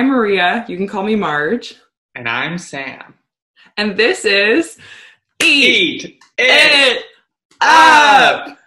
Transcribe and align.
I'm 0.00 0.08
Maria. 0.08 0.64
You 0.66 0.78
can 0.78 0.86
call 0.86 1.02
me 1.02 1.14
Marge. 1.14 1.74
And 2.14 2.26
I'm 2.26 2.56
Sam. 2.56 3.16
And 3.76 3.98
this 3.98 4.24
is 4.24 4.78
Eat, 5.42 6.04
Eat 6.06 6.22
It 6.38 7.04
Up. 7.60 8.48
up. 8.48 8.58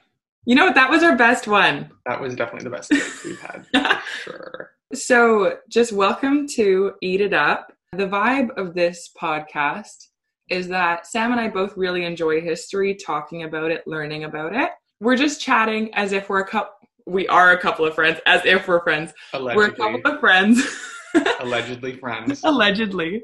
You 0.45 0.53
know 0.53 0.65
what? 0.65 0.75
That 0.75 0.91
was 0.91 1.01
our 1.01 1.15
best 1.15 1.47
one. 1.47 1.89
That 2.05 2.21
was 2.21 2.35
definitely 2.35 2.69
the 2.69 2.75
best 2.75 2.91
we've 3.25 3.41
had. 3.41 3.99
sure. 4.23 4.73
So, 4.93 5.57
just 5.69 5.91
welcome 5.91 6.47
to 6.49 6.93
Eat 7.01 7.21
It 7.21 7.33
Up. 7.33 7.73
The 7.93 8.05
vibe 8.05 8.55
of 8.55 8.75
this 8.75 9.09
podcast 9.19 10.09
is 10.51 10.67
that 10.67 11.07
Sam 11.07 11.31
and 11.31 11.41
I 11.41 11.49
both 11.49 11.75
really 11.75 12.05
enjoy 12.05 12.41
history, 12.41 12.93
talking 12.93 13.41
about 13.41 13.71
it, 13.71 13.87
learning 13.87 14.25
about 14.25 14.55
it. 14.55 14.69
We're 14.99 15.17
just 15.17 15.41
chatting 15.41 15.95
as 15.95 16.11
if 16.11 16.29
we're 16.29 16.41
a 16.41 16.47
couple. 16.47 16.73
We 17.07 17.27
are 17.27 17.53
a 17.53 17.59
couple 17.59 17.87
of 17.87 17.95
friends, 17.95 18.19
as 18.27 18.45
if 18.45 18.67
we're 18.67 18.83
friends. 18.83 19.13
We're 19.33 19.69
a 19.69 19.71
couple 19.71 19.99
of 20.05 20.19
friends. 20.19 20.63
allegedly 21.39 21.97
friends. 21.97 22.41
allegedly. 22.43 23.23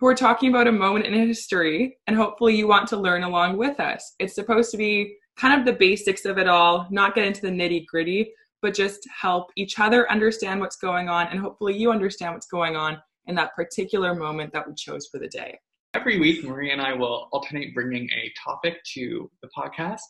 We're 0.00 0.16
talking 0.16 0.50
about 0.50 0.66
a 0.66 0.72
moment 0.72 1.06
in 1.06 1.14
history, 1.14 1.98
and 2.06 2.16
hopefully, 2.16 2.56
you 2.56 2.66
want 2.66 2.88
to 2.88 2.96
learn 2.96 3.22
along 3.22 3.56
with 3.56 3.80
us. 3.80 4.14
It's 4.18 4.34
supposed 4.34 4.70
to 4.72 4.76
be 4.76 5.16
kind 5.36 5.58
of 5.58 5.64
the 5.64 5.72
basics 5.72 6.24
of 6.24 6.38
it 6.38 6.48
all, 6.48 6.86
not 6.90 7.14
get 7.14 7.26
into 7.26 7.40
the 7.40 7.48
nitty 7.48 7.86
gritty, 7.86 8.32
but 8.60 8.74
just 8.74 9.06
help 9.08 9.50
each 9.56 9.78
other 9.78 10.10
understand 10.10 10.60
what's 10.60 10.76
going 10.76 11.08
on, 11.08 11.28
and 11.28 11.40
hopefully, 11.40 11.76
you 11.76 11.90
understand 11.90 12.34
what's 12.34 12.46
going 12.46 12.76
on 12.76 12.98
in 13.26 13.34
that 13.36 13.54
particular 13.54 14.14
moment 14.14 14.52
that 14.52 14.66
we 14.66 14.74
chose 14.74 15.06
for 15.10 15.18
the 15.18 15.28
day. 15.28 15.58
Every 15.94 16.18
week, 16.18 16.44
Marie 16.44 16.72
and 16.72 16.82
I 16.82 16.92
will 16.92 17.28
alternate 17.32 17.72
bringing 17.72 18.10
a 18.10 18.32
topic 18.44 18.82
to 18.94 19.30
the 19.42 19.48
podcast, 19.56 20.00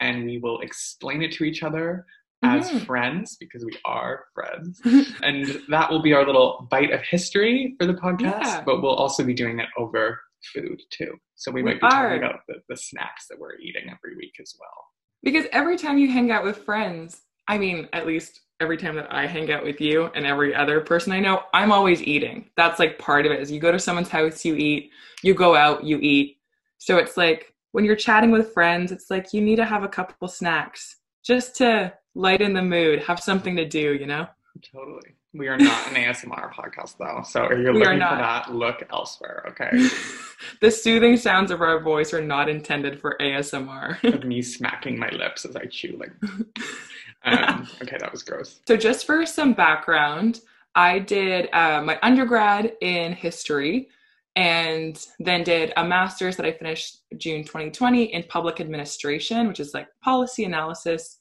and 0.00 0.24
we 0.24 0.38
will 0.38 0.60
explain 0.60 1.22
it 1.22 1.32
to 1.32 1.44
each 1.44 1.62
other 1.62 2.06
as 2.44 2.70
Mhm. 2.70 2.86
friends 2.86 3.36
because 3.38 3.64
we 3.64 3.72
are 3.84 4.26
friends. 4.34 4.80
and 5.22 5.60
that 5.68 5.90
will 5.90 6.02
be 6.02 6.12
our 6.12 6.24
little 6.26 6.66
bite 6.70 6.92
of 6.92 7.00
history 7.02 7.74
for 7.78 7.86
the 7.86 7.94
podcast, 7.94 8.44
Yeah. 8.44 8.62
but 8.64 8.82
we'll 8.82 8.94
also 8.94 9.24
be 9.24 9.34
doing 9.34 9.58
it 9.60 9.68
over 9.76 10.20
food 10.52 10.80
too. 10.90 11.16
So 11.36 11.50
we 11.50 11.62
We 11.62 11.70
might 11.70 11.80
be 11.80 11.86
are. 11.86 11.90
talking 12.10 12.18
about 12.24 12.40
the, 12.48 12.56
the 12.68 12.76
snacks 12.76 13.26
that 13.28 13.38
we're 13.38 13.56
eating 13.58 13.84
every 13.90 14.16
week 14.16 14.34
as 14.40 14.54
well. 14.60 14.84
Because 15.22 15.46
every 15.52 15.76
time 15.78 15.96
you 15.98 16.08
hang 16.10 16.30
out 16.30 16.44
with 16.44 16.58
friends, 16.64 17.22
I 17.48 17.56
mean, 17.58 17.88
at 17.92 18.06
least 18.06 18.40
every 18.60 18.76
time 18.76 18.94
that 18.96 19.12
I 19.12 19.26
hang 19.26 19.50
out 19.50 19.64
with 19.64 19.80
you 19.80 20.06
and 20.14 20.26
every 20.26 20.54
other 20.54 20.80
person 20.80 21.12
I 21.12 21.20
know, 21.20 21.42
I'm 21.54 21.72
always 21.72 22.02
eating. 22.02 22.50
That's 22.56 22.78
like 22.78 22.98
part 22.98 23.26
of 23.26 23.32
it. 23.32 23.40
Is 23.40 23.50
you 23.50 23.58
go 23.60 23.72
to 23.72 23.78
someone's 23.78 24.08
house, 24.10 24.44
you 24.44 24.54
eat. 24.54 24.90
You 25.22 25.34
go 25.34 25.54
out, 25.56 25.82
you 25.84 25.98
eat. 26.00 26.38
So 26.78 26.98
it's 26.98 27.16
like 27.16 27.52
when 27.72 27.84
you're 27.84 27.96
chatting 27.96 28.30
with 28.30 28.52
friends, 28.52 28.92
it's 28.92 29.10
like 29.10 29.32
you 29.32 29.40
need 29.40 29.56
to 29.56 29.64
have 29.64 29.82
a 29.82 29.88
couple 29.88 30.28
snacks 30.28 30.96
just 31.24 31.56
to 31.56 31.92
lighten 32.14 32.52
the 32.52 32.62
mood, 32.62 33.00
have 33.00 33.20
something 33.20 33.56
to 33.56 33.66
do, 33.66 33.94
you 33.94 34.06
know? 34.06 34.26
Totally. 34.72 35.14
We 35.32 35.48
are 35.48 35.56
not 35.56 35.88
an 35.88 35.94
ASMR 35.94 36.52
podcast 36.52 36.96
though. 36.96 37.22
So 37.24 37.44
if 37.44 37.58
you're 37.58 37.72
We 37.72 37.80
looking 37.80 37.98
for 37.98 38.16
that, 38.16 38.54
look 38.54 38.84
elsewhere, 38.92 39.44
okay? 39.48 39.88
the 40.60 40.70
soothing 40.70 41.16
sounds 41.16 41.50
of 41.50 41.60
our 41.60 41.80
voice 41.80 42.14
are 42.14 42.22
not 42.22 42.48
intended 42.48 43.00
for 43.00 43.16
ASMR. 43.20 44.02
of 44.04 44.24
me 44.24 44.42
smacking 44.42 44.96
my 44.96 45.08
lips 45.10 45.44
as 45.44 45.56
I 45.56 45.64
chew 45.64 45.98
like 45.98 46.12
um, 47.24 47.66
okay, 47.82 47.96
that 47.98 48.12
was 48.12 48.22
gross. 48.22 48.60
So, 48.66 48.76
just 48.76 49.06
for 49.06 49.26
some 49.26 49.54
background, 49.54 50.40
I 50.74 51.00
did 51.00 51.48
uh, 51.52 51.82
my 51.82 51.98
undergrad 52.02 52.74
in 52.80 53.12
history 53.12 53.88
and 54.36 55.04
then 55.20 55.44
did 55.44 55.72
a 55.76 55.84
master's 55.84 56.36
that 56.36 56.46
I 56.46 56.52
finished 56.52 57.02
June 57.16 57.44
2020 57.44 58.12
in 58.12 58.24
public 58.24 58.60
administration, 58.60 59.46
which 59.48 59.60
is 59.60 59.74
like 59.74 59.88
policy 60.02 60.44
analysis. 60.44 61.18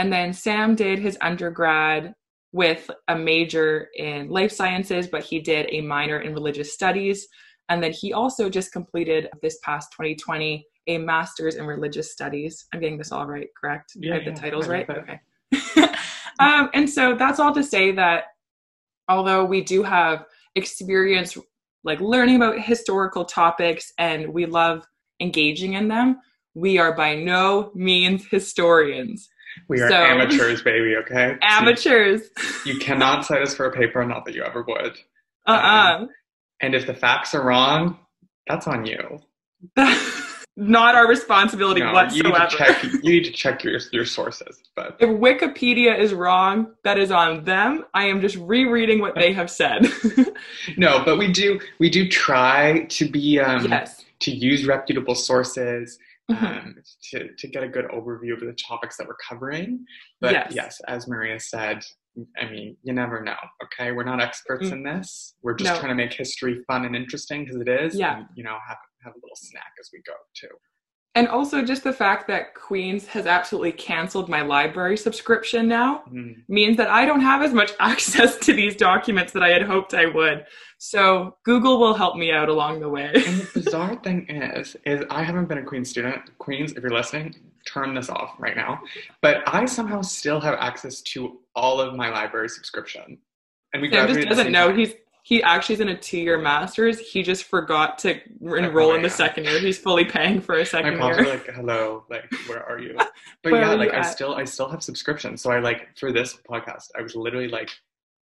And 0.00 0.10
then 0.10 0.32
Sam 0.32 0.76
did 0.76 0.98
his 0.98 1.18
undergrad 1.20 2.14
with 2.52 2.90
a 3.08 3.14
major 3.14 3.90
in 3.98 4.30
life 4.30 4.50
sciences, 4.50 5.06
but 5.06 5.22
he 5.22 5.40
did 5.40 5.66
a 5.68 5.82
minor 5.82 6.20
in 6.20 6.32
religious 6.32 6.72
studies. 6.72 7.28
And 7.68 7.82
then 7.82 7.92
he 7.92 8.14
also 8.14 8.48
just 8.48 8.72
completed 8.72 9.28
this 9.42 9.58
past 9.62 9.92
2020 9.92 10.64
a 10.86 10.96
master's 10.96 11.56
in 11.56 11.66
religious 11.66 12.12
studies. 12.12 12.64
I'm 12.72 12.80
getting 12.80 12.96
this 12.96 13.12
all 13.12 13.26
right, 13.26 13.48
correct? 13.60 13.92
Yeah, 13.94 14.12
I 14.12 14.14
have 14.14 14.24
the 14.24 14.30
yeah, 14.30 14.36
titles 14.36 14.68
right? 14.68 14.88
Okay. 14.88 15.20
um, 16.40 16.70
and 16.72 16.88
so 16.88 17.14
that's 17.14 17.38
all 17.38 17.52
to 17.52 17.62
say 17.62 17.92
that 17.92 18.24
although 19.06 19.44
we 19.44 19.60
do 19.60 19.82
have 19.82 20.24
experience 20.54 21.36
like 21.84 22.00
learning 22.00 22.36
about 22.36 22.58
historical 22.58 23.26
topics 23.26 23.92
and 23.98 24.32
we 24.32 24.46
love 24.46 24.82
engaging 25.20 25.74
in 25.74 25.88
them, 25.88 26.20
we 26.54 26.78
are 26.78 26.96
by 26.96 27.16
no 27.16 27.70
means 27.74 28.26
historians. 28.30 29.28
We 29.68 29.80
are 29.80 29.88
So- 29.88 29.94
amateurs, 29.96 30.62
baby, 30.62 30.96
okay? 30.96 31.36
Amateurs. 31.42 32.22
You, 32.64 32.74
you 32.74 32.78
cannot 32.80 33.24
cite 33.24 33.42
us 33.42 33.54
for 33.54 33.66
a 33.66 33.72
paper, 33.72 34.04
not 34.04 34.24
that 34.26 34.34
you 34.34 34.42
ever 34.44 34.62
would. 34.66 34.98
Uh 35.46 36.06
And 36.60 36.74
if 36.74 36.86
the 36.86 36.94
facts 36.94 37.34
are 37.34 37.42
wrong, 37.42 37.98
that's 38.46 38.66
on 38.66 38.84
you. 38.86 39.20
uh 39.76 39.98
Not 40.56 40.94
our 40.94 41.08
responsibility 41.08 41.80
No, 41.80 41.86
you 41.88 41.94
whatsoever. 41.94 42.28
need 42.40 42.50
to 42.50 42.56
check 42.56 42.82
you 43.04 43.10
need 43.12 43.24
to 43.24 43.30
check 43.32 43.64
your 43.64 43.78
your 43.92 44.04
sources. 44.04 44.60
But 44.76 44.96
If 44.98 45.08
Wikipedia 45.08 45.98
is 45.98 46.12
wrong, 46.12 46.74
that 46.84 46.98
is 46.98 47.10
on 47.10 47.44
them. 47.44 47.84
I 47.94 48.04
am 48.04 48.20
just 48.20 48.36
rereading 48.36 48.98
what 49.00 49.14
they 49.14 49.32
have 49.32 49.50
said. 49.50 49.86
no, 50.76 51.02
but 51.04 51.16
we 51.18 51.32
do 51.32 51.60
we 51.78 51.88
do 51.88 52.08
try 52.08 52.84
to 52.90 53.08
be 53.08 53.38
um 53.40 53.66
yes. 53.70 54.04
to 54.20 54.30
use 54.32 54.66
reputable 54.66 55.14
sources 55.14 55.98
Mhm. 56.30 56.62
um, 56.64 56.76
to, 57.10 57.34
to 57.34 57.48
get 57.48 57.62
a 57.62 57.68
good 57.68 57.86
overview 57.86 58.32
of 58.34 58.40
the 58.40 58.52
topics 58.54 58.96
that 58.96 59.06
we're 59.06 59.16
covering. 59.28 59.84
But 60.20 60.32
Yes. 60.32 60.52
yes, 60.54 60.80
as 60.88 61.08
Maria 61.08 61.38
said, 61.40 61.84
I 62.40 62.48
mean, 62.50 62.76
you 62.82 62.92
never 62.92 63.22
know. 63.22 63.36
Okay, 63.64 63.92
we're 63.92 64.04
not 64.04 64.20
experts 64.20 64.68
Mm. 64.68 64.72
in 64.72 64.82
this. 64.82 65.36
We're 65.42 65.54
just 65.54 65.72
No. 65.74 65.78
trying 65.80 65.90
to 65.90 65.94
make 65.94 66.12
history 66.12 66.62
fun 66.66 66.84
and 66.84 66.94
interesting 66.96 67.44
because 67.44 67.60
it 67.60 67.68
is. 67.68 67.94
Yeah. 67.98 68.18
and, 68.18 68.26
you 68.34 68.44
know, 68.44 68.58
have 68.68 68.78
have 69.02 69.14
a 69.14 69.16
little 69.16 69.36
snack 69.36 69.72
as 69.80 69.88
we 69.94 70.02
go 70.02 70.12
too. 70.34 70.54
And 71.16 71.26
also 71.26 71.64
just 71.64 71.82
the 71.82 71.92
fact 71.92 72.28
that 72.28 72.54
Queens 72.54 73.04
has 73.08 73.26
absolutely 73.26 73.72
canceled 73.72 74.28
my 74.28 74.42
library 74.42 74.96
subscription 74.96 75.66
now 75.66 76.04
Mm. 76.12 76.44
means 76.48 76.76
that 76.76 76.88
I 76.88 77.04
don't 77.04 77.20
have 77.20 77.42
as 77.42 77.52
much 77.52 77.72
access 77.80 78.36
to 78.38 78.52
these 78.52 78.76
documents 78.76 79.32
that 79.32 79.42
I 79.42 79.48
had 79.48 79.62
hoped 79.62 79.92
I 79.92 80.06
would. 80.06 80.46
So 80.78 81.36
Google 81.44 81.78
will 81.80 81.94
help 81.94 82.16
me 82.16 82.30
out 82.32 82.48
along 82.48 82.80
the 82.80 82.88
way. 82.88 83.10
And 83.14 83.40
the 83.40 83.50
bizarre 83.54 83.96
thing 83.96 84.26
is, 84.28 84.76
is 84.86 85.04
I 85.10 85.22
haven't 85.24 85.46
been 85.48 85.58
a 85.58 85.64
Queens 85.64 85.90
student. 85.90 86.22
Queens, 86.38 86.72
if 86.72 86.78
you're 86.82 86.90
listening, 86.90 87.34
turn 87.66 87.92
this 87.94 88.08
off 88.08 88.36
right 88.38 88.56
now. 88.56 88.80
But 89.20 89.42
I 89.46 89.64
somehow 89.66 90.02
still 90.02 90.40
have 90.40 90.54
access 90.60 91.00
to 91.02 91.40
all 91.56 91.80
of 91.80 91.94
my 91.96 92.08
library 92.08 92.48
subscription. 92.48 93.18
And 93.72 93.82
we 93.82 93.90
Sam 93.90 94.06
just 94.06 94.14
graduated 94.14 94.26
at 94.26 94.28
the 94.30 94.36
doesn't 94.36 94.52
know 94.52 94.68
time. 94.68 94.78
he's 94.78 94.94
he 95.30 95.40
actually 95.44 95.74
is 95.76 95.80
in 95.80 95.90
a 95.90 95.96
two-year 95.96 96.38
master's. 96.38 96.98
He 96.98 97.22
just 97.22 97.44
forgot 97.44 97.98
to 97.98 98.18
enroll 98.42 98.94
in 98.94 99.02
the 99.02 99.08
second 99.08 99.44
year. 99.44 99.60
He's 99.60 99.78
fully 99.78 100.04
paying 100.04 100.40
for 100.40 100.56
a 100.56 100.58
my 100.58 100.64
second 100.64 100.98
pops 100.98 101.18
year. 101.18 101.28
like, 101.28 101.46
"Hello, 101.46 102.04
like, 102.10 102.24
where 102.48 102.68
are 102.68 102.80
you?" 102.80 102.98
But 103.44 103.52
yeah, 103.52 103.72
like, 103.74 103.94
I 103.94 103.98
at? 103.98 104.02
still, 104.02 104.34
I 104.34 104.42
still 104.42 104.68
have 104.68 104.82
subscriptions. 104.82 105.40
So 105.40 105.52
I 105.52 105.60
like 105.60 105.96
for 105.96 106.10
this 106.10 106.36
podcast, 106.50 106.88
I 106.98 107.02
was 107.02 107.14
literally 107.14 107.46
like, 107.46 107.70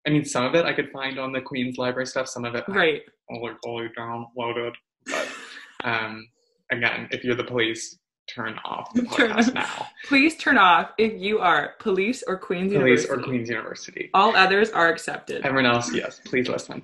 I 0.05 0.09
mean, 0.09 0.25
some 0.25 0.43
of 0.43 0.55
it 0.55 0.65
I 0.65 0.73
could 0.73 0.91
find 0.91 1.17
on 1.17 1.31
the 1.31 1.39
Queen's 1.39 1.77
Library 1.77 2.05
stuff. 2.05 2.27
Some 2.27 2.43
of 2.43 2.53
it, 2.53 2.65
I 2.67 2.71
right. 2.73 3.01
only, 3.31 3.53
only 3.65 3.89
downloaded. 3.97 4.73
But 5.05 5.27
um, 5.85 6.27
again, 6.69 7.07
if 7.11 7.23
you're 7.23 7.35
the 7.35 7.45
police, 7.45 7.97
turn 8.29 8.59
off 8.63 8.93
the 8.93 9.01
podcast 9.03 9.53
now. 9.53 9.87
Please 10.07 10.35
turn 10.37 10.57
off 10.57 10.91
if 10.97 11.13
you 11.19 11.39
are 11.39 11.73
police 11.79 12.23
or 12.27 12.37
Queen's 12.37 12.71
Police 12.73 13.03
University. 13.03 13.09
or 13.09 13.23
Queen's 13.23 13.49
University. 13.49 14.09
All 14.13 14.35
others 14.35 14.69
are 14.71 14.89
accepted. 14.89 15.45
Everyone 15.45 15.65
else, 15.71 15.93
yes, 15.93 16.21
please 16.25 16.47
listen. 16.47 16.81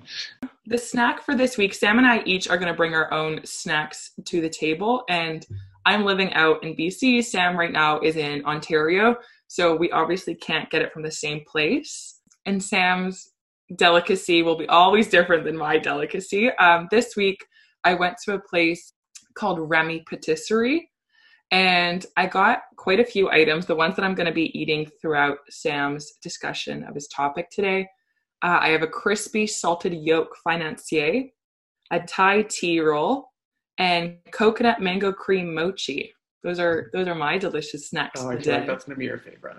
The 0.66 0.78
snack 0.78 1.22
for 1.22 1.34
this 1.36 1.56
week, 1.56 1.74
Sam 1.74 1.98
and 1.98 2.06
I 2.06 2.22
each 2.24 2.48
are 2.48 2.58
going 2.58 2.72
to 2.72 2.76
bring 2.76 2.94
our 2.94 3.12
own 3.12 3.40
snacks 3.44 4.10
to 4.24 4.40
the 4.40 4.48
table. 4.48 5.04
And 5.08 5.46
I'm 5.84 6.04
living 6.04 6.32
out 6.34 6.64
in 6.64 6.74
BC. 6.74 7.24
Sam 7.24 7.56
right 7.56 7.72
now 7.72 8.00
is 8.00 8.16
in 8.16 8.44
Ontario. 8.44 9.16
So 9.46 9.76
we 9.76 9.90
obviously 9.92 10.34
can't 10.34 10.68
get 10.70 10.82
it 10.82 10.92
from 10.92 11.02
the 11.02 11.10
same 11.10 11.42
place. 11.46 12.20
And 12.46 12.62
Sam's 12.62 13.30
delicacy 13.76 14.42
will 14.42 14.56
be 14.56 14.66
always 14.68 15.08
different 15.08 15.44
than 15.44 15.56
my 15.56 15.78
delicacy. 15.78 16.50
Um, 16.52 16.88
this 16.90 17.14
week, 17.16 17.44
I 17.84 17.94
went 17.94 18.16
to 18.24 18.34
a 18.34 18.40
place 18.40 18.92
called 19.34 19.60
Remy 19.60 20.04
Patisserie. 20.08 20.90
And 21.50 22.04
I 22.16 22.26
got 22.26 22.62
quite 22.76 23.00
a 23.00 23.04
few 23.04 23.30
items, 23.30 23.66
the 23.66 23.76
ones 23.76 23.96
that 23.96 24.04
I'm 24.04 24.14
going 24.14 24.26
to 24.26 24.32
be 24.32 24.56
eating 24.58 24.90
throughout 25.00 25.38
Sam's 25.48 26.12
discussion 26.22 26.84
of 26.84 26.94
his 26.94 27.08
topic 27.08 27.50
today. 27.50 27.88
Uh, 28.42 28.58
I 28.60 28.68
have 28.70 28.82
a 28.82 28.88
crispy 28.88 29.46
salted 29.46 29.94
yolk 29.94 30.36
financier, 30.42 31.24
a 31.90 32.00
Thai 32.00 32.42
tea 32.42 32.80
roll, 32.80 33.28
and 33.78 34.16
coconut 34.32 34.80
mango 34.80 35.12
cream 35.12 35.54
mochi. 35.54 36.12
Those 36.42 36.58
are 36.60 36.90
those 36.92 37.08
are 37.08 37.14
my 37.14 37.38
delicious 37.38 37.90
snacks 37.90 38.20
Oh, 38.22 38.30
I 38.30 38.40
feel 38.40 38.54
like 38.54 38.66
that's 38.66 38.84
gonna 38.84 38.96
be 38.96 39.06
your 39.06 39.18
favorite. 39.18 39.56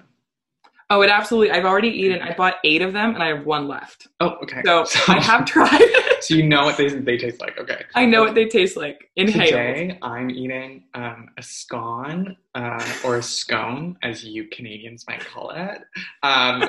Oh, 0.89 1.01
it 1.01 1.10
absolutely! 1.10 1.51
I've 1.51 1.66
already 1.66 1.89
eaten. 1.89 2.22
I 2.22 2.34
bought 2.34 2.56
eight 2.63 2.81
of 2.81 2.94
them, 2.94 3.13
and 3.13 3.22
I 3.22 3.28
have 3.28 3.45
one 3.45 3.68
left. 3.68 4.07
Oh, 4.22 4.38
okay. 4.44 4.62
So 4.63 4.86
I 5.10 5.22
have 5.22 5.44
tried. 5.45 5.81
so 6.22 6.34
you 6.34 6.44
know 6.44 6.63
what 6.63 6.78
they 6.78 6.88
they 6.88 7.18
taste 7.18 7.42
like. 7.42 7.60
Okay. 7.60 7.84
I 7.95 8.06
know 8.06 8.22
what 8.22 8.36
they 8.36 8.45
taste 8.45 8.78
like. 8.78 9.10
Inhaled. 9.18 9.48
Today 9.48 10.00
I'm 10.01 10.30
eating 10.30 10.86
um, 10.94 11.30
a 11.38 11.44
scone 11.44 12.38
uh, 12.57 12.83
or 13.06 13.18
a 13.18 13.21
scone, 13.21 13.95
as 14.01 14.24
you 14.24 14.48
Canadians 14.48 15.06
might 15.07 15.24
call 15.24 15.51
it, 15.51 15.81
um, 16.24 16.63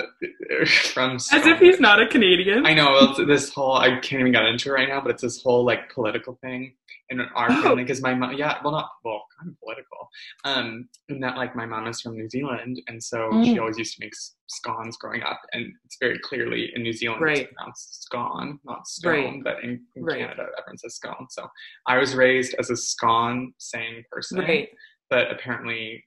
from 0.93 1.17
As 1.17 1.47
if 1.47 1.59
he's 1.59 1.81
not 1.81 2.01
a 2.01 2.07
Canadian. 2.07 2.67
I 2.67 2.75
know 2.75 2.95
it's 3.01 3.19
this 3.27 3.51
whole 3.51 3.77
I 3.77 3.99
can't 4.01 4.21
even 4.21 4.33
get 4.33 4.45
into 4.45 4.69
it 4.69 4.73
right 4.73 4.89
now, 4.89 5.01
but 5.01 5.11
it's 5.13 5.23
this 5.23 5.43
whole 5.43 5.65
like 5.65 5.91
political 5.93 6.39
thing 6.43 6.75
in 7.09 7.21
our 7.21 7.51
Oh. 7.51 7.63
family 7.63 7.85
because 7.85 8.03
my 8.03 8.13
mom, 8.15 8.35
yeah, 8.35 8.59
well, 8.63 8.73
not 8.73 8.91
well, 9.03 9.25
kind 9.39 9.51
of 9.51 9.59
political. 9.61 10.11
Um, 10.45 10.89
in 11.09 11.21
that 11.21 11.37
like 11.39 11.57
my 11.57 11.65
mom 11.65 11.87
is 11.87 12.03
from 12.03 12.17
New 12.17 12.29
Zealand, 12.29 12.83
and 12.89 13.03
so 13.03 13.31
she 13.45 13.55
Mm. 13.55 13.61
always 13.61 13.79
used 13.79 13.95
to 13.97 14.05
make 14.05 14.13
scones 14.47 14.99
growing 14.99 15.23
up, 15.23 15.41
and 15.55 15.73
it's 15.87 15.97
very 15.99 16.19
clearly 16.19 16.71
in 16.75 16.83
New 16.83 16.93
Zealand 16.93 17.23
Right. 17.23 17.39
it's 17.47 17.53
pronounced 17.55 18.03
scone, 18.05 18.61
not 18.65 18.87
scone, 18.87 19.15
Right. 19.37 19.45
but 19.45 19.65
in, 19.65 19.87
in 19.97 20.05
Right. 20.05 20.19
Canada 20.21 20.49
everyone 20.59 20.77
says 20.79 20.97
scone. 20.97 21.27
So 21.31 21.49
I 21.87 21.97
was 21.97 22.15
raised 22.15 22.55
as 22.59 22.69
a 22.69 22.77
scone 22.77 23.55
saying 23.59 24.05
person, 24.13 24.41
Right. 24.41 24.69
But 25.11 25.31
apparently. 25.31 26.05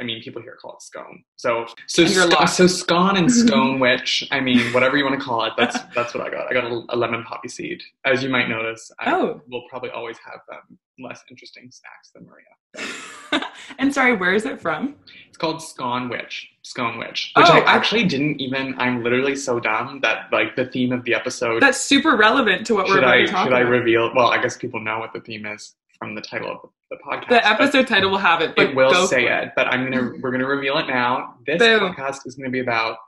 I 0.00 0.02
mean, 0.02 0.20
people 0.20 0.42
here 0.42 0.58
call 0.60 0.72
it 0.72 0.82
scone. 0.82 1.22
So, 1.36 1.64
so, 1.86 2.04
sc- 2.06 2.48
so 2.48 2.66
scone 2.66 3.16
and 3.16 3.30
scone 3.46 3.78
witch. 3.78 4.26
I 4.32 4.40
mean, 4.40 4.72
whatever 4.72 4.96
you 4.96 5.04
want 5.04 5.16
to 5.16 5.24
call 5.24 5.44
it. 5.44 5.52
That's 5.56 5.78
that's 5.94 6.12
what 6.12 6.26
I 6.26 6.28
got. 6.28 6.48
I 6.50 6.54
got 6.54 6.64
a, 6.64 6.82
a 6.88 6.96
lemon 6.96 7.22
poppy 7.22 7.46
seed. 7.48 7.80
As 8.04 8.20
you 8.20 8.28
might 8.28 8.48
notice, 8.48 8.90
I 8.98 9.12
Oh. 9.12 9.40
will 9.48 9.62
probably 9.70 9.90
always 9.90 10.16
have 10.26 10.40
um, 10.52 10.76
less 10.98 11.22
interesting 11.30 11.70
snacks 11.70 12.10
than 12.12 12.26
Maria. 12.26 13.44
and 13.78 13.94
sorry, 13.94 14.16
where 14.16 14.34
is 14.34 14.44
it 14.44 14.60
from? 14.60 14.96
It's 15.28 15.38
called 15.38 15.62
scone 15.62 16.08
witch. 16.08 16.50
Scone 16.62 16.98
witch, 16.98 17.30
which 17.36 17.46
Oh, 17.48 17.52
I 17.52 17.60
actually 17.72 18.06
didn't 18.06 18.40
even. 18.40 18.74
I'm 18.78 19.04
literally 19.04 19.36
so 19.36 19.60
dumb 19.60 20.00
that 20.00 20.32
like 20.32 20.56
the 20.56 20.66
theme 20.66 20.90
of 20.90 21.04
the 21.04 21.14
episode. 21.14 21.62
That's 21.62 21.80
super 21.80 22.16
relevant 22.16 22.66
to 22.66 22.74
what 22.74 22.88
we're 22.88 22.98
about 22.98 23.14
I 23.14 23.20
to 23.20 23.26
talk 23.28 23.44
should 23.46 23.52
I 23.52 23.60
reveal? 23.60 24.12
Well, 24.16 24.32
I 24.32 24.42
guess 24.42 24.56
people 24.56 24.80
know 24.80 24.98
what 24.98 25.12
the 25.12 25.20
theme 25.20 25.46
is 25.46 25.76
from 25.98 26.14
the 26.14 26.20
title 26.20 26.50
of 26.50 26.70
the 26.90 26.96
podcast. 27.04 27.28
the 27.28 27.46
episode 27.46 27.86
title 27.86 28.10
will 28.10 28.18
have 28.18 28.40
it, 28.40 28.54
but 28.56 28.70
it 28.70 28.76
will 28.76 29.06
say 29.06 29.26
for 29.26 29.32
it, 29.32 29.52
but 29.56 29.66
I'm 29.68 29.84
gonna 29.90 30.12
we're 30.20 30.30
gonna 30.30 30.46
reveal 30.46 30.78
it 30.78 30.86
now. 30.86 31.34
This 31.46 31.58
Boom. 31.58 31.92
podcast 31.94 32.26
is 32.26 32.34
gonna 32.36 32.50
be 32.50 32.60
about 32.60 32.98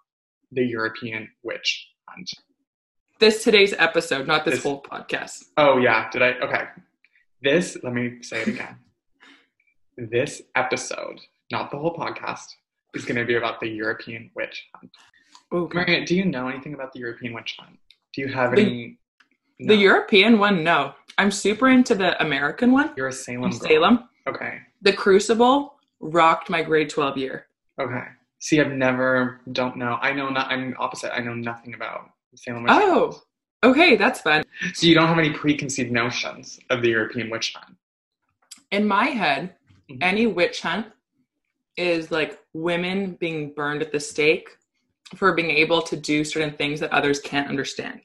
the 0.52 0.64
European 0.64 1.28
witch 1.42 1.88
hunt. 2.08 2.30
This 3.20 3.42
today's 3.44 3.74
episode, 3.78 4.26
not 4.26 4.44
this 4.44 4.54
This- 4.56 4.62
whole 4.62 4.82
podcast. 4.82 5.44
Oh 5.56 5.78
yeah, 5.78 6.08
did 6.10 6.22
I? 6.22 6.32
Okay, 6.38 6.64
this. 7.42 7.76
Let 7.82 7.92
me 7.92 8.22
say 8.22 8.42
it 8.42 8.48
again. 8.48 8.76
this 9.96 10.42
episode, 10.54 11.20
not 11.50 11.70
the 11.70 11.76
whole 11.78 11.94
podcast, 11.96 12.46
is 12.94 13.04
gonna 13.04 13.24
be 13.24 13.34
about 13.34 13.60
the 13.60 13.68
European 13.68 14.30
witch 14.34 14.66
hunt. 14.74 14.90
Okay. 15.52 15.78
Maria, 15.78 16.04
do 16.06 16.14
you 16.16 16.24
know 16.24 16.48
anything 16.48 16.74
about 16.74 16.92
the 16.92 17.00
European 17.00 17.32
witch 17.34 17.56
hunt? 17.58 17.78
Do 18.14 18.20
you 18.22 18.28
have 18.28 18.54
The- 18.54 18.96
any? 19.60 19.68
The 19.68 19.76
European 19.76 20.38
one, 20.38 20.62
no. 20.64 20.94
I'm 21.16 21.30
super 21.30 21.68
into 21.68 21.94
the 21.94 22.20
American 22.22 22.72
one 22.72 22.92
You're 22.96 23.08
a 23.08 23.12
Salem. 23.12 23.50
girl. 23.50 23.60
Salem. 23.60 24.08
Okay. 24.26 24.60
The 24.82 24.92
Crucible 24.92 25.74
rocked 26.00 26.48
my 26.48 26.62
grade 26.62 26.90
12 26.90 27.16
year. 27.16 27.46
Okay. 27.80 28.04
See, 28.40 28.60
I've 28.60 28.70
never. 28.72 29.40
Don't 29.52 29.76
know. 29.76 29.98
I 30.00 30.12
know 30.12 30.28
not. 30.30 30.50
I'm 30.52 30.76
opposite. 30.78 31.12
I 31.14 31.20
know 31.20 31.34
nothing 31.34 31.74
about 31.74 32.10
Salem 32.36 32.62
witch 32.62 32.72
Oh, 32.72 33.20
okay, 33.64 33.96
that's 33.96 34.20
fun. 34.20 34.44
So 34.74 34.86
you 34.86 34.94
don't 34.94 35.08
have 35.08 35.18
any 35.18 35.30
preconceived 35.32 35.90
notions 35.90 36.60
of 36.70 36.82
the 36.82 36.90
European 36.90 37.30
witch 37.30 37.52
hunt. 37.54 37.76
In 38.70 38.86
my 38.86 39.06
head, 39.06 39.56
Mhm. 39.90 39.98
any 40.02 40.26
witch 40.26 40.60
hunt 40.60 40.86
is 41.76 42.10
like 42.12 42.38
women 42.52 43.12
being 43.14 43.52
burned 43.54 43.82
at 43.82 43.90
the 43.90 43.98
stake 44.00 44.50
for 45.16 45.32
being 45.34 45.50
able 45.50 45.80
to 45.82 45.96
do 45.96 46.22
certain 46.22 46.52
things 46.52 46.78
that 46.80 46.92
others 46.92 47.18
can't 47.18 47.48
understand. 47.48 48.02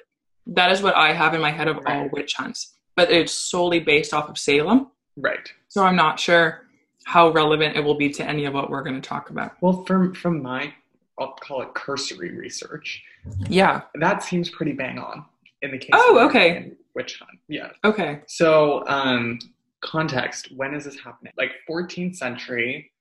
That 0.47 0.71
is 0.71 0.81
what 0.81 0.95
I 0.95 1.13
have 1.13 1.33
in 1.33 1.41
my 1.41 1.51
head 1.51 1.67
of 1.67 1.79
all 1.85 2.09
witch 2.11 2.33
hunts. 2.35 2.73
But 2.95 3.11
it's 3.11 3.31
solely 3.31 3.79
based 3.79 4.13
off 4.13 4.29
of 4.29 4.37
Salem. 4.37 4.87
Right. 5.17 5.51
So 5.69 5.83
I'm 5.83 5.95
not 5.95 6.19
sure 6.19 6.65
how 7.05 7.29
relevant 7.31 7.75
it 7.75 7.83
will 7.83 7.95
be 7.95 8.09
to 8.11 8.23
any 8.25 8.45
of 8.45 8.53
what 8.53 8.69
we're 8.69 8.83
going 8.83 8.95
to 9.01 9.07
talk 9.07 9.29
about. 9.29 9.53
Well, 9.61 9.83
from 9.85 10.13
from 10.13 10.41
my, 10.41 10.73
I'll 11.19 11.33
call 11.33 11.61
it 11.61 11.73
cursory 11.73 12.31
research, 12.37 13.03
Yeah. 13.49 13.81
that 13.95 14.23
seems 14.23 14.49
pretty 14.49 14.73
bang 14.73 14.99
on 14.99 15.25
in 15.61 15.71
the 15.71 15.77
case. 15.77 15.89
Oh, 15.93 16.17
of 16.19 16.29
okay. 16.29 16.71
Witch 16.95 17.19
hunt. 17.19 17.39
Yeah. 17.47 17.69
Okay. 17.83 18.21
So, 18.27 18.87
um, 18.87 19.39
context. 19.81 20.49
When 20.55 20.73
is 20.73 20.85
this 20.85 20.97
happening? 20.99 21.33
Like 21.37 21.51
14th 21.69 22.15
century 22.15 22.91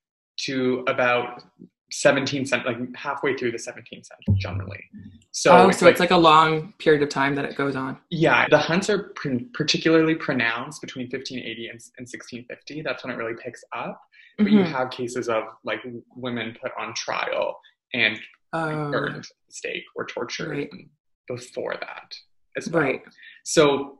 to 0.40 0.84
about 0.88 1.42
17th 1.92 2.48
century, 2.48 2.74
like 2.74 2.96
halfway 2.96 3.36
through 3.36 3.52
the 3.52 3.58
17th 3.58 4.06
century, 4.06 4.34
generally. 4.38 4.82
So, 5.34 5.50
oh, 5.56 5.70
so 5.70 5.86
it's 5.86 5.98
like 5.98 6.10
a 6.10 6.16
long 6.16 6.74
period 6.78 7.02
of 7.02 7.08
time 7.08 7.34
that 7.36 7.46
it 7.46 7.56
goes 7.56 7.74
on. 7.74 7.98
Yeah, 8.10 8.46
the 8.50 8.58
hunts 8.58 8.90
are 8.90 9.12
pr- 9.16 9.36
particularly 9.54 10.14
pronounced 10.14 10.82
between 10.82 11.06
1580 11.06 11.68
and, 11.68 11.80
and 11.98 12.06
1650. 12.06 12.82
That's 12.82 13.02
when 13.02 13.12
it 13.14 13.16
really 13.16 13.34
picks 13.42 13.64
up. 13.74 13.98
But 14.38 14.50
you 14.50 14.60
Mhm. 14.60 14.72
have 14.72 14.90
cases 14.90 15.28
of 15.28 15.44
like 15.64 15.80
women 16.14 16.54
put 16.60 16.72
on 16.78 16.92
trial 16.94 17.58
and 17.94 18.20
Oh, 18.52 18.90
burned 18.90 19.16
at 19.16 19.22
the 19.22 19.28
stake 19.54 19.84
or 19.96 20.04
tortured 20.06 20.50
Right. 20.50 20.70
before 21.26 21.74
that 21.80 22.14
as 22.56 22.68
well. 22.68 22.82
right. 22.82 23.02
So, 23.44 23.98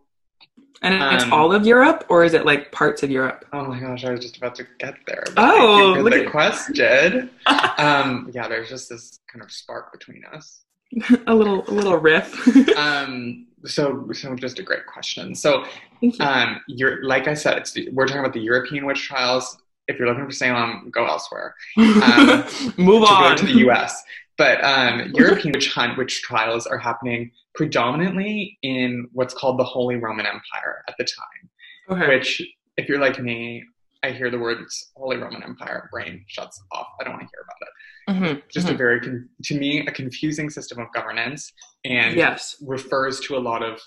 And 0.83 0.95
it's 1.15 1.25
Um, 1.25 1.33
all 1.33 1.53
of 1.55 1.65
Europe, 1.65 2.05
or 2.09 2.25
is 2.25 2.35
it 2.35 2.45
like 2.45 2.73
parts 2.73 3.03
of 3.05 3.11
Europe? 3.11 3.45
oh 3.53 3.65
my 3.67 3.79
gosh, 3.79 4.05
I 4.05 4.11
was 4.11 4.21
just 4.21 4.37
about 4.37 4.55
to 4.57 4.67
get 4.81 4.97
there. 5.07 5.23
Oh, 5.37 5.95
you 5.95 6.03
look 6.03 6.13
the 6.13 6.25
at- 6.25 6.31
question. 6.31 7.31
um, 7.79 8.31
yeah, 8.35 8.49
there's 8.49 8.69
just 8.69 8.89
this 8.89 9.21
kind 9.33 9.43
of 9.45 9.53
spark 9.53 9.93
between 9.93 10.25
us. 10.25 10.65
a 11.27 11.35
little, 11.35 11.69
a 11.69 11.73
little 11.73 11.97
riff. 11.97 12.35
Um, 12.77 13.47
so, 13.65 14.09
so 14.13 14.35
just 14.35 14.59
a 14.59 14.63
great 14.63 14.87
question. 14.87 15.35
So, 15.35 15.65
you. 16.01 16.13
Um, 16.19 16.61
you're 16.67 17.05
like 17.05 17.29
I 17.29 17.35
said, 17.35 17.59
it's 17.59 17.77
we're 17.93 18.07
talking 18.07 18.21
about 18.21 18.33
the 18.33 18.41
European 18.41 18.87
witch 18.87 19.07
trials. 19.07 19.57
If 19.87 19.99
you're 19.99 20.09
looking 20.09 20.25
for 20.25 20.33
Salem, 20.33 20.91
go 20.93 21.07
elsewhere. 21.07 21.55
um, 21.77 22.45
Move 22.77 23.05
to 23.05 23.13
on 23.13 23.31
go 23.31 23.37
to 23.37 23.47
the 23.47 23.59
U.S. 23.61 24.03
But 24.37 24.65
um, 24.65 25.13
European 25.15 25.53
witch 25.53 25.73
hunt, 25.73 25.97
witch 25.97 26.23
trials 26.23 26.67
are 26.67 26.79
happening 26.79 27.31
predominantly 27.55 28.59
in 28.63 29.09
what's 29.13 29.35
called 29.35 29.59
the 29.59 29.65
Holy 29.65 29.97
Roman 29.97 30.27
Empire 30.27 30.83
at 30.89 30.95
the 30.99 31.05
time. 31.05 31.51
Okay. 31.91 32.17
Which, 32.17 32.43
if 32.77 32.89
you're 32.89 33.01
like 33.01 33.21
me, 33.21 33.63
I 34.03 34.11
hear 34.11 34.31
the 34.31 34.39
words 34.39 34.93
Holy 34.97 35.17
Roman 35.17 35.43
Empire, 35.43 35.89
brain 35.93 36.25
shuts 36.27 36.61
off. 36.73 36.89
I 37.01 37.05
don't 37.05 37.15
want 37.15 37.29
to 37.29 37.29
hear 37.33 37.45
about 37.45 38.33
it. 38.33 38.43
Mhm, 38.43 38.43
Just 38.51 38.67
mhm. 38.67 38.75
a 38.75 38.77
very, 38.77 39.01
con- 39.01 39.29
to 39.45 39.59
me, 39.59 39.87
a 39.87 39.93
confusing 39.93 40.51
system 40.51 40.79
of 40.81 40.93
governance, 40.93 41.53
and 41.85 42.17
yes. 42.17 42.57
refers 42.67 43.21
to 43.21 43.37
a 43.37 43.39
lot 43.39 43.63
of 43.63 43.81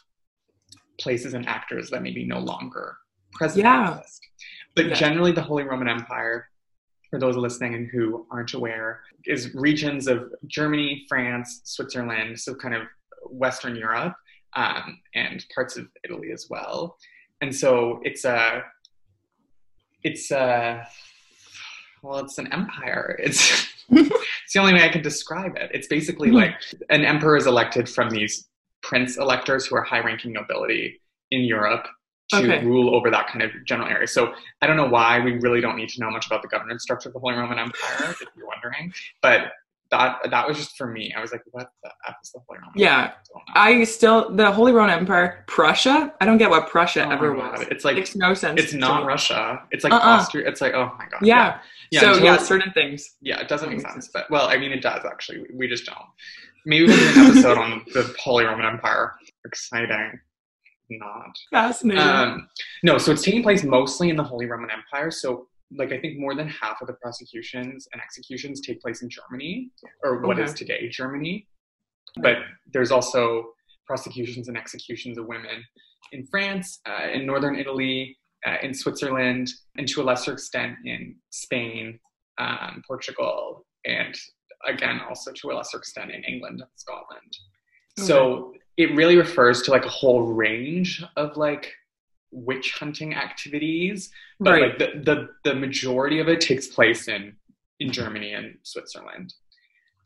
places 0.99 1.33
and 1.33 1.45
actors 1.47 1.89
that 1.89 2.01
maybe 2.01 2.25
no 2.25 2.39
longer 2.39 2.97
present 3.33 3.63
Yeah. 3.65 3.97
exist. 3.97 4.21
But 4.75 4.93
generally, 4.93 5.33
the 5.33 5.41
Holy 5.41 5.63
Roman 5.63 5.89
Empire, 5.89 6.49
for 7.09 7.19
those 7.19 7.35
listening 7.35 7.75
and 7.75 7.87
who 7.89 8.25
aren't 8.31 8.53
aware, 8.53 9.01
is 9.25 9.53
regions 9.53 10.07
of 10.07 10.33
Germany, 10.47 11.05
France, 11.09 11.61
Switzerland, 11.65 12.39
so 12.39 12.55
kind 12.55 12.73
of 12.73 12.83
Western 13.29 13.75
Europe, 13.75 14.15
um, 14.55 15.01
and 15.13 15.45
parts 15.53 15.75
of 15.75 15.87
Italy 16.05 16.31
as 16.31 16.47
well. 16.49 16.97
And 17.41 17.53
so 17.53 17.99
it's 18.03 18.23
a, 18.23 18.63
it's 20.05 20.29
a, 20.31 20.87
well, 22.03 22.19
it's 22.19 22.37
an 22.37 22.51
empire. 22.53 23.17
It's 23.19 23.41
it's 23.89 24.53
the 24.53 24.59
only 24.59 24.73
way 24.73 24.83
I 24.83 24.89
can 24.89 25.01
describe 25.01 25.55
it. 25.57 25.71
It's 25.73 25.87
basically 25.87 26.29
Mhm. 26.29 26.35
like 26.35 26.55
an 26.89 27.03
emperor 27.03 27.35
is 27.37 27.47
elected 27.47 27.89
from 27.89 28.09
these 28.09 28.47
prince 28.83 29.17
electors 29.17 29.65
who 29.65 29.75
are 29.75 29.83
high 29.83 29.99
ranking 30.09 30.31
nobility 30.33 31.01
in 31.31 31.41
Europe 31.43 31.85
to 32.29 32.37
Okay. 32.37 32.63
rule 32.65 32.95
over 32.95 33.09
that 33.11 33.27
kind 33.27 33.41
of 33.43 33.51
general 33.65 33.87
area. 33.87 34.07
So 34.07 34.33
I 34.61 34.67
don't 34.67 34.77
know 34.77 34.87
why 34.97 35.19
we 35.19 35.31
really 35.45 35.61
don't 35.61 35.75
need 35.75 35.89
to 35.89 35.99
know 36.01 36.09
much 36.11 36.25
about 36.27 36.41
the 36.43 36.47
governance 36.47 36.81
structure 36.83 37.09
of 37.09 37.13
the 37.13 37.19
Holy 37.19 37.35
Roman 37.35 37.57
Empire, 37.59 38.15
if 38.21 38.27
you're 38.35 38.47
wondering. 38.47 38.91
But 39.21 39.51
that 39.97 40.31
that 40.31 40.47
was 40.47 40.57
just 40.57 40.75
for 40.77 40.87
me. 40.87 41.13
I 41.17 41.21
was 41.21 41.31
like, 41.31 41.41
what 41.51 41.67
the 41.83 41.89
F 42.07 42.15
is 42.23 42.31
the 42.31 42.39
Holy 42.47 42.59
Roman 42.59 42.73
Yeah. 42.75 43.01
Empire? 43.03 43.15
I. 43.55 43.69
I 43.79 43.83
still 43.85 44.29
the 44.35 44.51
Holy 44.51 44.71
Roman 44.71 44.91
Empire, 44.97 45.43
Prussia. 45.47 46.13
I 46.21 46.25
don't 46.25 46.37
get 46.37 46.49
what 46.49 46.69
Prussia 46.69 47.05
Oh 47.07 47.11
ever 47.11 47.33
was. 47.33 47.61
It's 47.71 47.83
like 47.85 47.95
makes 47.95 48.15
no 48.15 48.33
sense. 48.33 48.61
it's 48.61 48.73
not. 48.73 49.05
Russia. 49.05 49.61
It's 49.71 49.83
like 49.83 49.93
Uh-uh. 49.93 49.99
Austria. 50.19 50.47
It's 50.47 50.61
like 50.61 50.73
oh 50.73 50.91
my 50.97 51.05
god. 51.11 51.21
Yeah. 51.21 51.59
Yeah, 51.91 51.99
so 52.01 52.09
until- 52.13 52.23
yeah, 52.25 52.37
certain 52.37 52.71
things. 52.73 53.15
Yeah, 53.21 53.39
it 53.39 53.47
doesn't 53.47 53.69
make 53.69 53.81
sense. 53.81 53.93
sense. 53.93 54.09
But 54.13 54.29
well, 54.31 54.47
I 54.47 54.57
mean, 54.57 54.71
it 54.71 54.81
does 54.81 55.05
actually. 55.05 55.45
We 55.53 55.67
just 55.67 55.85
don't. 55.85 55.97
Maybe 56.65 56.85
we'll 56.87 56.97
do 56.97 57.19
an 57.21 57.27
episode 57.27 57.57
on 57.59 57.83
the 57.93 58.15
Holy 58.19 58.43
Roman 58.45 58.65
Empire. 58.65 59.13
Exciting. 59.45 60.19
Not. 60.89 61.35
Fascinating. 61.51 62.01
Um, 62.03 62.49
no, 62.83 62.97
so 62.97 63.11
it's 63.11 63.21
taking 63.23 63.43
place 63.43 63.63
mostly 63.63 64.09
in 64.09 64.15
the 64.15 64.23
Holy 64.23 64.45
Roman 64.47 64.69
Empire. 64.71 65.09
So, 65.11 65.47
like, 65.71 65.91
I 65.91 65.99
think 65.99 66.19
more 66.19 66.35
than 66.35 66.47
half 66.47 66.81
of 66.81 66.87
the 66.87 66.93
prosecutions 66.93 67.87
and 67.91 68.01
executions 68.01 68.61
take 68.61 68.81
place 68.81 69.01
in 69.01 69.09
Germany, 69.09 69.71
or 70.03 70.21
what 70.21 70.39
is 70.39 70.51
Okay. 70.51 70.65
today 70.65 70.89
Germany. 70.89 71.47
But 72.21 72.37
there's 72.71 72.91
also 72.91 73.53
prosecutions 73.85 74.47
and 74.47 74.57
executions 74.57 75.17
of 75.17 75.25
women 75.27 75.63
in 76.11 76.25
France, 76.27 76.79
uh, 76.85 77.07
in 77.11 77.25
northern 77.25 77.55
Italy, 77.55 78.17
uh, 78.45 78.57
in 78.61 78.73
Switzerland, 78.73 79.51
and 79.77 79.87
to 79.87 80.01
a 80.01 80.03
lesser 80.03 80.33
extent 80.33 80.77
in 80.85 81.15
Spain, 81.31 81.99
um, 82.37 82.83
Portugal, 82.87 83.65
and 83.85 84.15
again, 84.67 85.01
also 85.07 85.31
to 85.31 85.51
a 85.51 85.53
lesser 85.53 85.77
extent 85.77 86.11
in 86.11 86.23
England 86.23 86.61
and 86.61 86.69
Scotland. 86.75 87.37
So 87.97 88.53
it 88.77 88.93
really 88.95 89.17
refers 89.17 89.61
to 89.63 89.71
like 89.71 89.85
a 89.85 89.89
whole 89.89 90.33
range 90.33 91.03
of 91.15 91.37
like 91.37 91.73
witch 92.35 92.73
hunting 92.79 93.13
activities, 93.15 94.11
but 94.39 94.51
Right. 94.51 94.61
like 94.63 94.77
the, 94.79 94.87
the 95.03 95.29
the 95.49 95.55
majority 95.55 96.19
of 96.19 96.27
it 96.27 96.41
takes 96.41 96.67
place 96.67 97.07
in 97.07 97.35
in 97.79 97.91
Germany 97.91 98.33
and 98.33 98.57
Switzerland. 98.63 99.33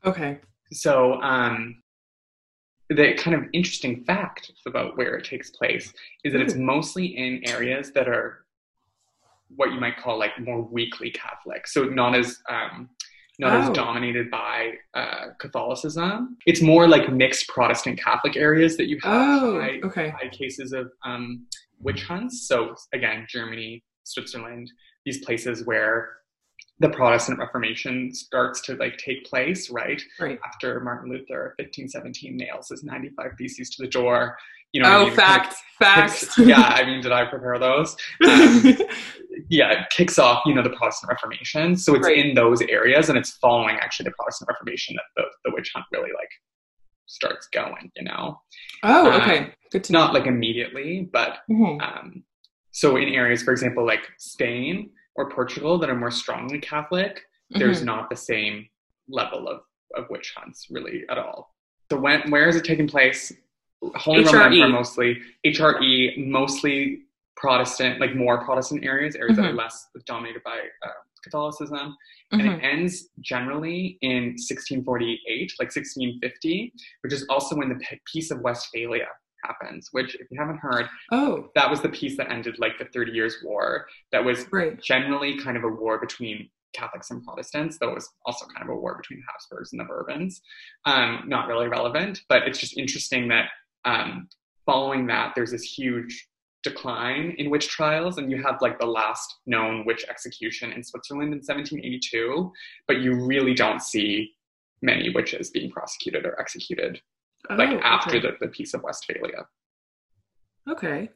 Okay. 0.06 0.40
So 0.72 1.14
um, 1.22 1.82
the 2.90 3.14
kind 3.16 3.36
of 3.36 3.44
interesting 3.54 4.04
fact 4.06 4.52
about 4.66 4.98
where 4.98 5.16
it 5.18 5.26
takes 5.26 5.50
place 5.52 5.94
is 6.24 6.34
that 6.34 6.42
it's 6.42 6.56
mostly 6.56 7.06
in 7.06 7.42
areas 7.46 7.92
that 7.94 8.08
are 8.08 8.46
what 9.56 9.72
you 9.74 9.80
might 9.80 9.98
call 9.98 10.18
like 10.18 10.40
more 10.40 10.62
weakly 10.62 11.10
Catholic, 11.12 11.68
so 11.68 11.84
not 11.86 12.16
as 12.16 12.40
um, 12.50 12.90
not 13.40 13.54
Oh. 13.54 13.62
as 13.62 13.70
dominated 13.70 14.30
by 14.30 14.74
uh, 14.94 15.28
Catholicism. 15.40 16.38
It's 16.46 16.62
more 16.62 16.88
like 16.88 17.12
mixed 17.12 17.48
Protestant 17.48 17.98
Catholic 18.00 18.36
areas 18.36 18.76
that 18.78 18.88
you 18.88 19.00
have 19.04 19.44
Oh, 19.44 19.62
high, 19.62 19.80
okay. 19.84 20.10
high 20.10 20.28
cases 20.30 20.74
of 20.74 20.92
um, 21.06 21.46
witch 21.82 22.04
hunts. 22.04 22.48
So 22.48 22.76
again, 22.94 23.26
Germany, 23.30 23.84
Switzerland, 24.04 24.72
these 25.06 25.24
places 25.24 25.66
where 25.66 26.10
the 26.80 26.90
Protestant 26.90 27.40
Reformation 27.40 28.14
starts 28.14 28.62
to 28.62 28.76
like 28.76 28.98
take 28.98 29.26
place, 29.26 29.70
right? 29.70 30.02
Right. 30.20 30.40
after 30.46 30.80
Martin 30.82 31.10
Luther, 31.12 31.56
1517, 31.60 32.38
nails 32.38 32.70
his 32.70 32.84
95 32.84 33.32
theses 33.38 33.70
to 33.72 33.84
the 33.84 33.90
door. 33.90 34.38
You 34.72 34.82
know, 34.84 34.90
what 34.90 34.98
I 34.98 35.02
Oh, 35.02 35.06
mean? 35.08 35.16
facts, 35.16 35.62
Kicks- 35.82 36.26
Fact. 36.36 36.38
yeah, 36.48 36.62
I 36.62 36.86
mean, 36.86 37.02
did 37.02 37.12
I 37.12 37.26
prepare 37.26 37.58
those? 37.60 37.98
Um, 38.26 38.64
yeah, 39.50 39.72
it 39.72 39.90
kicks 39.90 40.20
off, 40.20 40.44
you 40.46 40.54
know, 40.54 40.62
the 40.62 40.70
Protestant 40.70 41.10
Reformation. 41.10 41.76
So 41.76 41.96
it's 41.96 42.06
Right. 42.06 42.18
in 42.24 42.36
those 42.36 42.62
areas, 42.62 43.10
and 43.10 43.18
it's 43.18 43.32
following 43.38 43.78
actually 43.78 44.06
the 44.06 44.12
Protestant 44.20 44.48
Reformation 44.50 44.96
that 44.96 45.04
the, 45.18 45.24
the 45.50 45.56
witch 45.56 45.72
hunt 45.74 45.86
really 45.92 46.12
like 46.14 46.30
starts 47.10 47.48
going. 47.51 47.92
You 47.96 48.04
know, 48.06 48.39
oh, 48.84 49.12
uh, 49.12 49.18
okay. 49.22 49.54
Good 49.72 49.84
to 49.86 49.94
know. 49.94 50.00
not 50.00 50.13
like 50.13 50.25
immediately, 50.25 51.10
but 51.12 51.39
Mhm. 51.50 51.82
um, 51.82 52.24
so 52.72 52.96
in 52.98 53.10
areas, 53.10 53.44
for 53.44 53.51
example, 53.51 53.86
like 53.86 54.08
Spain 54.18 54.92
or 55.16 55.30
Portugal 55.30 55.78
that 55.80 55.89
are 55.89 55.96
more 55.96 56.12
strongly 56.12 56.60
Catholic, 56.60 57.22
there's 57.51 57.82
Mhm. 57.82 57.86
not 57.86 58.10
the 58.10 58.16
same 58.16 58.68
level 59.08 59.48
of, 59.48 59.62
of 59.96 60.10
witch 60.10 60.34
hunts 60.38 60.68
really 60.70 61.04
at 61.10 61.18
all. 61.18 61.56
So 61.92 62.00
when 62.00 62.30
where 62.32 62.48
is 62.48 62.56
it 62.56 62.63
taking 62.63 62.88
place? 62.88 63.34
Holy 63.96 64.24
Roman 64.24 64.51
HRE. 64.54 64.72
Mostly, 64.72 65.22
HRE 65.46 66.16
mostly 66.18 67.04
Protestant, 67.36 68.00
like 68.00 68.16
more 68.16 68.44
Protestant 68.44 68.84
areas, 68.84 69.16
areas 69.16 69.38
that 69.38 69.46
are 69.46 69.54
Mhm. 69.54 69.58
less 69.58 69.88
dominated 70.06 70.44
by 70.44 70.60
uh, 70.86 70.89
Catholicism, 71.24 71.96
Mhm. 72.34 72.40
and 72.40 72.42
it 72.42 72.64
ends 72.64 73.10
generally 73.22 73.98
in 74.02 74.38
1648, 74.38 75.54
like 75.60 75.72
1650, 75.72 76.74
which 77.02 77.14
is 77.14 77.26
also 77.30 77.56
when 77.56 77.70
the 77.70 77.76
Pe- 77.76 78.00
Peace 78.12 78.32
of 78.32 78.42
Westphalia 78.42 79.08
happens. 79.44 79.90
Which, 79.92 80.16
if 80.16 80.28
you 80.32 80.40
haven't 80.40 80.58
heard, 80.58 80.88
Oh, 81.12 81.50
that 81.56 81.70
was 81.70 81.82
the 81.82 81.90
peace 81.90 82.18
that 82.18 82.30
ended 82.32 82.60
like 82.60 82.78
the 82.78 82.86
Thirty 82.86 83.12
Years' 83.14 83.38
War. 83.44 83.88
That 84.12 84.24
was 84.24 84.46
right. 84.52 84.80
generally 84.82 85.38
kind 85.40 85.56
of 85.58 85.64
a 85.64 85.70
war 85.70 85.98
between 86.00 86.50
Catholics 86.74 87.10
and 87.10 87.24
Protestants, 87.24 87.78
though 87.80 87.90
it 87.90 87.96
was 87.96 88.10
also 88.26 88.46
kind 88.48 88.64
of 88.70 88.76
a 88.76 88.80
war 88.80 88.96
between 88.96 89.20
the 89.22 89.26
Habsburgs 89.32 89.72
and 89.74 89.80
the 89.80 89.86
Bourbons. 89.86 90.42
Um, 90.86 91.24
not 91.26 91.48
really 91.48 91.68
relevant, 91.68 92.22
but 92.30 92.44
it's 92.48 92.60
just 92.60 92.78
interesting 92.78 93.28
that 93.30 93.50
um, 93.86 94.28
following 94.66 95.08
that, 95.08 95.34
there's 95.36 95.52
this 95.52 95.64
huge 95.64 96.28
decline 96.63 97.36
in 97.38 97.50
witch 97.50 97.70
trials, 97.70 98.18
and 98.18 98.32
you 98.32 98.42
have 98.44 98.58
like 98.62 98.80
the 98.80 98.86
last 98.86 99.38
known 99.46 99.86
witch 99.86 100.06
execution 100.10 100.72
in 100.72 100.84
Switzerland 100.84 101.34
in 101.34 101.39
1782, 101.39 102.51
but 102.88 103.00
you 103.00 103.13
really 103.25 103.54
don't 103.54 103.82
see 103.82 104.32
many 104.82 105.10
witches 105.10 105.50
being 105.50 105.70
prosecuted 105.72 106.25
or 106.25 106.39
executed 106.39 107.01
like 107.50 107.70
Oh, 107.70 107.80
after 107.80 108.18
okay. 108.18 108.20
the, 108.20 108.38
the 108.42 108.48
Peace 108.48 108.74
of 108.74 108.84
Westphalia. 108.84 109.48
Okay. 110.70 111.10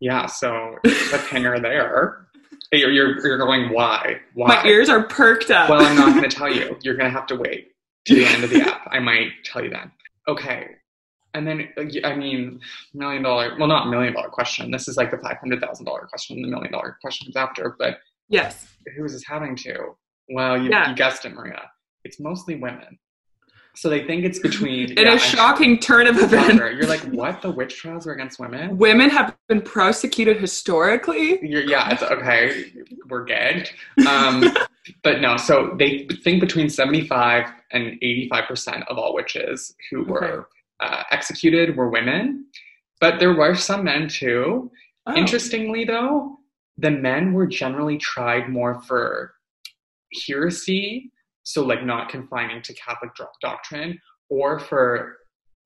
Yeah, 0.00 0.26
so 0.26 0.76
cliffhanger 0.84 1.60
there. 1.60 2.26
You're, 2.72 2.90
you're, 2.90 3.26
you're 3.26 3.38
going, 3.38 3.72
why? 3.72 4.20
Why? 4.34 4.48
My 4.48 4.64
ears 4.64 4.88
are 4.88 5.04
perked 5.04 5.50
up. 5.50 5.68
Well, 5.68 5.84
I'm 5.84 5.96
not 5.96 6.10
going 6.16 6.22
to 6.28 6.36
tell 6.36 6.52
you. 6.52 6.76
You're 6.82 6.96
going 6.96 7.10
to 7.10 7.16
have 7.16 7.26
to 7.28 7.36
wait 7.36 7.72
to 8.06 8.14
the 8.14 8.26
end 8.26 8.44
of 8.44 8.50
the 8.50 8.60
app. 8.62 8.88
I 8.90 8.98
might 9.00 9.28
tell 9.44 9.62
you 9.62 9.70
then. 9.70 9.90
Okay. 10.28 10.68
And 11.34 11.46
then, 11.46 11.68
I 12.04 12.14
mean, 12.14 12.60
million 12.94 13.22
dollar, 13.22 13.56
well, 13.58 13.68
not 13.68 13.88
million 13.88 14.14
dollar 14.14 14.28
question. 14.28 14.70
This 14.70 14.86
is 14.86 14.96
like 14.96 15.10
the 15.10 15.16
$500,000 15.16 16.08
question. 16.08 16.40
The 16.40 16.48
million 16.48 16.72
dollar 16.72 16.96
question 17.00 17.28
is 17.28 17.36
after. 17.36 17.74
But 17.78 17.98
yes. 18.28 18.68
who 18.96 19.04
is 19.04 19.12
this 19.12 19.24
happening 19.26 19.56
to? 19.56 19.96
Well, 20.30 20.56
you, 20.56 20.70
Yeah. 20.70 20.90
you 20.90 20.96
guessed 20.96 21.24
it, 21.24 21.34
Maria. 21.34 21.70
It's 22.04 22.20
mostly 22.20 22.54
women. 22.54 22.98
So 23.76 23.88
they 23.88 24.04
think 24.06 24.24
it's 24.24 24.38
between. 24.38 24.92
In 24.96 25.06
yeah, 25.06 25.14
a 25.14 25.18
shocking 25.18 25.80
turn 25.80 26.06
of 26.06 26.16
events, 26.18 26.54
You're 26.54 26.86
like, 26.86 27.00
what? 27.06 27.42
The 27.42 27.50
witch 27.50 27.76
trials 27.76 28.06
are 28.06 28.12
against 28.12 28.38
women? 28.38 28.78
women 28.78 29.10
have 29.10 29.36
been 29.48 29.60
prosecuted 29.60 30.40
historically. 30.40 31.44
You're, 31.44 31.62
yeah, 31.62 31.90
it's 31.92 32.02
okay. 32.02 32.72
We're 33.08 33.24
gagged. 33.24 33.72
Um, 34.06 34.44
but 35.02 35.20
no, 35.20 35.36
so 35.36 35.74
they 35.76 36.06
think 36.22 36.40
between 36.40 36.68
75 36.70 37.46
and 37.72 38.00
85% 38.00 38.86
of 38.86 38.98
all 38.98 39.12
witches 39.12 39.74
who 39.90 40.04
were 40.04 40.48
uh, 40.80 41.02
executed 41.10 41.76
were 41.76 41.88
women. 41.90 42.46
But 43.00 43.18
there 43.20 43.34
were 43.34 43.54
some 43.54 43.84
men 43.84 44.08
too. 44.08 44.70
Oh. 45.06 45.14
Interestingly, 45.14 45.84
though, 45.84 46.38
the 46.78 46.90
men 46.90 47.32
were 47.32 47.46
generally 47.46 47.98
tried 47.98 48.48
more 48.48 48.80
for 48.82 49.34
heresy, 50.26 51.12
so 51.42 51.64
like 51.64 51.84
not 51.84 52.08
confining 52.08 52.62
to 52.62 52.74
Catholic 52.74 53.14
do- 53.16 53.24
doctrine, 53.40 53.98
or 54.30 54.58
for 54.58 55.16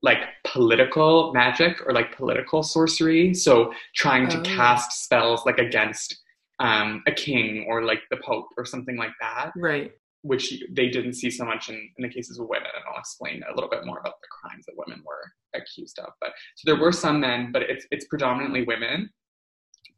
like 0.02 0.18
political 0.44 1.32
magic 1.32 1.80
or 1.86 1.92
like 1.92 2.16
political 2.16 2.62
sorcery. 2.62 3.34
So 3.34 3.72
trying 3.96 4.28
to 4.28 4.38
Oh. 4.38 4.42
cast 4.42 5.04
spells 5.04 5.44
like 5.46 5.58
against 5.58 6.16
um, 6.60 7.02
a 7.06 7.12
king 7.12 7.66
or 7.68 7.84
like 7.84 8.00
the 8.10 8.16
Pope 8.16 8.48
or 8.56 8.64
something 8.64 8.96
like 8.96 9.12
that, 9.20 9.52
Right. 9.56 9.92
Which 10.22 10.62
they 10.72 10.88
didn't 10.88 11.14
see 11.14 11.30
so 11.30 11.44
much 11.44 11.68
in, 11.68 11.74
in 11.96 12.02
the 12.02 12.08
cases 12.08 12.38
of 12.38 12.48
women. 12.48 12.68
And 12.74 12.84
I'll 12.92 12.98
explain 13.00 13.42
a 13.50 13.54
little 13.54 13.70
bit 13.70 13.86
more 13.86 13.98
about 14.00 14.20
the 14.20 14.28
crimes 14.28 14.66
that 14.66 14.74
women 14.76 15.02
were 15.06 15.32
accused 15.54 15.98
of. 16.00 16.10
But 16.20 16.32
so 16.56 16.70
there 16.72 16.80
were 16.80 16.92
some 16.92 17.20
men, 17.20 17.50
but 17.52 17.62
it's 17.62 17.86
it's 17.90 18.06
predominantly 18.06 18.64
women. 18.64 19.10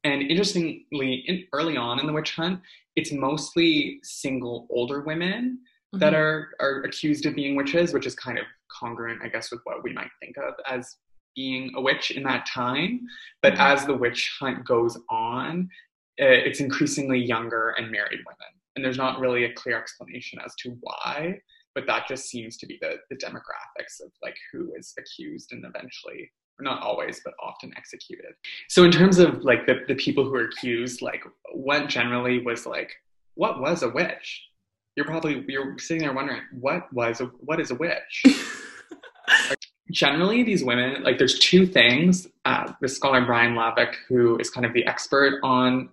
And 0.04 0.22
interestingly, 0.22 1.24
in, 1.26 1.44
early 1.52 1.76
on 1.76 2.00
in 2.00 2.06
the 2.06 2.12
witch 2.12 2.34
hunt, 2.34 2.60
it's 2.96 3.12
mostly 3.12 3.98
single 4.02 4.66
older 4.70 5.00
women 5.02 5.58
that 5.92 6.12
Mhm. 6.12 6.16
are 6.18 6.50
are 6.60 6.82
accused 6.84 7.26
of 7.26 7.34
being 7.34 7.56
witches, 7.56 7.92
which 7.92 8.06
is 8.06 8.14
kind 8.14 8.38
of 8.38 8.44
congruent, 8.68 9.20
I 9.22 9.28
guess, 9.28 9.50
with 9.50 9.60
what 9.64 9.82
we 9.82 9.92
might 9.92 10.10
think 10.20 10.36
of 10.38 10.54
as 10.66 10.96
being 11.36 11.72
a 11.76 11.80
witch 11.80 12.10
in 12.12 12.22
that 12.24 12.46
time. 12.46 13.00
But 13.42 13.54
Mhm. 13.54 13.60
as 13.72 13.86
the 13.86 13.94
witch 13.96 14.36
hunt 14.38 14.64
goes 14.64 14.96
on, 15.08 15.68
uh, 16.20 16.24
it's 16.26 16.60
increasingly 16.60 17.18
younger 17.18 17.70
and 17.70 17.90
married 17.90 18.20
women, 18.26 18.59
and 18.76 18.84
there's 18.84 18.96
not 18.96 19.20
really 19.20 19.44
a 19.44 19.52
clear 19.54 19.78
explanation 19.78 20.38
as 20.44 20.54
to 20.56 20.76
why. 20.80 21.40
But 21.74 21.86
that 21.86 22.08
just 22.08 22.28
seems 22.28 22.56
to 22.58 22.66
be 22.66 22.78
the, 22.80 22.96
the 23.10 23.16
demographics 23.16 24.04
of 24.04 24.10
like 24.22 24.36
who 24.52 24.72
is 24.76 24.92
accused 24.98 25.52
and 25.52 25.64
eventually, 25.64 26.30
or 26.58 26.64
not 26.64 26.82
always, 26.82 27.20
but 27.24 27.34
often 27.40 27.72
executed. 27.76 28.32
So 28.68 28.82
in 28.84 28.90
terms 28.90 29.18
of 29.18 29.44
like 29.44 29.66
the, 29.66 29.80
the 29.86 29.94
people 29.94 30.24
who 30.24 30.34
are 30.34 30.46
accused, 30.46 31.00
like 31.00 31.22
what 31.52 31.88
generally 31.88 32.42
was 32.42 32.66
like, 32.66 32.92
what 33.34 33.60
was 33.60 33.82
a 33.82 33.88
witch? 33.88 34.42
You're 34.96 35.06
probably 35.06 35.44
you're 35.46 35.78
sitting 35.78 36.02
there 36.02 36.12
wondering 36.12 36.42
what 36.52 36.92
was 36.92 37.20
a, 37.20 37.26
what 37.38 37.60
is 37.60 37.70
a 37.70 37.76
witch? 37.76 38.24
Generally, 39.92 40.44
these 40.44 40.62
women 40.62 41.02
like 41.02 41.18
there's 41.18 41.38
two 41.38 41.66
things. 41.66 42.28
Uh, 42.44 42.72
the 42.80 42.88
scholar 42.88 43.24
Brian 43.24 43.54
Levack, 43.54 43.94
who 44.08 44.36
is 44.38 44.50
kind 44.50 44.64
of 44.64 44.72
the 44.72 44.86
expert 44.86 45.40
on 45.42 45.88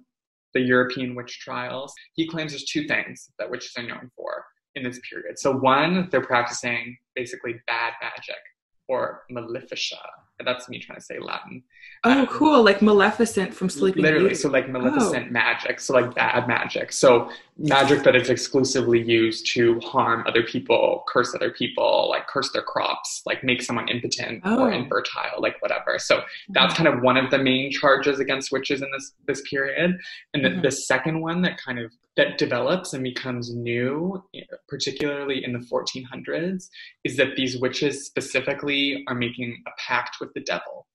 the 0.57 0.65
European 0.65 1.13
witch 1.13 1.39
trials, 1.39 1.93
he 2.15 2.27
claims 2.27 2.51
there's 2.51 2.63
two 2.63 2.87
things 2.87 3.29
that 3.37 3.49
witches 3.49 3.73
are 3.77 3.83
known 3.83 4.09
for 4.15 4.43
in 4.73 4.83
this 4.83 4.99
period. 5.07 5.37
So 5.37 5.51
one, 5.51 6.09
they're 6.11 6.21
practicing 6.21 6.97
basically 7.15 7.61
bad 7.67 7.93
magic 8.01 8.41
or 8.87 9.21
maleficia. 9.31 10.01
That's 10.45 10.69
me 10.69 10.77
trying 10.79 10.99
to 10.99 11.03
say 11.03 11.17
Latin. 11.19 11.63
Oh, 12.03 12.27
cool! 12.29 12.63
Like 12.63 12.81
Maleficent 12.83 13.55
from 13.55 13.69
Sleeping 13.69 14.03
Literally, 14.03 14.25
Beauty. 14.25 14.35
so 14.35 14.49
like 14.49 14.69
maleficent 14.69 15.31
magic, 15.31 15.79
so 15.79 15.93
like 15.95 16.13
bad 16.13 16.47
magic. 16.47 16.91
So 16.91 17.31
magic 17.57 18.03
that 18.03 18.15
is 18.15 18.29
exclusively 18.29 19.01
used 19.01 19.47
to 19.53 19.79
harm 19.79 20.23
other 20.27 20.43
people, 20.43 21.03
curse 21.07 21.33
other 21.33 21.49
people, 21.49 22.07
like 22.09 22.27
curse 22.27 22.51
their 22.51 22.61
crops, 22.61 23.23
like 23.25 23.43
make 23.43 23.63
someone 23.63 23.87
impotent 23.89 24.45
or 24.45 24.69
Oh. 24.71 24.71
infertile, 24.71 25.39
like 25.41 25.59
whatever. 25.63 25.97
So 25.97 26.21
that's 26.49 26.75
kind 26.75 26.87
of 26.87 27.01
one 27.01 27.17
of 27.17 27.31
the 27.31 27.39
main 27.39 27.71
charges 27.71 28.19
against 28.19 28.51
witches 28.51 28.83
in 28.83 28.89
this 28.91 29.13
this 29.25 29.41
period. 29.49 29.97
And 30.35 30.45
the, 30.45 30.49
Mhm. 30.49 30.61
the 30.61 30.71
second 30.71 31.19
one 31.19 31.41
that 31.41 31.57
kind 31.57 31.79
of 31.79 31.91
that 32.17 32.37
develops 32.39 32.93
and 32.93 33.03
becomes 33.03 33.53
new, 33.53 34.21
particularly 34.67 35.45
in 35.45 35.53
the 35.53 35.59
1400s, 35.59 36.67
is 37.03 37.15
that 37.15 37.35
these 37.37 37.59
witches 37.59 38.05
specifically 38.05 39.03
are 39.07 39.15
making 39.15 39.63
a 39.67 39.71
pact 39.77 40.17
with 40.19 40.33
the 40.33 40.41
devil. 40.41 40.87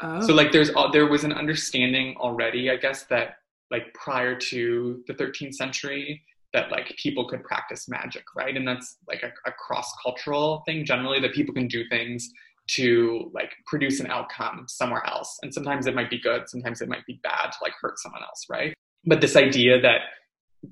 Oh. 0.00 0.20
So 0.26 0.34
like 0.34 0.52
there's 0.52 0.70
there 0.92 1.06
was 1.06 1.24
an 1.24 1.32
understanding 1.32 2.14
already, 2.18 2.70
I 2.70 2.76
guess, 2.76 3.04
that 3.06 3.38
like 3.70 3.92
prior 3.94 4.36
to 4.36 5.02
the 5.06 5.14
13th 5.14 5.54
century 5.54 6.22
that 6.52 6.70
like 6.70 6.94
people 6.96 7.28
could 7.28 7.42
practice 7.42 7.88
magic, 7.88 8.24
right? 8.36 8.56
And 8.56 8.66
that's 8.66 8.98
like 9.06 9.22
a, 9.22 9.32
a 9.48 9.52
cross 9.52 9.90
cultural 10.02 10.62
thing 10.66 10.84
generally 10.84 11.20
that 11.20 11.34
people 11.34 11.52
can 11.52 11.68
do 11.68 11.84
things 11.88 12.30
to 12.68 13.30
like 13.34 13.52
produce 13.66 14.00
an 14.00 14.06
outcome 14.06 14.66
somewhere 14.68 15.04
else. 15.06 15.38
And 15.42 15.52
sometimes 15.52 15.86
it 15.86 15.94
might 15.94 16.10
be 16.10 16.20
good, 16.20 16.48
sometimes 16.48 16.80
it 16.80 16.88
might 16.88 17.04
be 17.06 17.18
bad 17.22 17.50
to 17.52 17.58
like 17.62 17.72
hurt 17.80 17.98
someone 17.98 18.22
else, 18.22 18.46
right? 18.48 18.74
But 19.04 19.20
this 19.20 19.36
idea 19.36 19.80
that 19.80 20.00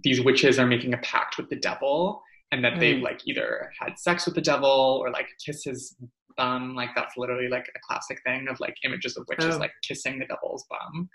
these 0.03 0.21
witches 0.21 0.59
are 0.59 0.67
making 0.67 0.95
a 0.95 0.99
pact 0.99 1.37
with 1.39 1.49
the 1.49 1.57
devil 1.57 2.23
and 2.53 2.65
that 2.65 2.79
they've 2.81 2.97
Mm. 2.97 3.03
like 3.03 3.21
either 3.27 3.73
had 3.81 3.99
sex 3.99 4.27
with 4.27 4.35
the 4.35 4.41
devil 4.41 4.69
or 5.01 5.11
like 5.11 5.29
kiss 5.45 5.65
his 5.65 5.97
bum, 6.37 6.75
like 6.75 6.91
that's 6.95 7.17
literally 7.17 7.49
like 7.49 7.67
a 7.75 7.79
classic 7.87 8.21
thing 8.25 8.47
of 8.49 8.59
like 8.61 8.77
images 8.85 9.17
of 9.17 9.27
witches 9.29 9.55
Oh. 9.57 9.59
like 9.59 9.73
kissing 9.87 10.19
the 10.19 10.27
devil's 10.27 10.65
bum. 10.69 11.09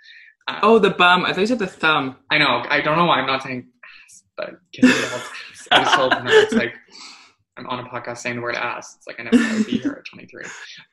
Um, 0.48 0.60
Oh, 0.64 0.80
the 0.80 0.90
bum. 0.90 1.26
I 1.26 1.34
thought 1.34 1.42
you 1.42 1.48
said 1.48 1.60
the 1.60 1.68
thumb. 1.68 2.16
I 2.32 2.38
know. 2.38 2.64
I 2.70 2.82
don't 2.82 2.98
know 2.98 3.06
why 3.06 3.20
I'm 3.20 3.28
not 3.28 3.44
saying 3.44 3.68
ass, 4.06 4.24
but 4.36 4.50
kissing 4.74 4.90
the 4.96 5.02
devil's 5.02 5.22
ass. 5.22 5.68
I 5.72 5.84
just 5.84 5.96
told 5.96 6.12
them 6.14 6.24
it's 6.28 6.54
like 6.54 6.74
I'm 7.58 7.68
on 7.68 7.86
a 7.86 7.90
podcast 7.90 8.20
saying 8.20 8.38
the 8.38 8.42
word 8.42 8.56
ass. 8.56 8.96
It's 8.98 9.06
like 9.08 9.20
I 9.20 9.24
never 9.24 9.38
thought 9.38 9.52
I'd 9.60 9.66
be 9.66 9.78
here 9.78 9.92
at 9.92 10.06
23. 10.06 10.44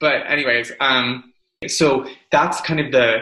But 0.00 0.26
anyways, 0.26 0.72
um, 0.80 1.32
so 1.66 2.06
that's 2.30 2.60
kind 2.60 2.80
of 2.80 2.92
the 2.92 3.18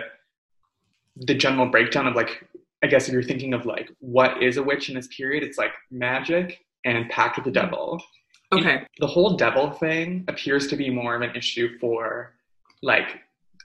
the 1.16 1.34
general 1.34 1.66
breakdown 1.70 2.06
of 2.06 2.14
like 2.14 2.44
I 2.82 2.86
guess 2.86 3.08
if 3.08 3.12
you're 3.12 3.22
thinking 3.22 3.54
of 3.54 3.66
like 3.66 3.90
what 4.00 4.42
is 4.42 4.56
a 4.56 4.62
witch 4.62 4.88
in 4.88 4.94
this 4.94 5.08
period, 5.08 5.42
it's 5.42 5.58
like 5.58 5.72
magic 5.90 6.64
and 6.84 7.08
pact 7.10 7.36
with 7.36 7.44
the 7.44 7.50
mm-hmm. 7.50 7.70
devil. 7.70 8.02
Okay. 8.52 8.86
The 9.00 9.06
whole 9.06 9.36
devil 9.36 9.70
thing 9.72 10.24
appears 10.28 10.68
to 10.68 10.76
be 10.76 10.88
more 10.88 11.16
of 11.16 11.22
an 11.22 11.34
issue 11.34 11.78
for 11.80 12.34
like 12.82 13.20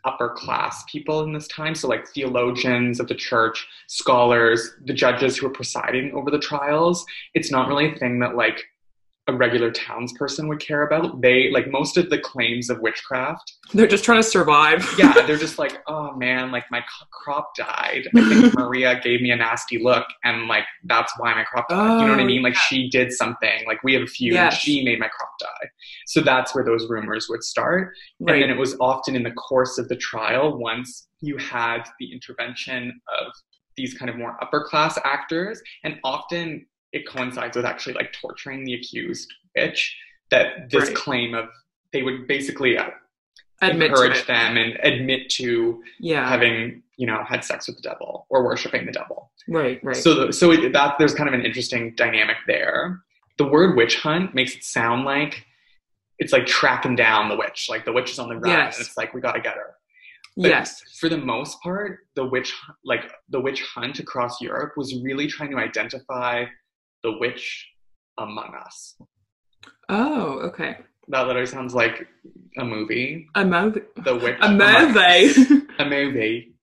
upper 0.06 0.30
class 0.30 0.84
people 0.90 1.22
in 1.22 1.34
this 1.34 1.48
time. 1.48 1.76
So, 1.76 1.88
like 1.88 2.08
theologians 2.08 3.00
of 3.00 3.08
the 3.08 3.16
church, 3.16 3.68
scholars, 3.88 4.74
the 4.86 4.94
judges 4.94 5.38
who 5.38 5.48
are 5.48 5.52
presiding 5.52 6.12
over 6.14 6.32
the 6.32 6.40
trials. 6.40 7.06
It's 7.34 7.52
not 7.52 7.68
really 7.68 7.94
a 7.94 7.98
thing 7.98 8.20
that 8.20 8.36
like 8.36 8.64
a 9.32 9.38
regular 9.38 9.72
townsperson 9.72 10.48
would 10.48 10.60
care 10.60 10.84
about. 10.86 11.22
They 11.22 11.50
like 11.52 11.68
most 11.72 11.98
of 11.98 12.10
the 12.10 12.20
claims 12.20 12.70
of 12.70 12.80
witchcraft. 12.80 13.54
They're 13.74 13.88
just 13.88 14.04
trying 14.04 14.20
to 14.22 14.28
survive. 14.28 14.88
Yeah, 14.98 15.14
they're 15.26 15.38
just 15.38 15.58
like, 15.64 15.82
oh 15.88 16.12
man, 16.16 16.52
like 16.52 16.66
my 16.70 16.84
crop 17.12 17.56
died. 17.56 18.04
I 18.16 18.30
think 18.30 18.54
Maria 18.58 19.00
gave 19.02 19.22
me 19.22 19.32
a 19.32 19.36
nasty 19.36 19.78
look, 19.82 20.06
and 20.24 20.48
like 20.48 20.66
that's 20.86 21.14
why 21.18 21.34
my 21.34 21.44
crop 21.44 21.68
died. 21.70 22.02
you 22.02 22.06
know 22.08 22.12
what 22.12 22.20
I 22.20 22.24
Oh, 22.24 22.26
mean? 22.26 22.42
Like 22.44 22.56
she 22.56 22.90
did 22.90 23.12
something. 23.12 23.66
Like 23.66 23.84
we 23.84 23.94
have 23.94 24.04
a 24.04 24.08
feud. 24.08 24.36
and 24.36 24.52
Yes. 24.52 24.58
She 24.62 24.84
made 24.84 25.00
my 25.00 25.08
crop 25.08 25.30
die. 25.40 25.68
So 26.08 26.22
that's 26.22 26.54
where 26.54 26.64
those 26.64 26.88
rumors 26.90 27.28
would 27.30 27.44
start. 27.44 27.94
right. 28.20 28.34
And 28.36 28.44
then 28.44 28.50
it 28.50 28.60
was 28.60 28.76
often 28.80 29.16
in 29.16 29.24
the 29.24 29.32
course 29.32 29.78
of 29.78 29.88
the 29.88 29.96
trial, 29.96 30.58
once 30.58 31.08
you 31.22 31.38
had 31.38 31.84
the 32.00 32.12
intervention 32.12 33.00
of 33.22 33.32
these 33.78 33.94
kind 33.94 34.10
of 34.10 34.18
more 34.18 34.38
upper 34.44 34.66
class 34.70 35.00
actors, 35.06 35.62
and 35.86 35.98
often 36.04 36.66
it 36.94 37.08
coincides 37.08 37.56
with 37.56 37.66
actually 37.66 37.94
like 37.94 38.14
torturing 38.14 38.64
the 38.66 38.74
accused 38.74 39.32
witch, 39.56 39.98
that 40.30 40.70
this 40.70 40.88
Right. 40.88 40.96
claim 40.96 41.34
of 41.34 41.50
they 41.94 42.04
would 42.04 42.28
basically 42.28 42.78
uh, 42.78 42.90
Admit 43.62 43.92
encourage 43.92 44.26
them 44.26 44.58
and 44.58 44.78
admit 44.82 45.30
to 45.32 45.84
Yeah. 46.00 46.28
having, 46.28 46.82
you 46.98 47.06
know, 47.06 47.24
had 47.28 47.44
sex 47.44 47.68
with 47.68 47.76
the 47.78 47.82
devil 47.84 48.26
or 48.30 48.44
worshiping 48.44 48.86
the 48.86 48.92
devil. 48.92 49.32
right. 49.48 49.80
Right. 49.84 49.96
So, 49.96 50.14
the, 50.28 50.34
so 50.34 50.52
it, 50.52 50.72
that 50.74 50.96
there's 51.00 51.14
kind 51.14 51.28
of 51.28 51.34
an 51.36 51.46
interesting 51.46 51.94
dynamic 51.96 52.38
there. 52.48 53.02
The 53.38 53.46
word 53.46 53.76
witch 53.76 53.98
hunt 54.00 54.34
makes 54.36 54.56
it 54.56 54.64
sound 54.64 55.04
like 55.06 55.46
it's 56.20 56.32
like 56.34 56.46
tracking 56.46 56.96
down 56.96 57.28
the 57.30 57.36
witch, 57.36 57.68
like 57.70 57.86
the 57.86 57.92
witch 57.92 58.12
is 58.12 58.20
on 58.20 58.30
the 58.30 58.36
run, 58.38 58.52
Yes. 58.52 58.78
and 58.78 58.86
it's 58.88 58.98
like 58.98 59.14
we 59.14 59.22
got 59.22 59.34
to 59.34 59.42
get 59.42 59.56
her. 59.56 59.76
But 60.38 60.48
yes. 60.50 60.82
For 61.00 61.10
the 61.10 61.18
most 61.18 61.62
part, 61.62 62.00
the 62.16 62.26
witch, 62.26 62.54
like 62.86 63.12
the 63.30 63.40
witch 63.42 63.62
hunt 63.64 64.00
across 64.00 64.40
Europe, 64.40 64.74
was 64.78 64.96
really 65.04 65.28
trying 65.28 65.52
to 65.52 65.58
identify 65.58 66.46
the 67.04 67.18
witch 67.18 67.68
among 68.18 68.54
us. 68.56 68.96
Oh, 69.90 70.40
okay. 70.40 70.78
That 71.08 71.28
literally 71.28 71.48
sounds 71.48 71.74
like 71.74 72.08
a 72.58 72.64
movie. 72.64 73.28
A 73.36 73.44
movie. 73.44 73.82
The 74.04 74.16
witch. 74.16 74.38
A 74.42 74.52
movie. 74.52 75.66
A 75.80 75.86
movie. 75.86 76.54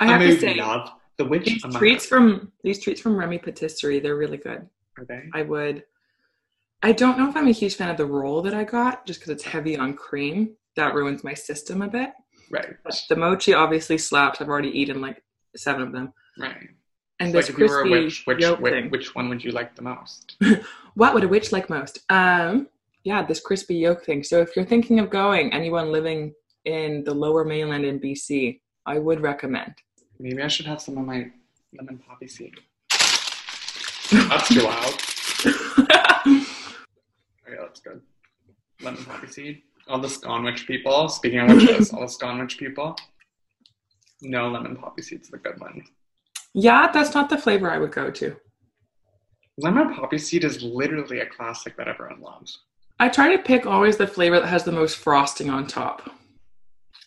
I 0.00 0.06
have 0.06 0.20
movie, 0.20 0.34
to 0.34 0.40
say, 0.40 0.54
love. 0.54 0.90
The 1.18 1.24
witch 1.26 1.44
these 1.44 1.64
among 1.64 1.78
treats 1.78 2.04
us. 2.04 2.08
from 2.08 2.52
these 2.64 2.80
treats 2.80 3.00
from 3.00 3.16
Remy 3.16 3.38
Patisserie, 3.38 4.00
they're 4.00 4.16
really 4.16 4.38
good. 4.38 4.66
Are 4.98 5.04
they? 5.04 5.24
I 5.34 5.42
would. 5.42 5.84
I 6.82 6.92
don't 6.92 7.18
know 7.18 7.28
if 7.28 7.36
I'm 7.36 7.46
a 7.46 7.52
huge 7.52 7.76
fan 7.76 7.90
of 7.90 7.96
the 7.96 8.06
roll 8.06 8.42
that 8.42 8.54
I 8.54 8.64
got, 8.64 9.06
just 9.06 9.20
because 9.20 9.30
it's 9.30 9.44
heavy 9.44 9.76
on 9.76 9.94
cream. 9.94 10.56
That 10.74 10.94
ruins 10.94 11.22
my 11.22 11.34
system 11.34 11.82
a 11.82 11.88
bit. 11.88 12.10
Right. 12.50 12.74
But 12.82 13.00
the 13.08 13.16
mochi 13.16 13.54
obviously 13.54 13.98
slaps. 13.98 14.40
I've 14.40 14.48
already 14.48 14.70
eaten 14.70 15.00
like 15.00 15.22
seven 15.54 15.82
of 15.82 15.92
them. 15.92 16.12
Right. 16.38 16.70
And 17.22 17.34
like 17.34 17.48
if 17.48 17.56
you 17.56 17.66
were 17.68 17.82
a 17.82 17.82
crispy 17.82 18.04
witch, 18.04 18.22
which, 18.26 18.40
yolk 18.40 18.60
which, 18.60 18.72
thing. 18.72 18.90
which 18.90 19.14
one 19.14 19.28
would 19.28 19.44
you 19.44 19.52
like 19.52 19.76
the 19.76 19.82
most? 19.82 20.36
What 20.94 21.14
would 21.14 21.24
a 21.24 21.28
witch 21.28 21.52
like 21.52 21.70
most? 21.70 22.00
Um, 22.10 22.68
yeah, 23.04 23.24
this 23.24 23.40
crispy 23.40 23.76
yolk 23.76 24.04
thing. 24.04 24.22
So 24.22 24.42
if 24.42 24.54
you're 24.54 24.66
thinking 24.66 24.98
of 24.98 25.08
going, 25.08 25.50
anyone 25.50 25.90
living 25.90 26.34
in 26.66 27.02
the 27.04 27.14
lower 27.14 27.44
mainland 27.44 27.86
in 27.86 27.98
BC, 27.98 28.60
I 28.84 28.98
would 28.98 29.22
recommend. 29.22 29.72
Maybe 30.18 30.42
I 30.42 30.48
should 30.48 30.66
have 30.66 30.82
some 30.82 30.98
of 30.98 31.06
my 31.06 31.30
lemon 31.72 31.98
poppy 32.06 32.28
seed. 32.28 32.54
That's 34.12 34.48
too 34.48 34.62
loud. 34.62 34.94
Okay, 37.44 37.60
that's 37.60 37.80
good. 37.80 38.00
Lemon 38.82 39.04
poppy 39.04 39.26
seed. 39.26 39.62
All 39.88 39.98
the 39.98 40.08
scone 40.08 40.44
witch 40.44 40.66
people. 40.66 41.08
Speaking 41.08 41.40
of 41.40 41.48
witches, 41.48 41.90
all 41.92 42.00
the 42.00 42.08
scone 42.08 42.38
witch 42.38 42.56
people. 42.56 42.96
No 44.22 44.48
lemon 44.48 44.76
poppy 44.76 45.02
seed's 45.02 45.28
the 45.28 45.36
good 45.36 45.60
one. 45.60 45.84
Yeah, 46.54 46.90
that's 46.92 47.14
not 47.14 47.30
the 47.30 47.38
flavor 47.38 47.70
I 47.70 47.78
would 47.78 47.92
go 47.92 48.10
to. 48.10 48.36
Lemon 49.58 49.94
poppy 49.94 50.18
seed 50.18 50.44
is 50.44 50.62
literally 50.62 51.20
a 51.20 51.26
classic 51.26 51.76
that 51.76 51.88
everyone 51.88 52.20
loves. 52.20 52.60
I 52.98 53.08
try 53.08 53.34
to 53.34 53.42
pick 53.42 53.66
always 53.66 53.96
the 53.96 54.06
flavor 54.06 54.40
that 54.40 54.48
has 54.48 54.64
the 54.64 54.72
most 54.72 54.96
frosting 54.96 55.50
on 55.50 55.66
top. 55.66 56.08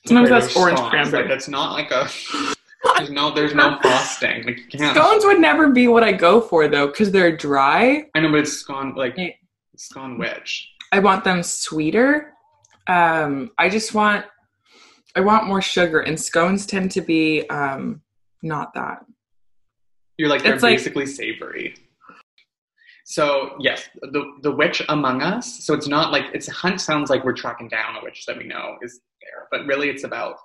Sometimes 0.06 0.30
that's 0.30 0.56
orange 0.56 0.80
cranberry. 0.80 1.24
Like 1.24 1.32
it's 1.32 1.48
not 1.48 1.74
like 1.74 1.90
a. 1.92 2.08
There's 2.98 3.10
no. 3.10 3.34
There's 3.34 3.56
no 3.56 3.80
frosting. 3.82 4.44
Like 4.46 4.58
you 4.58 4.80
can't. 4.80 4.96
Scones 4.96 5.26
would 5.26 5.40
never 5.40 5.72
be 5.72 5.88
what 5.88 6.04
I 6.04 6.12
go 6.12 6.40
for 6.40 6.68
though, 6.68 6.88
because 6.88 7.12
they're 7.12 7.36
dry. 7.36 8.06
I 8.14 8.20
know, 8.20 8.30
but 8.32 8.42
it's 8.42 8.54
scone 8.54 8.94
like 8.96 9.16
Yeah. 9.18 9.30
scone 9.76 10.20
witch. 10.20 10.70
I 10.92 11.00
want 11.00 11.24
them 11.24 11.42
sweeter. 11.42 12.34
Um, 12.88 13.50
I 13.58 13.68
just 13.70 13.96
want, 13.96 14.26
I 15.16 15.22
want 15.22 15.48
more 15.48 15.62
sugar, 15.62 16.02
and 16.02 16.20
scones 16.20 16.68
tend 16.68 16.92
to 16.92 17.02
be 17.02 17.50
um, 17.50 18.02
not 18.44 18.74
that. 18.76 19.04
You're 20.18 20.30
like 20.30 20.44
they're 20.44 20.54
like- 20.54 20.62
basically 20.78 21.06
savory. 21.06 21.76
So 23.08 23.56
yes, 23.60 23.88
the 24.02 24.24
the 24.42 24.52
witch 24.52 24.82
among 24.90 25.22
us. 25.22 25.64
So 25.64 25.74
it's 25.74 25.88
not 25.88 26.12
like 26.12 26.26
it's 26.34 26.48
hunt 26.48 26.82
sounds 26.82 27.10
like 27.10 27.24
we're 27.24 27.34
tracking 27.34 27.68
down 27.68 27.96
a 27.98 28.04
witch 28.04 28.26
that 28.26 28.38
we 28.38 28.46
know 28.46 28.78
is 28.82 29.00
there, 29.22 29.48
but 29.52 29.66
really 29.68 29.90
it's 29.90 30.04
about 30.04 30.38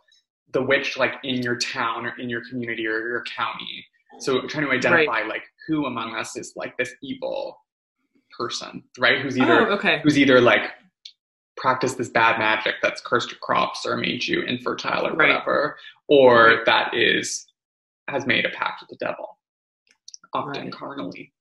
the 0.53 0.63
witch 0.63 0.99
like 0.99 1.15
in 1.25 1.43
your 1.43 1.57
town 1.57 2.05
or 2.07 2.19
in 2.19 2.29
your 2.29 2.43
community 2.51 2.87
or 2.87 2.99
your 3.09 3.25
county. 3.35 3.85
So 4.19 4.47
trying 4.47 4.67
to 4.67 4.73
identify 4.73 5.23
like 5.23 5.45
who 5.67 5.87
among 5.87 6.15
us 6.17 6.37
is 6.37 6.53
like 6.57 6.77
this 6.77 6.93
evil 7.03 7.57
person, 8.37 8.83
right? 8.99 9.21
Who's 9.23 9.39
either 9.39 9.69
oh, 9.71 9.75
okay. 9.77 10.01
who's 10.03 10.19
either 10.19 10.41
like 10.41 10.63
practiced 11.57 11.97
this 11.97 12.09
bad 12.11 12.39
magic 12.39 12.75
that's 12.83 13.01
cursed 13.01 13.31
your 13.31 13.39
crops 13.41 13.87
or 13.87 13.97
made 13.97 14.25
you 14.27 14.43
infertile 14.43 15.07
or 15.07 15.13
Right. 15.15 15.29
whatever, 15.29 15.77
or 16.09 16.63
that 16.67 16.93
is 16.95 17.47
has 18.09 18.27
made 18.27 18.45
a 18.45 18.51
pact 18.51 18.83
with 18.83 18.91
the 18.91 18.97
devil, 19.05 19.30
often 20.49 20.65
Right. 20.65 20.73
carnally, 20.73 21.33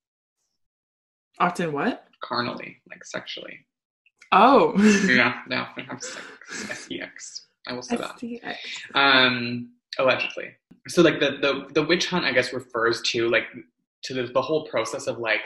Often 1.39 1.71
what? 1.73 2.05
carnally, 2.21 2.81
like 2.89 3.03
sexually. 3.05 3.65
Oh. 4.31 4.73
yeah, 5.07 5.41
no, 5.47 5.65
we 5.77 5.83
have 5.83 6.01
sex, 6.03 6.77
sex. 6.88 7.47
I 7.67 7.73
will 7.73 7.81
say 7.81 7.95
that. 7.97 8.17
SDX. 8.17 8.55
Um, 8.95 9.69
allegedly. 9.97 10.49
So 10.88 11.01
like 11.01 11.19
the 11.19 11.38
the 11.41 11.67
the 11.73 11.83
witch 11.83 12.07
hunt, 12.07 12.25
I 12.25 12.31
guess, 12.33 12.51
refers 12.53 13.01
to 13.12 13.29
like 13.29 13.45
to 14.03 14.13
the, 14.13 14.23
the 14.33 14.41
whole 14.41 14.65
process 14.67 15.07
of 15.07 15.17
like 15.19 15.41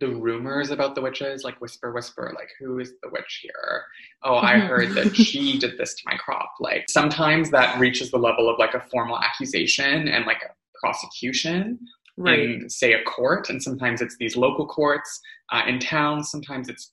the 0.00 0.08
rumors 0.08 0.70
about 0.70 0.94
the 0.94 1.02
witches, 1.02 1.44
like 1.44 1.60
whisper, 1.60 1.92
whisper, 1.92 2.32
like 2.34 2.48
who 2.58 2.78
is 2.78 2.94
the 3.02 3.10
witch 3.10 3.40
here? 3.42 3.84
Oh, 4.22 4.36
I 4.36 4.54
Mhm. 4.54 4.68
heard 4.68 4.94
that 4.94 5.14
she 5.14 5.58
did 5.62 5.76
this 5.76 5.94
to 5.94 6.02
my 6.06 6.16
crop. 6.16 6.50
Like 6.60 6.88
sometimes 6.88 7.50
that 7.50 7.78
reaches 7.78 8.10
the 8.10 8.18
level 8.18 8.48
of 8.48 8.58
like 8.58 8.74
a 8.74 8.80
formal 8.90 9.18
accusation 9.18 10.08
and 10.08 10.24
like 10.24 10.42
a 10.42 10.54
prosecution 10.78 11.78
Right. 12.20 12.38
in 12.40 12.68
say 12.70 12.92
a 12.94 13.02
court, 13.04 13.50
and 13.50 13.62
sometimes 13.62 14.00
it's 14.00 14.16
these 14.18 14.36
local 14.36 14.66
courts 14.66 15.20
uh, 15.52 15.62
in 15.66 15.78
towns. 15.78 16.30
Sometimes 16.30 16.68
it's 16.68 16.88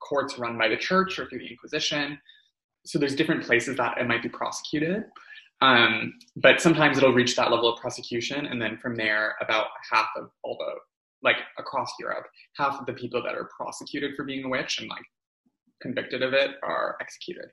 courts 0.00 0.38
run 0.38 0.56
by 0.58 0.68
the 0.68 0.76
church 0.76 1.18
or 1.18 1.26
through 1.28 1.38
the 1.40 1.46
Inquisition. 1.50 2.18
So 2.86 2.98
there's 2.98 3.14
different 3.16 3.44
places 3.44 3.76
that 3.76 3.98
it 3.98 4.06
might 4.06 4.22
be 4.22 4.28
prosecuted. 4.28 5.04
Um, 5.60 6.12
but 6.36 6.60
sometimes 6.60 6.98
it'll 6.98 7.12
reach 7.12 7.34
that 7.36 7.50
level 7.50 7.72
of 7.72 7.80
prosecution, 7.80 8.46
and 8.46 8.60
then 8.60 8.76
from 8.78 8.94
there, 8.96 9.34
about 9.40 9.68
half 9.90 10.08
of 10.16 10.30
all 10.42 10.56
the 10.58 10.74
like 11.22 11.36
across 11.58 11.90
Europe, 11.98 12.26
half 12.56 12.78
of 12.78 12.86
the 12.86 12.92
people 12.92 13.22
that 13.22 13.34
are 13.34 13.48
prosecuted 13.56 14.14
for 14.14 14.24
being 14.24 14.44
a 14.44 14.48
witch 14.48 14.78
and 14.80 14.88
like 14.88 15.04
convicted 15.80 16.22
of 16.22 16.32
it 16.34 16.52
are 16.62 16.96
executed. 17.00 17.46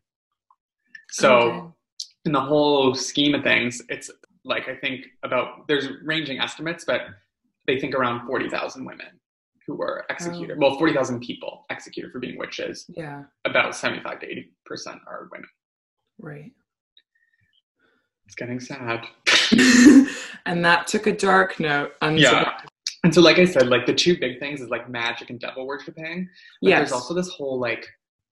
So 1.12 1.38
Okay. 1.39 1.67
in 2.26 2.32
the 2.34 2.41
whole 2.41 2.93
scheme 2.93 3.34
of 3.36 3.43
things, 3.43 3.82
it's 3.89 4.12
like 4.45 4.67
I 4.67 4.75
think 4.75 5.06
about 5.23 5.67
there's 5.67 5.88
ranging 6.03 6.39
estimates, 6.39 6.86
but 6.86 7.01
they 7.67 7.79
think 7.79 7.95
around 7.95 8.27
forty 8.27 8.49
thousand 8.49 8.86
women 8.86 9.19
who 9.65 9.75
were 9.75 10.06
executed. 10.10 10.58
Well, 10.60 10.77
forty 10.77 10.93
thousand 10.93 11.21
people 11.21 11.65
executed 11.69 12.12
for 12.12 12.19
being 12.19 12.38
witches. 12.38 12.86
Yeah. 12.89 13.23
About 13.45 13.75
seventy-five 13.75 14.19
to 14.19 14.25
eighty 14.25 14.51
percent 14.65 14.99
are 15.08 15.29
women. 15.32 15.47
Right. 16.19 16.51
It's 18.25 18.36
getting 18.36 18.60
sad. 18.60 19.06
and 20.45 20.63
that 20.63 20.88
took 20.88 21.08
a 21.08 21.13
dark 21.13 21.60
note. 21.60 21.91
Yeah. 22.01 22.62
And 23.03 23.13
so, 23.13 23.19
like 23.19 23.38
I 23.38 23.45
said, 23.45 23.67
like 23.67 23.86
the 23.86 23.93
two 23.93 24.17
big 24.17 24.39
things 24.39 24.62
is 24.62 24.69
like 24.69 24.89
magic 24.89 25.29
and 25.29 25.39
devil 25.39 25.67
worshipping. 25.67 26.29
But 26.62 26.69
yes. 26.69 26.79
there's 26.79 26.91
also 26.93 27.13
this 27.13 27.27
whole 27.29 27.60
like 27.60 27.88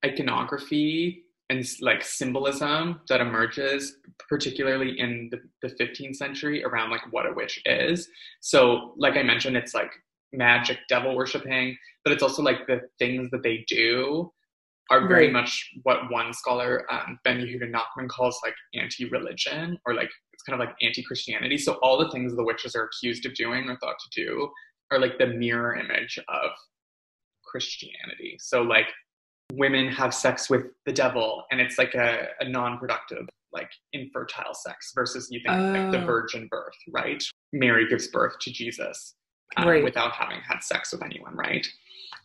iconography 0.05 1.25
and 1.51 1.65
like 1.81 2.01
symbolism 2.01 3.01
that 3.09 3.19
emerges, 3.19 3.97
particularly 4.29 4.97
in 4.97 5.29
the, 5.31 5.39
the 5.67 5.75
15th 5.75 6.15
century, 6.15 6.63
around 6.63 6.91
like 6.91 7.01
what 7.11 7.25
a 7.25 7.33
witch 7.33 7.61
is. 7.65 8.07
So, 8.39 8.93
like 8.97 9.17
I 9.17 9.23
mentioned, 9.23 9.57
it's 9.57 9.73
like 9.73 9.91
magic, 10.31 10.77
devil 10.87 11.13
worshipping, 11.13 11.77
but 12.05 12.13
it's 12.13 12.23
also 12.23 12.41
like 12.41 12.67
the 12.67 12.79
things 12.99 13.29
that 13.31 13.43
they 13.43 13.65
do 13.67 14.31
are 14.89 15.07
very 15.07 15.25
Right. 15.25 15.33
much 15.33 15.69
what 15.83 16.09
one 16.09 16.33
scholar, 16.33 16.85
um, 16.91 17.19
Ben 17.25 17.39
Yehuda 17.39 17.69
Nachman, 17.69 18.07
calls 18.07 18.39
like 18.43 18.55
anti-religion 18.73 19.77
or 19.85 19.93
like 19.93 20.09
it's 20.33 20.43
kind 20.43 20.59
of 20.59 20.65
like 20.65 20.75
anti-Christianity. 20.81 21.57
So 21.57 21.73
all 21.81 21.97
the 21.97 22.09
things 22.11 22.33
the 22.35 22.43
witches 22.43 22.75
are 22.75 22.85
accused 22.85 23.25
of 23.25 23.33
doing 23.35 23.69
or 23.69 23.77
thought 23.77 23.97
to 23.99 24.21
do 24.25 24.49
are 24.89 24.99
like 24.99 25.17
the 25.17 25.27
mirror 25.27 25.75
image 25.75 26.17
of 26.29 26.51
Christianity. 27.45 28.37
So 28.39 28.61
like 28.61 28.87
women 29.57 29.87
have 29.87 30.13
sex 30.13 30.49
with 30.49 30.65
the 30.85 30.91
devil 30.93 31.43
and 31.51 31.59
it's 31.61 31.77
like 31.77 31.93
a, 31.95 32.27
a 32.39 32.47
non-productive 32.47 33.27
like 33.53 33.69
infertile 33.93 34.53
sex 34.53 34.91
versus 34.95 35.27
you 35.31 35.39
think 35.45 35.55
of, 35.59 35.75
like 35.75 35.91
the 35.91 36.01
Oh. 36.01 36.05
virgin 36.05 36.47
birth 36.49 36.73
right 36.91 37.21
mary 37.53 37.87
gives 37.89 38.07
birth 38.07 38.37
to 38.41 38.51
jesus 38.51 39.15
um, 39.57 39.67
Right. 39.67 39.83
without 39.83 40.13
having 40.13 40.39
had 40.41 40.63
sex 40.63 40.91
with 40.93 41.03
anyone 41.03 41.35
right 41.35 41.67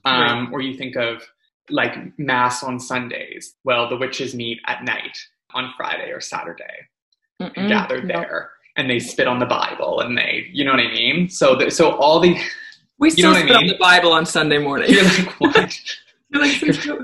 um, 0.05 0.51
or 0.53 0.61
you 0.61 0.77
think 0.77 0.95
of 0.97 1.23
like 1.71 1.97
mass 2.19 2.63
on 2.63 2.79
sundays 2.79 3.55
well 3.65 3.89
the 3.89 3.97
witches 3.97 4.35
meet 4.35 4.61
at 4.67 4.85
night 4.85 5.19
on 5.55 5.73
friday 5.77 6.11
or 6.11 6.21
saturday 6.21 6.65
and 7.41 7.69
gather 7.69 8.01
no. 8.01 8.07
there 8.07 8.51
and 8.77 8.89
they 8.89 8.99
spit 9.01 9.27
on 9.27 9.39
the 9.41 9.47
bible 9.47 10.01
and 10.01 10.17
they 10.17 10.47
you 10.53 10.65
know 10.65 10.71
what 10.71 10.81
i 10.81 10.89
mean 10.93 11.29
so 11.29 11.57
the, 11.57 11.71
so 11.71 11.93
all 11.97 12.21
the 12.21 12.37
We 12.99 13.11
You 13.11 13.25
know 13.25 13.33
still 13.33 13.33
what 13.33 13.39
I 13.43 13.45
spit 13.45 13.57
on 13.57 13.67
the 13.67 13.79
Bible 13.79 14.13
on 14.13 14.25
Sunday 14.25 14.59
morning. 14.59 14.89
you're 14.91 15.05
like 15.05 15.41
what 15.41 15.81
like, 16.33 16.51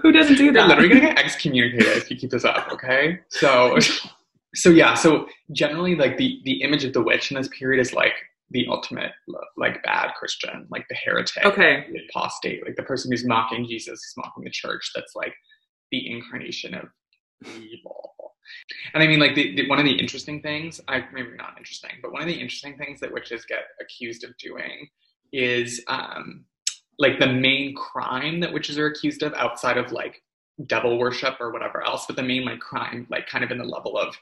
who 0.03 0.13
doesn't 0.13 0.37
do 0.37 0.45
You're 0.45 0.53
that? 0.55 0.69
literally 0.69 0.89
gonna 0.89 1.01
get 1.01 1.19
excommunicated 1.19 1.97
if 1.97 2.11
you 2.11 2.17
keep 2.17 2.31
this 2.31 2.45
up, 2.45 2.71
okay? 2.73 3.21
So, 3.29 3.79
so 4.55 4.71
yeah, 4.71 4.95
so 4.95 5.27
generally, 5.53 5.95
like 5.95 6.17
the 6.19 6.41
the 6.45 6.63
image 6.63 6.85
of 6.85 6.93
the 6.93 7.03
witch 7.03 7.31
in 7.31 7.37
this 7.37 7.49
period 7.57 7.81
is 7.81 7.93
like 7.93 8.15
the 8.51 8.67
ultimate 8.69 9.13
like 9.57 9.83
bad 9.83 10.11
Christian, 10.19 10.67
like 10.71 10.85
the 10.89 10.95
heretic, 10.97 11.45
Okay. 11.45 11.87
the 11.91 12.01
apostate, 12.11 12.65
like 12.67 12.77
the 12.77 12.83
person 12.83 13.11
who's 13.11 13.25
mocking 13.27 13.65
Jesus, 13.67 13.89
who's 14.03 14.15
mocking 14.17 14.45
the 14.45 14.51
church. 14.51 14.91
That's 14.95 15.15
like 15.15 15.33
the 15.91 16.11
incarnation 16.11 16.75
of 16.75 16.87
evil. 17.57 18.11
And 18.93 19.03
I 19.03 19.07
mean, 19.07 19.21
like 19.21 19.35
the, 19.35 19.55
the 19.57 19.69
one 19.69 19.79
of 19.79 19.85
the 19.87 19.93
interesting 19.93 20.43
things, 20.43 20.81
I 20.89 21.05
maybe 21.15 21.31
not 21.37 21.55
interesting, 21.57 21.93
but 22.03 22.13
one 22.13 22.21
of 22.23 22.29
the 22.29 22.35
interesting 22.35 22.77
things 22.77 23.01
that 23.01 23.13
witches 23.13 23.45
get 23.47 23.65
accused 23.81 24.25
of 24.25 24.37
doing 24.37 24.87
is 25.33 25.83
um, 25.89 26.45
like 27.03 27.19
the 27.19 27.27
main 27.27 27.75
crime 27.75 28.39
that 28.41 28.53
witches 28.53 28.79
are 28.79 28.87
accused 28.87 29.23
of 29.25 29.35
outside 29.35 29.77
of 29.77 29.91
like 29.91 30.23
devil 30.67 30.99
worship 30.99 31.35
or 31.41 31.51
whatever 31.53 31.83
else, 31.85 32.07
but 32.07 32.15
the 32.17 32.23
main 32.23 32.45
like 32.45 32.61
crime, 32.61 33.07
like 33.11 33.27
kind 33.27 33.43
of 33.45 33.51
in 33.51 33.59
the 33.59 33.65
level 33.65 33.99
of 33.99 34.17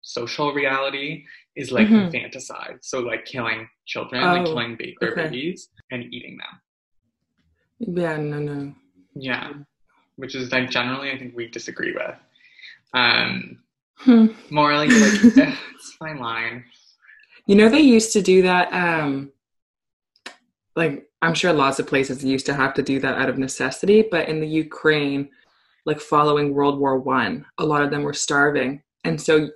social 0.00 0.52
reality, 0.54 1.24
is 1.54 1.70
like 1.70 1.88
Mhm. 1.88 2.06
infanticide. 2.06 2.78
So 2.80 3.00
like 3.00 3.24
killing 3.26 3.68
children, 3.86 4.22
like 4.22 4.40
Oh, 4.42 4.44
killing 4.52 4.76
ba- 4.76 4.94
their 5.00 5.12
okay. 5.12 5.24
babies 5.24 5.68
and 5.90 6.04
eating 6.14 6.38
them. 6.42 7.96
Yeah, 8.00 8.16
no, 8.16 8.38
no. 8.38 8.74
Yeah, 9.14 9.52
which 10.16 10.34
is 10.34 10.50
like 10.50 10.70
generally 10.70 11.10
I 11.12 11.18
think 11.18 11.36
we 11.36 11.48
disagree 11.48 11.92
with. 11.92 12.16
Um, 12.94 13.62
Hmm. 13.98 14.26
morally, 14.50 14.88
like 14.88 15.12
eh, 15.36 15.54
it's 15.74 15.92
fine 16.00 16.18
line. 16.18 16.64
You 17.46 17.54
know, 17.56 17.68
they 17.68 17.80
used 17.80 18.12
to 18.14 18.22
do 18.22 18.42
that. 18.42 18.72
Um, 18.72 19.32
like, 20.74 21.06
I'm 21.22 21.34
sure 21.34 21.52
lots 21.52 21.78
of 21.78 21.86
places 21.86 22.24
used 22.24 22.46
to 22.46 22.54
have 22.54 22.74
to 22.74 22.82
do 22.82 22.98
that 23.00 23.16
out 23.16 23.28
of 23.28 23.38
necessity, 23.38 24.06
but 24.10 24.28
in 24.28 24.40
the 24.40 24.46
Ukraine, 24.46 25.28
like 25.86 26.00
following 26.00 26.52
World 26.52 26.78
War 26.78 26.98
One, 26.98 27.46
a 27.58 27.64
lot 27.64 27.82
of 27.82 27.90
them 27.90 28.02
were 28.02 28.12
starving, 28.12 28.82
and 29.04 29.20
so 29.20 29.48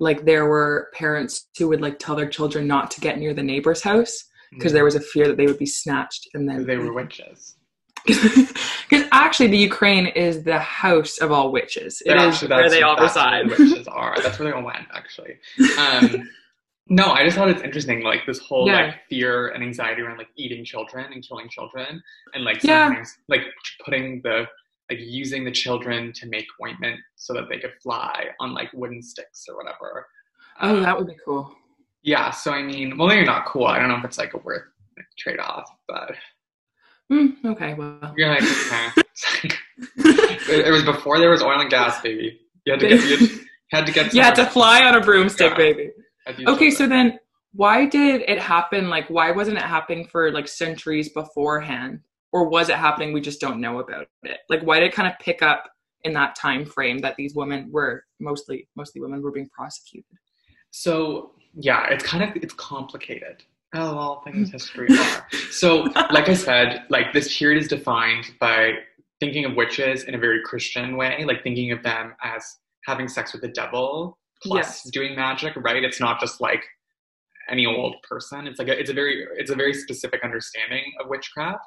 like 0.00 0.24
there 0.24 0.46
were 0.46 0.90
parents 0.94 1.48
who 1.58 1.68
would 1.68 1.80
like 1.80 1.98
tell 1.98 2.16
their 2.16 2.28
children 2.28 2.66
not 2.66 2.90
to 2.90 3.00
get 3.00 3.18
near 3.18 3.32
the 3.32 3.42
neighbor's 3.42 3.82
house 3.82 4.24
because 4.50 4.72
there 4.72 4.84
was 4.84 4.96
a 4.96 5.00
fear 5.00 5.28
that 5.28 5.36
they 5.36 5.46
would 5.46 5.58
be 5.58 5.66
snatched 5.66 6.28
and 6.34 6.48
then 6.48 6.66
they 6.66 6.76
were 6.76 6.92
witches. 6.92 7.56
Because 8.92 9.08
actually, 9.10 9.46
the 9.46 9.56
Ukraine 9.56 10.08
is 10.08 10.42
the 10.42 10.58
house 10.58 11.16
of 11.16 11.32
all 11.32 11.50
witches. 11.50 12.02
It 12.04 12.14
is 12.14 12.42
where 12.42 12.68
they 12.68 12.82
all 12.82 12.96
reside. 12.96 13.46
witches 13.48 13.88
are. 13.88 14.20
That's 14.20 14.38
where 14.38 14.50
they 14.50 14.54
all 14.54 14.62
went, 14.62 14.86
actually. 14.92 15.36
Um, 15.78 16.28
no, 16.88 17.06
I 17.12 17.24
just 17.24 17.36
thought 17.36 17.48
it's 17.48 17.62
interesting, 17.62 18.02
like 18.02 18.26
this 18.26 18.38
whole 18.40 18.66
Yeah. 18.66 18.86
like 18.86 19.06
fear 19.08 19.48
and 19.48 19.62
anxiety 19.62 20.02
around 20.02 20.18
like 20.18 20.28
eating 20.36 20.64
children 20.64 21.12
and 21.12 21.22
killing 21.26 21.48
children, 21.48 22.02
and 22.34 22.44
like 22.44 22.62
Yeah. 22.62 22.86
sometimes 22.88 23.16
like 23.28 23.42
putting 23.84 24.20
the 24.22 24.46
like 24.90 24.98
using 25.00 25.44
the 25.44 25.50
children 25.50 26.12
to 26.12 26.26
make 26.26 26.46
ointment 26.62 27.00
so 27.16 27.32
that 27.34 27.48
they 27.48 27.58
could 27.58 27.72
fly 27.82 28.26
on 28.40 28.52
like 28.52 28.70
wooden 28.74 29.00
sticks 29.02 29.46
or 29.48 29.56
whatever. 29.56 30.06
Oh, 30.60 30.76
Um, 30.76 30.82
that 30.82 30.98
would 30.98 31.06
be 31.06 31.16
cool. 31.24 31.54
yeah. 32.02 32.30
So 32.30 32.50
I 32.52 32.62
mean, 32.62 32.98
well, 32.98 33.08
maybe 33.08 33.24
not 33.24 33.46
cool. 33.46 33.66
I 33.66 33.78
don't 33.78 33.88
know 33.88 33.96
if 33.96 34.04
it's 34.04 34.18
like 34.18 34.34
a 34.34 34.38
worth 34.38 34.64
trade 35.18 35.38
off, 35.40 35.70
but 35.88 36.12
Hmm, 37.10 37.26
okay, 37.44 37.74
well. 37.74 38.14
you're 38.16 38.28
like, 38.28 38.42
okay. 38.42 38.88
it, 39.96 40.66
it 40.66 40.70
was 40.70 40.82
before 40.82 41.18
there 41.18 41.30
was 41.30 41.42
oil 41.42 41.60
and 41.60 41.70
gas, 41.70 42.00
baby. 42.00 42.40
You 42.64 42.72
had 42.72 42.80
to 42.80 42.88
get 42.88 43.04
you 43.20 43.28
had 43.70 43.86
to 43.86 43.92
get 43.92 44.14
You 44.14 44.22
had 44.22 44.34
to 44.36 44.46
fly 44.46 44.84
on 44.84 44.94
a 44.94 45.00
broomstick, 45.00 45.50
Yeah. 45.52 45.56
baby. 45.56 45.90
Had 46.26 46.36
to 46.36 46.42
use 46.42 46.50
Okay, 46.50 46.70
so 46.70 46.86
then 46.86 47.18
why 47.52 47.86
did 47.86 48.22
it 48.22 48.38
happen? 48.40 48.88
Like, 48.88 49.08
why 49.08 49.30
wasn't 49.30 49.58
it 49.58 49.64
happening 49.64 50.06
for 50.06 50.30
like 50.32 50.48
centuries 50.48 51.10
beforehand? 51.10 52.00
Or 52.32 52.48
was 52.48 52.70
it 52.70 52.76
happening? 52.76 53.12
We 53.12 53.20
just 53.20 53.40
don't 53.40 53.60
know 53.60 53.80
about 53.80 54.06
it. 54.22 54.38
Like, 54.48 54.62
why 54.62 54.80
did 54.80 54.86
it 54.86 54.94
kind 54.94 55.06
of 55.06 55.18
pick 55.18 55.42
up 55.42 55.70
in 56.04 56.14
that 56.14 56.34
time 56.34 56.64
frame 56.64 56.98
that 57.00 57.14
these 57.16 57.34
women 57.34 57.70
were 57.70 58.04
mostly, 58.20 58.68
mostly 58.74 59.02
women 59.02 59.22
were 59.22 59.30
being 59.30 59.50
prosecuted? 59.50 60.16
So 60.70 61.32
yeah, 61.54 61.86
it's 61.88 62.04
kind 62.04 62.24
of 62.24 62.42
it's 62.42 62.54
complicated. 62.54 63.44
Oh, 63.74 63.96
all 63.96 64.22
things 64.22 64.50
history 64.52 64.88
are. 64.98 65.26
So, 65.50 65.82
like 66.10 66.28
I 66.28 66.34
said, 66.34 66.84
like 66.88 67.12
this 67.12 67.38
period 67.38 67.62
is 67.62 67.68
defined 67.68 68.32
by 68.40 68.72
thinking 69.20 69.44
of 69.44 69.54
witches 69.54 70.04
in 70.04 70.14
a 70.14 70.18
very 70.18 70.42
Christian 70.42 70.96
way, 70.96 71.24
like 71.26 71.42
thinking 71.42 71.70
of 71.72 71.82
them 71.82 72.14
as 72.22 72.58
having 72.84 73.08
sex 73.08 73.32
with 73.32 73.42
the 73.42 73.48
devil 73.48 74.18
plus 74.42 74.84
Yes. 74.84 74.90
doing 74.92 75.14
magic. 75.16 75.54
Right? 75.56 75.82
It's 75.84 76.00
not 76.00 76.20
just 76.20 76.40
like 76.40 76.62
any 77.48 77.66
old 77.66 77.96
person. 78.08 78.46
It's 78.46 78.58
like 78.58 78.68
a, 78.68 78.78
it's 78.78 78.90
a 78.90 78.94
very 78.94 79.26
it's 79.36 79.50
a 79.50 79.56
very 79.56 79.74
specific 79.74 80.20
understanding 80.24 80.84
of 81.00 81.08
witchcraft. 81.08 81.64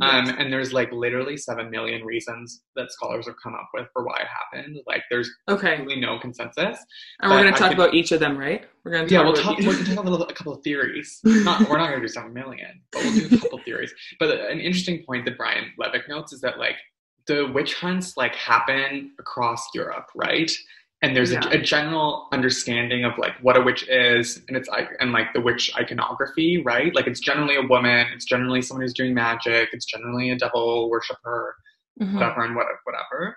Um, 0.00 0.28
and 0.28 0.52
there's 0.52 0.72
like 0.72 0.92
literally 0.92 1.36
seven 1.36 1.70
million 1.70 2.04
reasons 2.04 2.62
that 2.76 2.92
scholars 2.92 3.26
have 3.26 3.34
come 3.42 3.54
up 3.54 3.68
with 3.74 3.88
for 3.92 4.04
why 4.06 4.18
it 4.20 4.28
happened. 4.28 4.78
Like 4.86 5.02
there's 5.10 5.28
Okay, 5.48 5.80
really 5.80 5.98
no 5.98 6.20
consensus. 6.20 6.78
and 7.20 7.28
we're 7.32 7.42
going 7.42 7.52
to 7.52 7.58
talk 7.58 7.70
could- 7.70 7.78
about 7.80 7.94
each 7.94 8.12
of 8.12 8.20
them, 8.20 8.38
right? 8.38 8.64
We're 8.84 8.92
going 8.92 9.08
to 9.08 9.12
Yeah, 9.12 9.22
we'll 9.24 9.32
talk. 9.32 9.58
each- 9.58 9.66
We 9.66 9.74
can 9.74 9.86
talk 9.86 9.94
about 9.94 10.06
a, 10.06 10.10
little, 10.10 10.28
a 10.28 10.32
couple 10.32 10.52
of 10.52 10.62
theories. 10.62 11.18
Not, 11.24 11.68
we're 11.68 11.78
not 11.78 11.88
going 11.88 12.00
to 12.00 12.06
do 12.06 12.12
seven 12.12 12.32
million, 12.32 12.80
but 12.92 13.02
we'll 13.02 13.28
do 13.28 13.36
a 13.38 13.40
couple 13.40 13.58
theories. 13.64 13.92
But 14.20 14.38
an 14.38 14.60
interesting 14.60 15.02
point 15.04 15.24
that 15.24 15.36
Brian 15.36 15.72
Levack 15.80 16.08
notes 16.08 16.32
is 16.32 16.40
that 16.42 16.60
like 16.60 16.76
the 17.26 17.50
witch 17.52 17.74
hunts 17.74 18.16
like 18.16 18.36
happen 18.36 19.10
across 19.18 19.66
Europe, 19.74 20.06
right? 20.14 20.48
And 21.00 21.14
there's 21.16 21.32
Yeah. 21.32 21.46
a, 21.48 21.58
a 21.58 21.62
general 21.62 22.28
understanding 22.32 23.04
of 23.04 23.16
like 23.18 23.36
what 23.40 23.56
a 23.56 23.60
witch 23.60 23.86
is, 23.88 24.42
and 24.48 24.56
it's 24.56 24.68
and 25.00 25.12
like 25.12 25.32
the 25.32 25.40
witch 25.40 25.70
iconography, 25.76 26.60
right? 26.62 26.92
Like 26.94 27.06
it's 27.06 27.20
generally 27.20 27.54
a 27.56 27.62
woman, 27.62 28.06
it's 28.12 28.24
generally 28.24 28.62
someone 28.62 28.82
who's 28.82 28.94
doing 28.94 29.14
magic, 29.14 29.68
it's 29.72 29.84
generally 29.86 30.30
a 30.30 30.36
devil 30.36 30.90
worshiper, 30.90 31.56
Mhm. 32.00 32.14
whatever 32.14 32.42
and 32.44 32.56
what, 32.56 32.66
whatever. 32.84 33.36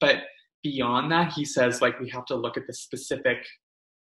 But 0.00 0.24
beyond 0.62 1.10
that, 1.10 1.32
he 1.32 1.44
says 1.44 1.82
like 1.82 1.98
we 1.98 2.08
have 2.10 2.24
to 2.26 2.36
look 2.36 2.56
at 2.56 2.66
the 2.68 2.72
specific 2.74 3.44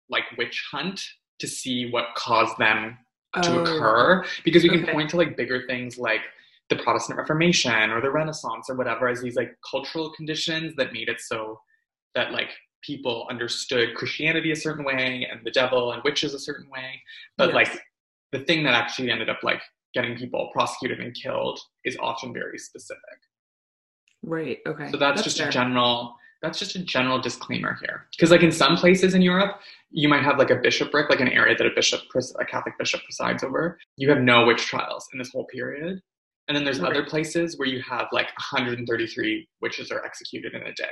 like 0.09 0.23
witch 0.37 0.63
hunt 0.71 1.01
to 1.39 1.47
see 1.47 1.89
what 1.91 2.15
caused 2.15 2.57
them 2.57 2.97
to 3.43 3.51
Oh, 3.59 3.61
occur 3.63 4.23
because 4.43 4.63
we 4.63 4.69
can 4.69 4.83
okay. 4.83 4.91
point 4.93 5.09
to 5.11 5.17
like 5.17 5.35
bigger 5.37 5.63
things 5.67 5.97
like 5.99 6.21
the 6.69 6.77
Protestant 6.77 7.19
Reformation 7.19 7.91
or 7.91 8.01
the 8.01 8.09
Renaissance 8.09 8.69
or 8.69 8.75
whatever 8.75 9.07
as 9.07 9.21
these 9.21 9.35
like 9.35 9.55
cultural 9.69 10.09
conditions 10.11 10.73
that 10.77 10.93
made 10.93 11.09
it 11.09 11.19
so 11.19 11.59
that 12.15 12.31
like 12.31 12.49
people 12.81 13.27
understood 13.29 13.95
Christianity 13.95 14.51
a 14.51 14.55
certain 14.55 14.83
way 14.85 15.27
and 15.29 15.41
the 15.43 15.51
devil 15.51 15.91
and 15.91 16.01
witches 16.03 16.33
a 16.33 16.39
certain 16.39 16.69
way. 16.69 17.01
But 17.37 17.47
Yes. 17.53 17.55
like 17.55 17.81
the 18.31 18.39
thing 18.39 18.63
that 18.63 18.73
actually 18.73 19.11
ended 19.11 19.29
up 19.29 19.39
like 19.43 19.61
getting 19.93 20.17
people 20.17 20.49
prosecuted 20.53 20.99
and 20.99 21.13
killed 21.15 21.59
is 21.83 21.97
often 21.99 22.33
very 22.33 22.57
specific. 22.57 23.19
Right. 24.23 24.59
Okay. 24.67 24.89
So 24.91 24.97
that's, 24.97 25.21
just 25.23 25.37
fair. 25.37 25.49
a 25.49 25.51
general 25.51 26.15
that's 26.41 26.59
just 26.59 26.75
a 26.75 26.79
general 26.83 27.19
disclaimer 27.19 27.75
here. 27.81 28.05
Because 28.11 28.29
like 28.29 28.43
in 28.43 28.51
some 28.51 28.75
places 28.75 29.15
in 29.15 29.21
Europe, 29.23 29.59
you 29.89 30.07
might 30.07 30.21
have 30.21 30.37
like 30.37 30.51
a 30.51 30.57
bishopric, 30.57 31.09
like 31.09 31.19
an 31.21 31.29
area 31.29 31.55
that 31.57 31.65
a 31.65 31.71
bishop, 31.73 32.01
a 32.39 32.45
Catholic 32.45 32.77
bishop 32.77 33.01
presides 33.03 33.43
over. 33.43 33.79
You 33.97 34.09
have 34.09 34.19
no 34.19 34.45
witch 34.45 34.63
trials 34.67 35.07
in 35.11 35.17
this 35.17 35.31
whole 35.31 35.45
period. 35.45 36.01
And 36.47 36.55
then 36.55 36.63
there's 36.63 36.79
Right. 36.79 36.91
other 36.91 37.03
places 37.03 37.57
where 37.57 37.67
you 37.67 37.81
have 37.81 38.07
like 38.11 38.27
133 38.53 39.47
witches 39.61 39.89
are 39.89 40.05
executed 40.05 40.53
in 40.53 40.61
a 40.61 40.73
day. 40.73 40.85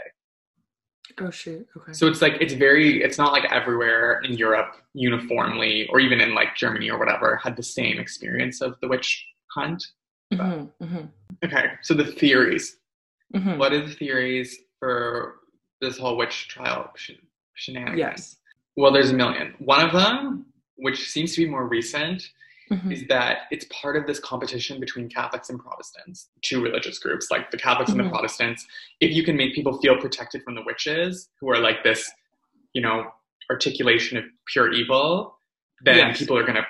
Oh 1.19 1.29
shoot. 1.29 1.67
Okay. 1.77 1.93
So 1.93 2.07
it's 2.07 2.21
like 2.21 2.33
it's 2.39 2.53
very 2.53 3.03
it's 3.03 3.17
not 3.17 3.31
like 3.33 3.45
everywhere 3.51 4.21
in 4.23 4.33
Europe 4.33 4.75
uniformly 4.93 5.87
or 5.89 5.99
even 5.99 6.21
in 6.21 6.33
like 6.33 6.55
Germany 6.55 6.89
or 6.89 6.97
whatever 6.97 7.35
had 7.43 7.55
the 7.55 7.63
same 7.63 7.99
experience 7.99 8.61
of 8.61 8.79
the 8.81 8.87
witch 8.87 9.25
hunt. 9.51 9.85
Mhm, 10.33 10.71
mhm, 10.81 11.09
Okay, 11.45 11.65
so 11.81 11.93
the 11.93 12.05
theories. 12.05 12.77
mhm. 13.35 13.57
What 13.57 13.73
are 13.73 13.85
the 13.85 13.93
theories 13.93 14.57
for 14.79 15.39
this 15.81 15.97
whole 15.97 16.17
witch 16.17 16.47
trial 16.47 16.91
sh- 16.95 17.11
shenanigans? 17.55 17.99
Yes. 17.99 18.37
Well, 18.75 18.91
there's 18.91 19.11
a 19.11 19.13
million. 19.13 19.53
One 19.59 19.85
of 19.85 19.91
them, 19.91 20.45
which 20.77 21.09
seems 21.09 21.35
to 21.35 21.41
be 21.45 21.49
more 21.49 21.67
recent, 21.67 22.23
Mhm. 22.73 22.91
is 22.93 23.07
that 23.07 23.47
it's 23.51 23.65
part 23.71 23.95
of 23.95 24.05
this 24.07 24.19
competition 24.19 24.79
between 24.79 25.09
Catholics 25.09 25.49
and 25.49 25.59
Protestants, 25.59 26.29
two 26.41 26.61
religious 26.61 26.99
groups, 26.99 27.29
like 27.31 27.51
the 27.51 27.57
Catholics 27.57 27.91
and 27.91 27.99
Mhm. 28.01 28.05
the 28.05 28.09
Protestants. 28.09 28.65
If 28.99 29.11
you 29.11 29.23
can 29.23 29.35
make 29.37 29.53
people 29.53 29.79
feel 29.81 29.97
protected 29.99 30.43
from 30.43 30.55
the 30.55 30.63
witches, 30.63 31.29
who 31.39 31.49
are 31.49 31.59
like 31.59 31.83
this, 31.83 32.11
you 32.73 32.81
know, 32.81 33.13
articulation 33.49 34.17
of 34.17 34.25
pure 34.47 34.71
evil, 34.71 35.37
then 35.81 35.97
Yes. 35.97 36.19
people 36.19 36.37
are 36.37 36.43
going 36.43 36.55
to 36.55 36.67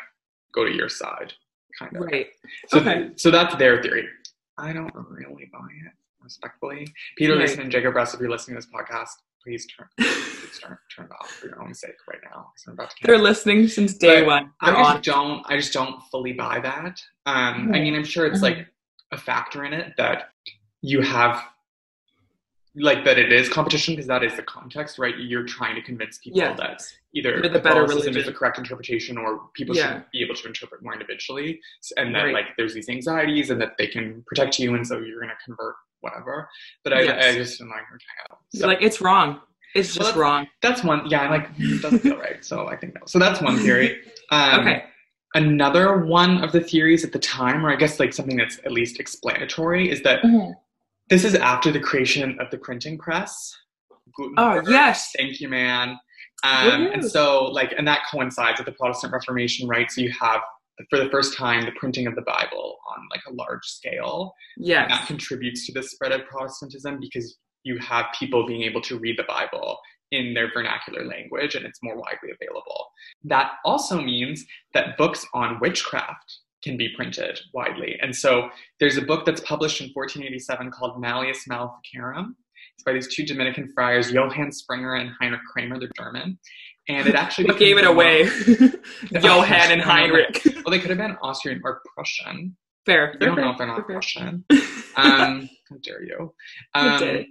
go 0.53 0.65
to 0.65 0.71
your 0.71 0.89
side, 0.89 1.33
kind 1.79 1.95
of. 1.95 2.03
Right. 2.03 2.27
So, 2.67 2.79
Okay. 2.79 3.11
so 3.15 3.29
that's 3.31 3.55
their 3.55 3.81
theory. 3.81 4.09
I 4.57 4.73
don't 4.73 4.93
really 5.09 5.45
buy 5.51 5.67
it, 5.85 5.93
respectfully. 6.21 6.87
Peter, 7.17 7.33
Right. 7.33 7.41
listen, 7.41 7.61
and 7.61 7.71
Jacob 7.71 7.95
Russ, 7.95 8.13
if 8.13 8.19
you're 8.19 8.29
listening 8.29 8.59
to 8.59 8.65
this 8.65 8.71
podcast, 8.73 9.21
please 9.43 9.65
turn, 9.67 9.87
please 9.97 10.59
turn, 10.63 10.77
turn 10.95 11.05
it 11.05 11.11
off 11.19 11.29
for 11.39 11.47
your 11.47 11.61
own 11.61 11.73
sake 11.73 11.95
right 12.07 12.19
now. 12.23 12.51
'cause 12.55 12.63
I'm 12.67 12.73
about 12.73 12.89
to 12.91 12.95
They're 13.03 13.17
listening 13.17 13.67
since 13.67 13.93
day 13.95 14.21
But 14.21 14.27
one. 14.27 14.51
I 14.61 14.71
just 14.71 14.95
on. 14.95 15.01
don't. 15.01 15.45
I 15.51 15.57
just 15.57 15.73
don't 15.73 16.01
fully 16.11 16.33
buy 16.33 16.59
that. 16.59 17.01
Um, 17.25 17.71
I 17.73 17.77
Mhm. 17.77 17.81
mean, 17.83 17.95
I'm 17.95 18.03
sure 18.03 18.25
it's 18.25 18.39
Mhm. 18.39 18.43
like 18.43 18.67
a 19.11 19.17
factor 19.17 19.65
in 19.65 19.73
it 19.73 19.95
that 19.97 20.31
you 20.81 21.01
have, 21.01 21.52
like 22.75 23.05
that 23.05 23.19
it 23.19 23.31
is 23.31 23.49
competition 23.49 23.93
because 23.93 24.07
that 24.07 24.23
is 24.23 24.35
the 24.35 24.41
context, 24.43 24.97
right? 24.97 25.15
You're 25.17 25.43
trying 25.43 25.75
to 25.75 25.81
convince 25.81 26.17
people 26.17 26.39
Yeah. 26.39 26.53
that 26.55 26.81
either 27.13 27.39
the 27.41 27.49
better 27.59 27.81
Catholicism 27.83 28.17
is 28.17 28.25
the 28.25 28.33
correct 28.33 28.57
interpretation, 28.57 29.17
or 29.17 29.41
people 29.53 29.75
Yeah. 29.75 29.93
should 29.93 30.05
be 30.11 30.23
able 30.23 30.33
to 30.35 30.47
interpret 30.47 30.81
more 30.81 30.93
individually, 30.93 31.61
and 31.97 32.15
that 32.15 32.23
Right. 32.23 32.33
like 32.33 32.45
there's 32.57 32.73
these 32.73 32.89
anxieties 32.89 33.51
and 33.51 33.61
that 33.61 33.77
they 33.77 33.87
can 33.87 34.23
protect 34.25 34.57
you, 34.59 34.73
and 34.73 34.85
so 34.87 34.97
you're 34.99 35.19
going 35.19 35.29
to 35.29 35.37
convert 35.45 35.75
whatever. 36.01 36.49
But 36.83 36.93
I, 36.93 37.01
Yes. 37.03 37.35
I 37.35 37.37
just 37.37 37.61
am 37.61 37.69
like, 37.69 37.83
okay, 37.93 38.35
so 38.59 38.67
like 38.67 38.81
it's 38.81 38.99
wrong. 39.01 39.39
It's 39.75 39.97
Well, 39.97 40.07
just 40.07 40.17
wrong. 40.17 40.47
that's 40.61 40.83
one. 40.83 41.07
Yeah, 41.09 41.21
I'm 41.21 41.29
like 41.31 41.49
it 41.57 41.81
doesn't 41.81 41.99
feel 41.99 42.17
right. 42.17 42.43
So 42.43 42.67
I 42.67 42.75
think 42.75 42.95
no. 42.95 43.01
So 43.05 43.19
that's 43.19 43.39
one 43.41 43.57
theory. 43.59 44.01
Um, 44.31 44.59
okay. 44.61 44.85
another 45.35 46.05
one 46.05 46.43
of 46.43 46.51
the 46.51 46.59
theories 46.61 47.03
at 47.03 47.11
the 47.11 47.19
time, 47.19 47.65
or 47.65 47.71
I 47.71 47.75
guess 47.75 47.99
like 47.99 48.13
something 48.13 48.37
that's 48.37 48.59
at 48.65 48.71
least 48.71 48.99
explanatory, 48.99 49.89
is 49.89 50.01
that 50.03 50.21
Mhm. 50.23 50.53
This 51.09 51.23
is 51.23 51.35
after 51.35 51.71
the 51.71 51.79
creation 51.79 52.37
of 52.39 52.49
the 52.51 52.57
printing 52.57 52.97
press. 52.97 53.51
Oh 54.37 54.61
yes. 54.67 55.11
Thank 55.17 55.39
you, 55.39 55.49
man. 55.49 55.97
Um, 56.43 56.87
and 56.87 57.05
so, 57.05 57.45
like, 57.45 57.73
and 57.77 57.87
that 57.87 58.01
coincides 58.11 58.59
with 58.59 58.65
the 58.65 58.73
Protestant 58.73 59.13
Reformation, 59.13 59.67
right? 59.67 59.89
So 59.89 60.01
you 60.01 60.11
have, 60.19 60.41
for 60.89 60.99
the 60.99 61.09
first 61.09 61.37
time, 61.37 61.65
the 61.65 61.71
printing 61.79 62.05
of 62.05 62.15
the 62.15 62.21
Bible 62.21 62.77
on 62.91 62.99
like 63.11 63.21
a 63.27 63.33
large 63.33 63.63
scale. 63.63 64.33
And 64.83 64.91
that 64.91 65.07
contributes 65.07 65.65
to 65.67 65.73
the 65.73 65.83
spread 65.83 66.11
of 66.11 66.25
Protestantism 66.27 66.99
because 66.99 67.37
you 67.63 67.77
have 67.79 68.07
people 68.17 68.45
being 68.45 68.63
able 68.63 68.81
to 68.81 68.99
read 68.99 69.17
the 69.17 69.23
Bible 69.23 69.79
in 70.11 70.33
their 70.33 70.51
vernacular 70.53 71.05
language 71.05 71.55
and 71.55 71.65
it's 71.65 71.79
more 71.81 71.95
widely 71.95 72.29
available. 72.29 72.87
That 73.23 73.53
also 73.63 74.01
means 74.01 74.45
that 74.73 74.97
books 74.97 75.25
on 75.33 75.59
witchcraft 75.61 76.39
can 76.63 76.77
be 76.77 76.89
printed 76.95 77.39
widely. 77.53 77.97
And 78.01 78.15
so 78.15 78.49
there's 78.79 78.97
a 78.97 79.01
book 79.01 79.25
that's 79.25 79.41
published 79.41 79.81
in 79.81 79.89
1487 79.93 80.71
called 80.71 80.99
Malleus 80.99 81.47
Maleficarum. 81.47 82.35
It's 82.75 82.83
by 82.83 82.93
these 82.93 83.13
two 83.13 83.25
Dominican 83.25 83.71
friars, 83.73 84.11
Johann 84.11 84.51
Sprenger 84.51 84.95
and 84.95 85.11
Heinrich 85.19 85.41
Kramer. 85.51 85.79
They're 85.79 85.89
German. 85.97 86.39
And 86.89 87.07
it 87.07 87.15
actually 87.15 87.53
gave 87.57 87.77
it 87.77 87.85
away? 87.85 88.23
Johann 89.11 89.71
and 89.71 89.81
Heinrich. 89.81 90.41
Well, 90.45 90.71
they 90.71 90.79
could 90.79 90.89
have 90.89 90.97
been 90.97 91.15
Austrian 91.21 91.61
or 91.63 91.81
Prussian. 91.95 92.57
Fair. 92.85 93.15
I 93.21 93.25
don't 93.25 93.37
know 93.37 93.51
if 93.51 93.57
they're 93.57 93.67
not 93.67 93.77
fair, 93.77 93.85
fair. 93.85 93.95
Russian. 93.95 94.45
Um, 94.95 95.49
how 95.71 95.77
dare 95.81 96.03
you? 96.03 96.35
Um, 96.75 96.99
dare 96.99 97.21
you. 97.21 97.25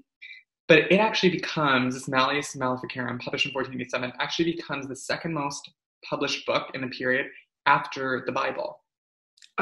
but 0.67 0.79
it 0.91 0.97
actually 0.97 1.31
becomes 1.31 1.95
this 1.95 2.09
Malleus 2.09 2.57
Maleficarum, 2.57 3.21
published 3.21 3.47
in 3.47 3.53
1487, 3.53 4.13
actually 4.19 4.53
becomes 4.53 4.89
the 4.89 4.97
second 4.97 5.33
most 5.33 5.71
published 6.11 6.45
book 6.45 6.73
in 6.75 6.81
the 6.81 6.89
period 6.89 7.27
after 7.67 8.25
the 8.27 8.33
Bible. 8.33 8.82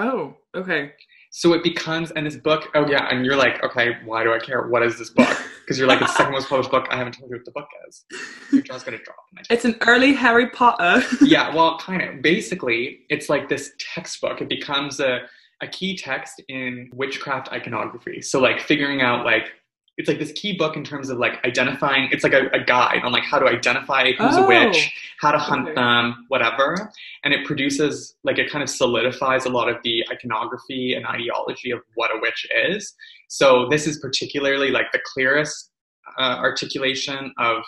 Oh, 0.01 0.35
okay. 0.57 0.93
So 1.31 1.53
it 1.53 1.63
becomes, 1.63 2.11
and 2.13 2.27
this 2.27 2.37
book, 2.37 2.71
oh 2.75 2.87
yeah, 2.89 3.07
and 3.11 3.25
you're 3.25 3.37
like, 3.37 3.63
okay, 3.63 3.99
why 4.05 4.25
do 4.25 4.33
I 4.33 4.39
care? 4.39 4.67
What 4.67 4.83
is 4.83 4.99
this 4.99 5.11
book? 5.11 5.29
Because 5.61 5.79
you're 5.79 5.87
like, 5.87 6.01
it's 6.01 6.11
the 6.13 6.17
second 6.17 6.33
most 6.33 6.49
published 6.49 6.71
book. 6.71 6.89
I 6.91 6.97
haven't 6.97 7.13
told 7.13 7.31
you 7.31 7.37
what 7.37 7.45
the 7.45 7.51
book 7.53 7.69
is. 7.87 8.05
Your 8.51 8.63
jaw's 8.63 8.83
gonna 8.83 8.97
drop. 8.97 9.17
when 9.31 9.41
I 9.41 9.43
tell 9.43 9.57
It's 9.57 9.65
an 9.67 9.77
early 9.87 10.15
Harry 10.15 10.49
Potter. 10.51 11.07
yeah, 11.25 11.55
well, 11.55 11.79
kind 11.79 12.03
of. 12.03 12.23
Basically, 12.23 13.01
it's 13.11 13.29
like 13.29 13.49
this 13.49 13.73
textbook. 13.95 14.41
It 14.41 14.49
becomes 14.49 15.01
a, 15.01 15.21
a 15.61 15.69
key 15.69 15.97
text 15.97 16.43
in 16.49 16.91
witchcraft 16.95 17.53
iconography. 17.53 18.23
So, 18.23 18.41
like, 18.41 18.61
figuring 18.61 19.03
out, 19.03 19.25
like, 19.25 19.53
it's 20.01 20.09
like 20.09 20.19
this 20.19 20.33
key 20.33 20.55
book 20.57 20.77
in 20.77 20.83
terms 20.83 21.11
of 21.11 21.19
like 21.19 21.35
identifying, 21.45 22.09
it's 22.11 22.25
like 22.25 22.33
a, 22.33 22.49
a 22.53 22.65
guide 22.65 23.03
on 23.05 23.13
like 23.13 23.23
how 23.23 23.39
to 23.39 23.47
identify 23.47 24.11
who's 24.13 24.37
a 24.37 24.41
Oh. 24.41 24.47
witch, 24.49 24.91
how 25.21 25.31
to 25.31 25.39
hunt 25.39 25.67
Okay. 25.69 25.75
them, 25.75 26.25
whatever. 26.29 26.91
And 27.23 27.35
it 27.35 27.45
produces, 27.47 28.17
like, 28.25 28.39
it 28.39 28.51
kind 28.51 28.63
of 28.63 28.71
solidifies 28.71 29.45
a 29.45 29.51
lot 29.51 29.69
of 29.69 29.77
the 29.85 30.03
iconography 30.11 30.95
and 30.95 31.05
ideology 31.07 31.71
of 31.71 31.81
what 31.97 32.11
a 32.11 32.19
witch 32.21 32.47
is. 32.69 32.95
So, 33.29 33.69
this 33.69 33.87
is 33.87 33.99
particularly 33.99 34.71
like 34.71 34.87
the 34.93 35.01
clearest 35.13 35.71
uh, 36.19 36.37
articulation 36.39 37.33
of 37.39 37.63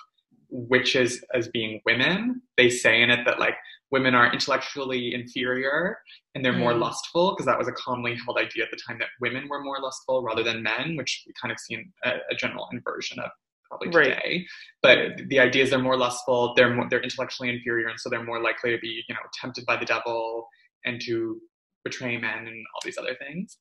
witches 0.50 1.22
as 1.34 1.48
being 1.48 1.80
women. 1.84 2.40
They 2.56 2.70
say 2.70 3.02
in 3.02 3.10
it 3.10 3.24
that 3.26 3.38
like 3.38 3.56
women 3.92 4.14
are 4.14 4.32
intellectually 4.32 5.14
inferior 5.14 5.98
and 6.34 6.44
they're 6.44 6.52
more 6.52 6.72
Mm. 6.72 6.80
lustful 6.80 7.30
because 7.32 7.46
that 7.46 7.58
was 7.58 7.68
a 7.68 7.72
commonly 7.72 8.16
held 8.24 8.38
idea 8.38 8.64
at 8.64 8.70
the 8.70 8.76
time 8.86 8.98
that 8.98 9.08
women 9.20 9.48
were 9.48 9.62
more 9.62 9.80
lustful 9.80 10.22
rather 10.22 10.42
than 10.42 10.62
men, 10.62 10.96
which 10.96 11.22
we 11.26 11.32
kind 11.40 11.52
of 11.52 11.58
seen 11.60 11.92
a, 12.04 12.12
a 12.30 12.34
general 12.34 12.68
inversion 12.72 13.18
of 13.20 13.30
probably 13.68 13.88
Right. 13.88 14.14
today. 14.14 14.46
But 14.82 14.98
the 15.28 15.38
idea 15.38 15.62
is 15.62 15.70
they're 15.70 15.78
more 15.78 15.96
lustful, 15.96 16.54
they're 16.56 16.74
more, 16.74 16.88
they're 16.88 17.02
intellectually 17.02 17.50
inferior, 17.50 17.88
and 17.88 17.98
so 18.00 18.08
they're 18.10 18.24
more 18.24 18.40
likely 18.42 18.70
to 18.72 18.78
be 18.78 19.04
you 19.08 19.14
know 19.14 19.20
tempted 19.40 19.64
by 19.66 19.76
the 19.76 19.84
devil 19.86 20.48
and 20.84 21.00
to 21.02 21.40
betray 21.84 22.16
men 22.16 22.46
and 22.46 22.64
all 22.74 22.80
these 22.84 22.98
other 22.98 23.14
things. 23.14 23.58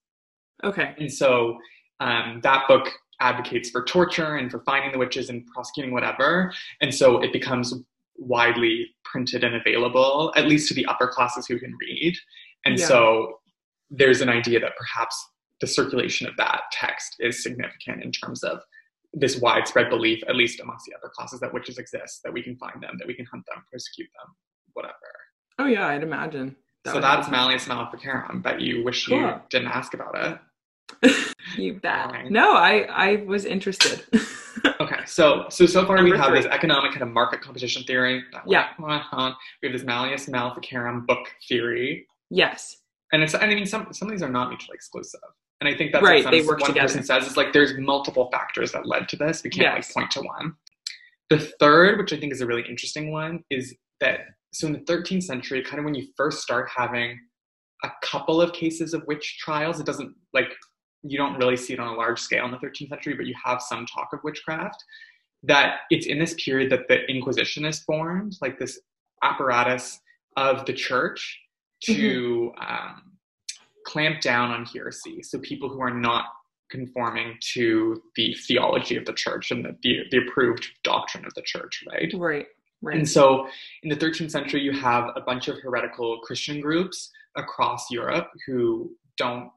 okay. 0.63 0.95
And 0.99 1.11
so 1.11 1.57
um, 1.99 2.39
that 2.43 2.67
book 2.67 2.89
advocates 3.19 3.69
for 3.69 3.83
torture 3.83 4.35
and 4.37 4.49
for 4.49 4.59
finding 4.63 4.91
the 4.91 4.97
witches 4.97 5.29
and 5.29 5.45
prosecuting 5.53 5.93
whatever. 5.93 6.51
And 6.81 6.93
so 6.93 7.19
it 7.21 7.31
becomes 7.31 7.73
widely 8.21 8.87
printed 9.03 9.43
and 9.43 9.55
available, 9.55 10.31
at 10.35 10.47
least 10.47 10.67
to 10.69 10.73
the 10.73 10.85
upper 10.85 11.07
classes 11.07 11.45
who 11.47 11.59
can 11.59 11.75
read. 11.81 12.15
And 12.65 12.77
Yeah. 12.79 12.85
so 12.85 13.39
there's 13.89 14.21
an 14.21 14.29
idea 14.29 14.59
that 14.59 14.73
perhaps 14.77 15.15
the 15.59 15.67
circulation 15.67 16.27
of 16.27 16.35
that 16.37 16.61
text 16.71 17.15
is 17.19 17.43
significant 17.43 18.03
in 18.03 18.11
terms 18.11 18.43
of 18.43 18.61
this 19.13 19.37
widespread 19.37 19.89
belief, 19.89 20.23
at 20.29 20.35
least 20.35 20.59
amongst 20.61 20.85
the 20.85 20.95
upper 20.95 21.09
classes, 21.09 21.39
that 21.41 21.53
witches 21.53 21.77
exist, 21.77 22.21
that 22.23 22.31
we 22.31 22.41
can 22.41 22.55
find 22.57 22.81
them, 22.81 22.95
that 22.97 23.07
we 23.07 23.13
can 23.13 23.25
hunt 23.25 23.43
them, 23.53 23.63
persecute 23.71 24.09
them, 24.17 24.33
whatever. 24.73 24.95
Oh 25.59 25.65
yeah, 25.65 25.87
I'd 25.87 26.03
imagine. 26.03 26.55
That 26.85 26.93
so 26.93 27.01
that's 27.01 27.27
happen. 27.27 27.31
Malleus 27.31 27.67
Maleficarum, 27.67 28.41
but 28.41 28.61
you 28.61 28.83
wish 28.83 29.07
you 29.07 29.33
didn't 29.49 29.67
ask 29.67 29.93
about 29.93 30.15
it. 30.17 30.39
You 31.57 31.73
bet. 31.81 32.31
No, 32.31 32.53
I 32.53 32.83
I 32.89 33.15
was 33.25 33.43
interested. 33.45 34.05
So 35.11 35.45
so 35.49 35.65
so 35.65 35.85
far 35.85 36.01
we 36.01 36.11
have 36.11 36.27
three. 36.29 36.37
this 36.41 36.45
economic 36.45 36.91
kind 36.91 37.03
of 37.03 37.09
market 37.09 37.41
competition 37.41 37.83
theory. 37.83 38.23
Yeah. 38.47 38.69
We 38.79 38.89
have 38.93 39.35
this 39.73 39.83
Malleus 39.83 40.29
Maleficarum 40.29 41.05
book 41.05 41.27
theory, 41.49 42.07
yes. 42.29 42.77
and 43.11 43.21
it's 43.21 43.35
I 43.35 43.45
mean 43.47 43.65
some 43.65 43.91
some 43.91 44.07
of 44.07 44.13
these 44.13 44.23
are 44.23 44.29
not 44.29 44.47
mutually 44.47 44.75
exclusive, 44.75 45.19
and 45.59 45.67
I 45.67 45.75
think 45.75 45.91
that's 45.91 46.03
Right, 46.03 46.23
what 46.23 46.31
they 46.31 46.43
work 46.43 46.61
one 46.61 46.69
together. 46.69 46.87
person 46.87 47.03
says 47.03 47.27
is 47.27 47.35
like 47.35 47.51
there's 47.51 47.73
multiple 47.77 48.29
factors 48.31 48.71
that 48.71 48.85
led 48.85 49.09
to 49.09 49.17
this. 49.17 49.43
We 49.43 49.49
can't 49.49 49.75
Yes. 49.75 49.89
like 49.89 49.93
point 49.95 50.11
to 50.11 50.21
one. 50.21 50.53
The 51.29 51.39
third, 51.59 51.97
which 51.97 52.13
I 52.13 52.17
think 52.17 52.31
is 52.31 52.39
a 52.39 52.45
really 52.45 52.63
interesting 52.69 53.11
one, 53.11 53.43
is 53.49 53.75
that 53.99 54.21
so 54.53 54.67
in 54.67 54.73
the 54.73 54.79
13th 54.79 55.23
century, 55.23 55.61
kind 55.61 55.79
of 55.79 55.85
when 55.85 55.93
you 55.93 56.07
first 56.15 56.41
start 56.41 56.69
having 56.73 57.19
a 57.83 57.89
couple 58.01 58.41
of 58.41 58.53
cases 58.53 58.93
of 58.93 59.03
witch 59.07 59.39
trials, 59.39 59.79
it 59.81 59.85
doesn't 59.85 60.13
like 60.33 60.49
you 61.03 61.17
don't 61.17 61.37
really 61.37 61.57
see 61.57 61.73
it 61.73 61.79
on 61.79 61.87
a 61.87 61.95
large 61.95 62.19
scale 62.19 62.45
in 62.45 62.51
the 62.51 62.57
13th 62.57 62.89
century, 62.89 63.15
but 63.15 63.25
you 63.25 63.35
have 63.43 63.61
some 63.61 63.85
talk 63.85 64.09
of 64.13 64.19
witchcraft. 64.23 64.83
That 65.43 65.79
it's 65.89 66.05
in 66.05 66.19
this 66.19 66.35
period 66.35 66.71
that 66.71 66.87
the 66.87 67.03
Inquisition 67.07 67.65
is 67.65 67.79
formed, 67.79 68.37
like 68.41 68.59
this 68.59 68.79
apparatus 69.23 69.99
of 70.37 70.65
the 70.65 70.73
church 70.73 71.39
to 71.85 72.51
um, 72.61 73.13
clamp 73.85 74.21
down 74.21 74.51
on 74.51 74.65
heresy. 74.65 75.23
So 75.23 75.39
people 75.39 75.67
who 75.67 75.81
are 75.81 75.93
not 75.93 76.25
conforming 76.69 77.37
to 77.53 78.01
the 78.15 78.35
theology 78.47 78.95
of 78.95 79.05
the 79.05 79.13
church 79.13 79.51
and 79.51 79.65
the, 79.65 79.75
the, 79.83 79.99
the 80.11 80.17
approved 80.25 80.67
doctrine 80.83 81.25
of 81.25 81.33
the 81.33 81.41
church, 81.41 81.83
right? 81.91 82.11
Right. 82.15 82.45
Right. 82.83 82.97
And 82.97 83.07
so 83.07 83.47
in 83.83 83.89
the 83.89 83.95
13th 83.95 84.31
century, 84.31 84.61
you 84.61 84.71
have 84.71 85.09
a 85.15 85.21
bunch 85.21 85.47
of 85.47 85.59
heretical 85.59 86.19
Christian 86.21 86.59
groups 86.61 87.11
across 87.35 87.91
Europe 87.91 88.31
who 88.47 88.91
don't 89.17 89.51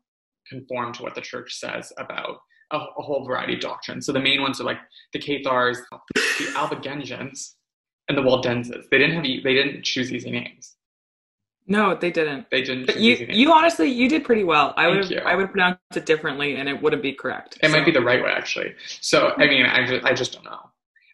conform 0.49 0.93
to 0.95 1.03
what 1.03 1.15
the 1.15 1.21
church 1.21 1.55
says 1.55 1.93
about 1.99 2.39
a, 2.71 2.77
a 2.77 3.03
whole 3.03 3.25
variety 3.25 3.55
of 3.55 3.61
doctrines. 3.61 4.07
So 4.07 4.13
the 4.13 4.21
main 4.21 4.43
ones 4.43 4.61
are 4.61 4.65
like 4.65 4.79
the 5.13 5.19
Cathars, 5.19 5.79
the 6.15 6.53
Albigensians, 6.55 7.55
and 8.09 8.19
the 8.19 8.23
Waldenses. 8.23 8.87
They 8.91 8.99
didn't 8.99 9.15
have 9.15 9.25
they 9.25 9.55
didn't 9.55 9.83
choose 9.83 10.13
easy 10.13 10.31
names. 10.31 10.77
No, 11.67 11.95
they 11.95 12.11
didn't. 12.11 12.51
They 12.51 12.61
didn't. 12.61 12.87
But 12.87 13.01
you, 13.01 13.27
you 13.31 13.51
honestly, 13.51 13.91
you 13.91 14.07
did 14.09 14.23
pretty 14.23 14.45
well. 14.45 14.75
I 14.77 14.89
would. 14.89 15.19
I 15.19 15.35
would 15.35 15.51
pronounce 15.51 15.79
it 15.97 16.05
differently, 16.05 16.57
and 16.57 16.69
it 16.69 16.83
wouldn't 16.83 17.03
be 17.03 17.13
correct. 17.13 17.59
It 17.63 17.71
might 17.71 17.87
be 17.87 17.91
the 17.91 18.03
right 18.03 18.23
way 18.23 18.31
actually. 18.31 18.75
So 19.01 19.33
I 19.39 19.47
mean, 19.47 19.65
I 19.65 19.87
just, 19.87 20.05
I 20.05 20.13
just 20.13 20.33
don't 20.35 20.45
know. 20.45 20.61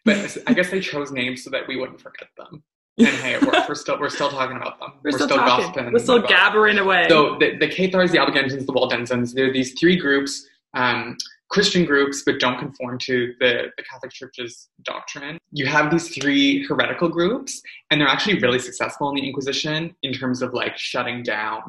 But 0.03 0.37
I 0.47 0.53
guess 0.53 0.69
they 0.69 0.81
chose 0.81 1.11
names 1.11 1.43
so 1.43 1.51
that 1.51 1.67
we 1.67 1.77
wouldn't 1.77 2.01
forget 2.01 2.27
them. 2.35 2.63
And 3.07 3.17
hey, 3.17 3.33
it 3.35 3.41
worked. 3.41 3.67
We're 3.67 3.75
still 3.75 3.99
we're 3.99 4.09
still 4.09 4.29
talking 4.29 4.57
about 4.57 4.79
them. 4.79 4.93
We're, 5.03 5.11
still, 5.11 5.27
talking. 5.27 5.65
gossiping 5.65 5.93
We're 5.93 5.99
still 5.99 6.21
gabbering 6.21 6.77
away. 6.77 7.07
So 7.09 7.37
the, 7.39 7.57
the 7.57 7.67
Cathars, 7.67 8.11
the 8.11 8.17
Albigensians, 8.17 8.65
the 8.65 8.73
Waldensians, 8.73 9.33
they're 9.33 9.51
these 9.51 9.73
three 9.79 9.95
groups, 9.95 10.47
um, 10.73 11.17
Christian 11.49 11.85
groups, 11.85 12.23
but 12.25 12.39
don't 12.39 12.57
conform 12.57 12.97
to 12.99 13.33
the, 13.39 13.71
the 13.77 13.83
Catholic 13.83 14.11
Church's 14.11 14.69
doctrine. 14.83 15.37
You 15.51 15.65
have 15.65 15.91
these 15.91 16.09
three 16.15 16.65
heretical 16.65 17.09
groups, 17.09 17.61
and 17.89 17.99
they're 17.99 18.07
actually 18.07 18.39
really 18.39 18.59
successful 18.59 19.09
in 19.09 19.15
the 19.15 19.27
Inquisition 19.27 19.95
in 20.03 20.13
terms 20.13 20.41
of 20.41 20.53
like 20.53 20.77
shutting 20.77 21.23
down 21.23 21.61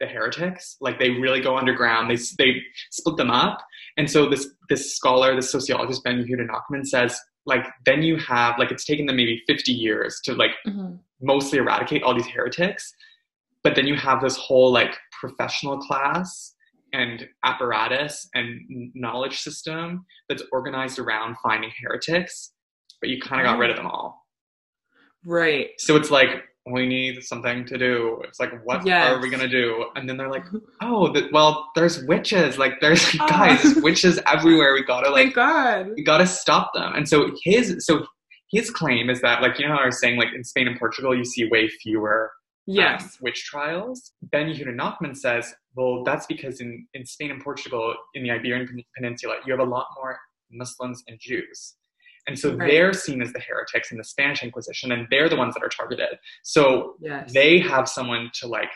the 0.00 0.06
heretics. 0.06 0.76
Like 0.80 0.98
they 0.98 1.10
really 1.10 1.40
go 1.40 1.56
underground. 1.56 2.10
They 2.10 2.16
they 2.38 2.62
split 2.90 3.16
them 3.16 3.30
up, 3.30 3.62
and 3.96 4.10
so 4.10 4.28
this 4.28 4.48
this 4.68 4.96
scholar, 4.96 5.36
this 5.36 5.52
sociologist 5.52 6.02
Ben 6.02 6.24
Yehuda 6.24 6.46
Nachman 6.48 6.86
says, 6.86 7.20
like 7.46 7.66
then 7.86 8.02
you 8.02 8.16
have 8.16 8.58
like 8.58 8.70
it's 8.70 8.84
taken 8.84 9.06
them 9.06 9.16
maybe 9.16 9.42
50 9.46 9.72
years 9.72 10.20
to 10.24 10.34
like 10.34 10.52
Mhm. 10.66 10.98
mostly 11.20 11.58
eradicate 11.58 12.02
all 12.02 12.14
these 12.14 12.26
heretics 12.26 12.92
but 13.62 13.74
then 13.74 13.86
you 13.86 13.94
have 13.94 14.20
this 14.22 14.36
whole 14.36 14.72
like 14.72 14.96
professional 15.20 15.78
class 15.78 16.54
and 16.92 17.28
apparatus 17.44 18.28
and 18.34 18.60
knowledge 18.94 19.40
system 19.40 20.04
that's 20.28 20.42
organized 20.52 20.98
around 20.98 21.36
finding 21.42 21.70
heretics 21.80 22.52
but 23.00 23.08
you 23.10 23.20
kind 23.20 23.40
of 23.40 23.46
got 23.46 23.58
rid 23.58 23.70
of 23.70 23.76
them 23.76 23.86
all 23.86 24.26
right. 25.24 25.68
so 25.78 25.96
it's 25.96 26.10
like 26.10 26.44
we 26.66 26.86
need 26.86 27.22
something 27.24 27.64
to 27.64 27.78
do 27.78 28.20
it's 28.24 28.38
like 28.38 28.52
what 28.64 28.84
Yes. 28.84 29.10
are 29.10 29.20
we 29.20 29.30
gonna 29.30 29.48
do 29.48 29.86
and 29.96 30.06
then 30.08 30.16
they're 30.18 30.30
like 30.30 30.44
oh 30.82 31.12
th- 31.12 31.30
well 31.32 31.70
there's 31.74 32.04
witches 32.04 32.58
like 32.58 32.74
there's 32.80 33.02
Ah. 33.18 33.26
guys 33.30 33.62
there's 33.62 33.76
witches 33.82 34.20
everywhere 34.26 34.74
we 34.74 34.84
gotta 34.84 35.08
like 35.10 35.22
Thank 35.22 35.34
God. 35.36 35.90
we 35.96 36.02
got 36.04 36.18
to 36.18 36.26
stop 36.26 36.72
them. 36.74 36.92
And 36.94 37.08
so 37.08 37.30
his 37.44 37.86
so 37.86 38.06
his 38.50 38.70
claim 38.70 39.08
is 39.08 39.20
that 39.22 39.40
like 39.42 39.58
you 39.58 39.66
know 39.66 39.74
how 39.74 39.82
I 39.82 39.86
was 39.86 40.00
saying 40.00 40.18
like 40.18 40.34
in 40.34 40.44
Spain 40.44 40.68
and 40.68 40.78
Portugal 40.78 41.16
you 41.16 41.24
see 41.24 41.48
way 41.48 41.66
fewer 41.68 42.24
um, 42.68 42.74
Yes. 42.76 43.16
witch 43.22 43.44
trials. 43.46 44.12
Ben 44.22 44.46
Yehuda 44.48 44.74
Nachman 44.78 45.16
says, 45.16 45.52
well, 45.74 46.04
that's 46.04 46.26
because 46.26 46.60
in 46.60 46.86
in 46.94 47.06
Spain 47.06 47.30
and 47.30 47.42
Portugal 47.42 47.94
in 48.14 48.22
the 48.22 48.30
Iberian 48.30 48.68
Peninsula 48.96 49.36
you 49.46 49.52
have 49.52 49.66
a 49.66 49.70
lot 49.70 49.86
more 49.96 50.18
Muslims 50.52 51.02
and 51.08 51.18
Jews. 51.18 51.76
And 52.26 52.38
so 52.38 52.54
Right. 52.54 52.70
they're 52.70 52.92
seen 52.92 53.22
as 53.22 53.32
the 53.32 53.40
heretics 53.40 53.90
in 53.90 53.98
the 53.98 54.04
Spanish 54.04 54.42
Inquisition, 54.42 54.92
and 54.92 55.06
they're 55.10 55.28
the 55.28 55.36
ones 55.36 55.54
that 55.54 55.62
are 55.62 55.68
targeted. 55.68 56.18
So 56.42 56.96
yes. 57.00 57.32
they 57.32 57.58
have 57.60 57.88
someone 57.88 58.30
to 58.34 58.46
like 58.46 58.70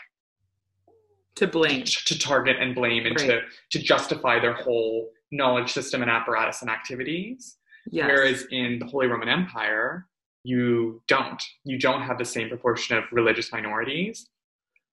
to 1.35 1.47
blame. 1.47 1.83
to 1.83 2.19
target 2.19 2.57
and 2.59 2.73
blame 2.73 3.05
and 3.05 3.17
to 3.17 3.27
Right. 3.27 3.43
to 3.71 3.79
justify 3.79 4.39
their 4.39 4.53
whole 4.53 5.11
knowledge 5.31 5.71
system 5.71 6.01
and 6.01 6.09
apparatus 6.09 6.61
and 6.61 6.69
activities. 6.69 7.57
Yes. 7.91 8.07
Whereas 8.07 8.47
in 8.51 8.79
the 8.79 8.85
Holy 8.85 9.07
Roman 9.07 9.29
Empire, 9.29 10.07
you 10.43 11.01
don't. 11.07 11.41
You 11.63 11.77
don't 11.77 12.01
have 12.03 12.17
the 12.17 12.25
same 12.25 12.49
proportion 12.49 12.97
of 12.97 13.03
religious 13.11 13.51
minorities. 13.51 14.29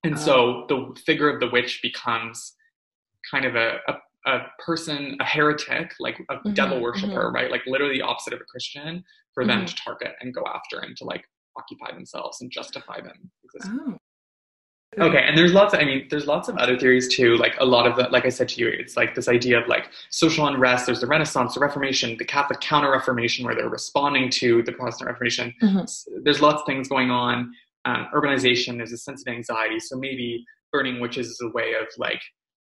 And 0.05 0.19
so 0.19 0.67
oh. 0.69 0.95
the 0.95 1.01
figure 1.01 1.29
of 1.29 1.41
the 1.41 1.49
witch 1.49 1.81
becomes 1.81 2.55
kind 3.31 3.45
of 3.45 3.55
a, 3.55 3.79
a, 3.87 3.95
a 4.27 4.39
person, 4.65 5.17
a 5.21 5.25
heretic, 5.25 5.93
like 5.99 6.19
a 6.31 6.37
Mhm, 6.39 6.55
devil 6.55 6.81
worshiper, 6.81 7.31
right? 7.33 7.51
Like 7.51 7.63
literally 7.67 7.95
the 7.95 8.03
opposite 8.03 8.33
of 8.33 8.41
a 8.41 8.45
Christian 8.45 9.03
for 9.35 9.45
them 9.45 9.63
Mhm. 9.63 9.67
to 9.69 9.75
target 9.77 10.15
and 10.21 10.33
go 10.33 10.45
after 10.47 10.79
and 10.79 10.97
to 10.99 11.05
like 11.05 11.25
occupy 11.57 11.93
themselves 11.93 12.41
and 12.41 12.51
justify 12.51 13.01
them. 13.01 13.31
oh. 13.65 13.99
Okay, 14.99 15.23
and 15.27 15.37
there's 15.39 15.55
lots. 15.55 15.73
Of, 15.73 15.81
I 15.81 15.85
mean, 15.85 16.07
there's 16.11 16.27
lots 16.27 16.49
of 16.49 16.57
other 16.59 16.79
theories 16.79 17.09
too. 17.09 17.37
Like 17.39 17.55
a 17.59 17.65
lot 17.65 17.87
of 17.87 17.97
the, 17.97 18.11
like 18.11 18.27
I 18.27 18.29
said 18.29 18.49
to 18.51 18.61
you, 18.61 18.69
it's 18.69 18.95
like 18.95 19.15
this 19.15 19.27
idea 19.27 19.59
of 19.59 19.67
like 19.67 19.91
social 20.11 20.47
unrest. 20.47 20.85
There's 20.85 21.01
the 21.01 21.07
Renaissance, 21.07 21.55
the 21.55 21.61
Reformation, 21.61 22.15
the 22.19 22.27
Catholic 22.27 22.61
Counter-Reformation, 22.61 23.45
where 23.47 23.55
they're 23.55 23.71
responding 23.71 24.29
to 24.33 24.63
the 24.65 24.73
Protestant 24.73 25.09
Reformation. 25.09 25.55
Mhm. 25.63 26.23
There's 26.25 26.43
lots 26.43 26.61
of 26.61 26.67
things 26.67 26.89
going 26.89 27.11
on. 27.11 27.55
Um, 27.87 28.07
urbanization. 28.15 28.77
There's 28.77 28.93
a 28.93 28.99
sense 28.99 29.23
of 29.27 29.33
anxiety. 29.33 29.81
So 29.81 29.97
maybe 29.97 30.45
burning 30.73 31.01
witches 31.01 31.27
is 31.29 31.41
a 31.43 31.49
way 31.49 31.73
of 31.73 31.87
like 31.97 32.21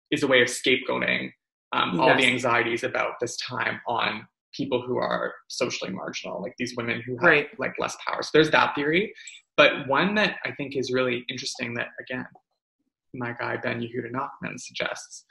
is 0.10 0.24
a 0.24 0.28
way 0.28 0.42
of 0.42 0.48
scapegoating 0.48 1.32
um, 1.74 2.00
all 2.00 2.16
the 2.16 2.26
anxieties 2.26 2.84
about 2.84 3.14
this 3.20 3.38
time 3.38 3.80
on 3.88 4.28
people 4.54 4.82
who 4.82 4.98
are 4.98 5.34
socially 5.48 5.92
marginal, 5.92 6.42
like 6.42 6.54
these 6.58 6.76
women 6.76 7.02
who 7.06 7.16
have 7.18 7.24
Right. 7.24 7.60
like 7.60 7.74
less 7.80 7.96
power. 8.06 8.22
So 8.22 8.30
there's 8.34 8.52
that 8.52 8.76
theory. 8.76 9.14
But 9.58 9.88
one 9.88 10.16
that 10.16 10.38
I 10.46 10.52
think 10.52 10.76
is 10.76 10.92
really 10.92 11.26
interesting 11.30 11.74
that 11.76 11.88
again, 12.00 12.26
my 13.14 13.34
guy 13.40 13.58
Ben 13.58 13.82
Yehuda 13.82 14.12
Nachman 14.12 14.60
suggests 14.60 15.26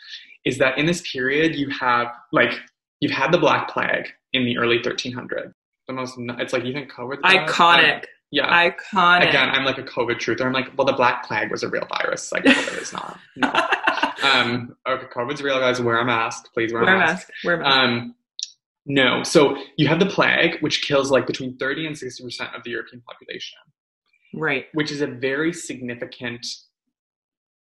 is 0.44 0.59
that 0.59 0.79
in 0.79 0.87
this 0.87 1.03
period 1.11 1.55
you 1.55 1.68
have 1.70 2.09
like 2.33 2.53
you've 3.00 3.12
had 3.12 3.33
the 3.33 3.38
Black 3.38 3.68
Plague 3.70 4.09
in 4.33 4.44
the 4.44 4.59
early 4.59 4.79
1300s. 4.79 5.53
The 5.88 5.94
most 5.94 6.14
it's 6.38 6.53
like 6.53 6.64
you 6.64 6.72
think 6.72 6.92
COVID 6.92 7.20
Iconic. 7.22 8.05
Yeah. 8.31 8.71
Iconic. 8.71 9.29
Again, 9.29 9.51
I'm 9.51 9.64
like 9.64 9.79
a 9.79 9.83
COVID 9.83 10.16
truther. 10.16 10.47
I'm 10.47 10.53
like, 10.53 10.77
well, 10.77 10.87
the 10.87 10.93
Black 10.93 11.27
Plague 11.27 11.51
was 11.51 11.62
a 11.62 11.69
real 11.69 11.87
virus. 11.87 12.31
Like 12.33 12.45
COVID 12.45 12.81
is 12.81 12.93
not. 12.93 13.19
No. 13.37 13.53
Um, 14.23 14.77
okay, 14.87 15.07
COVID's 15.07 15.43
real, 15.43 15.59
guys. 15.59 15.81
Wear 15.81 15.99
a 15.99 16.05
mask, 16.05 16.53
please. 16.53 16.75
Wear, 16.75 16.83
Wear 16.83 16.97
a 16.97 16.99
mask. 16.99 17.29
mask. 17.29 17.31
Wear 17.43 17.55
a 17.55 17.59
mask. 17.61 17.75
Um, 17.75 18.14
no. 18.85 19.23
So 19.23 19.57
you 19.79 19.88
have 19.88 19.99
the 19.99 20.07
plague, 20.07 20.61
which 20.61 20.83
kills 20.83 21.11
like 21.11 21.27
between 21.27 21.57
30 21.57 21.87
and 21.87 21.99
60 21.99 22.23
percent 22.23 22.51
of 22.55 22.62
the 22.62 22.71
European 22.71 23.03
population, 23.03 23.59
right. 24.35 24.66
which 24.75 24.93
is 24.93 25.01
a 25.01 25.07
very 25.07 25.55
significant 25.55 26.47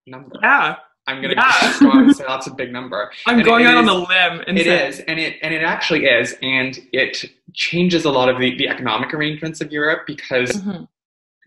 number. 0.07 0.35
Yeah. 0.43 0.77
I'm 1.07 1.21
gonna 1.21 1.35
Yeah. 1.35 1.51
just 1.63 1.81
go 1.81 1.89
out 1.89 1.97
and 1.97 2.17
say 2.17 2.25
that's 2.27 2.47
a 2.47 2.55
big 2.55 2.73
number. 2.73 3.11
I'm 3.27 3.37
And 3.39 3.45
going 3.45 3.67
out 3.67 3.77
on 3.77 3.85
is- 3.85 3.91
a 3.91 3.95
limb 3.95 4.45
and 4.47 4.59
It 4.59 4.65
say- 4.65 4.89
is, 4.89 5.01
and 5.01 5.19
it 5.19 5.37
and 5.43 5.53
it 5.53 5.63
actually 5.63 6.07
is, 6.07 6.37
and 6.43 6.79
it 6.93 7.25
changes 7.55 8.05
a 8.05 8.11
lot 8.11 8.29
of 8.29 8.39
the, 8.39 8.57
the 8.57 8.69
economic 8.69 9.13
arrangements 9.13 9.61
of 9.61 9.73
Europe 9.73 10.03
because 10.07 10.51
Mhm. 10.53 10.87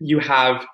you 0.00 0.18
have 0.18 0.66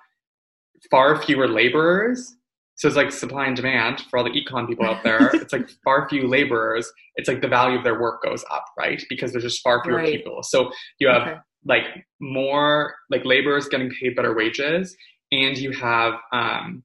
far 0.91 1.21
fewer 1.21 1.47
laborers. 1.47 2.35
So 2.75 2.87
it's 2.87 2.97
like 2.97 3.11
supply 3.11 3.45
and 3.45 3.55
demand 3.55 4.01
for 4.09 4.17
all 4.17 4.23
the 4.25 4.31
econ 4.31 4.67
people 4.67 4.85
out 4.85 5.03
there. 5.03 5.29
it's 5.33 5.53
like 5.53 5.69
far 5.85 6.09
few 6.09 6.27
laborers. 6.27 6.91
It's 7.15 7.29
like 7.29 7.41
the 7.41 7.47
value 7.47 7.77
of 7.77 7.83
their 7.83 7.99
work 7.99 8.21
goes 8.23 8.43
up, 8.51 8.65
right? 8.77 9.01
Because 9.09 9.31
there's 9.31 9.43
just 9.43 9.61
far 9.61 9.81
fewer 9.83 9.97
Right. 9.97 10.17
people. 10.17 10.43
So 10.43 10.71
you 10.99 11.07
have 11.07 11.21
Okay. 11.21 11.37
like 11.65 11.85
more 12.19 12.95
like 13.09 13.23
laborers 13.23 13.69
getting 13.69 13.89
paid 13.91 14.15
better 14.15 14.35
wages, 14.35 14.97
and 15.31 15.57
you 15.57 15.71
have 15.71 16.15
um, 16.33 16.83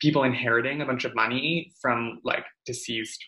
people 0.00 0.24
inheriting 0.24 0.80
a 0.80 0.86
bunch 0.86 1.04
of 1.04 1.14
money 1.14 1.72
from 1.80 2.20
like 2.24 2.44
deceased 2.66 3.24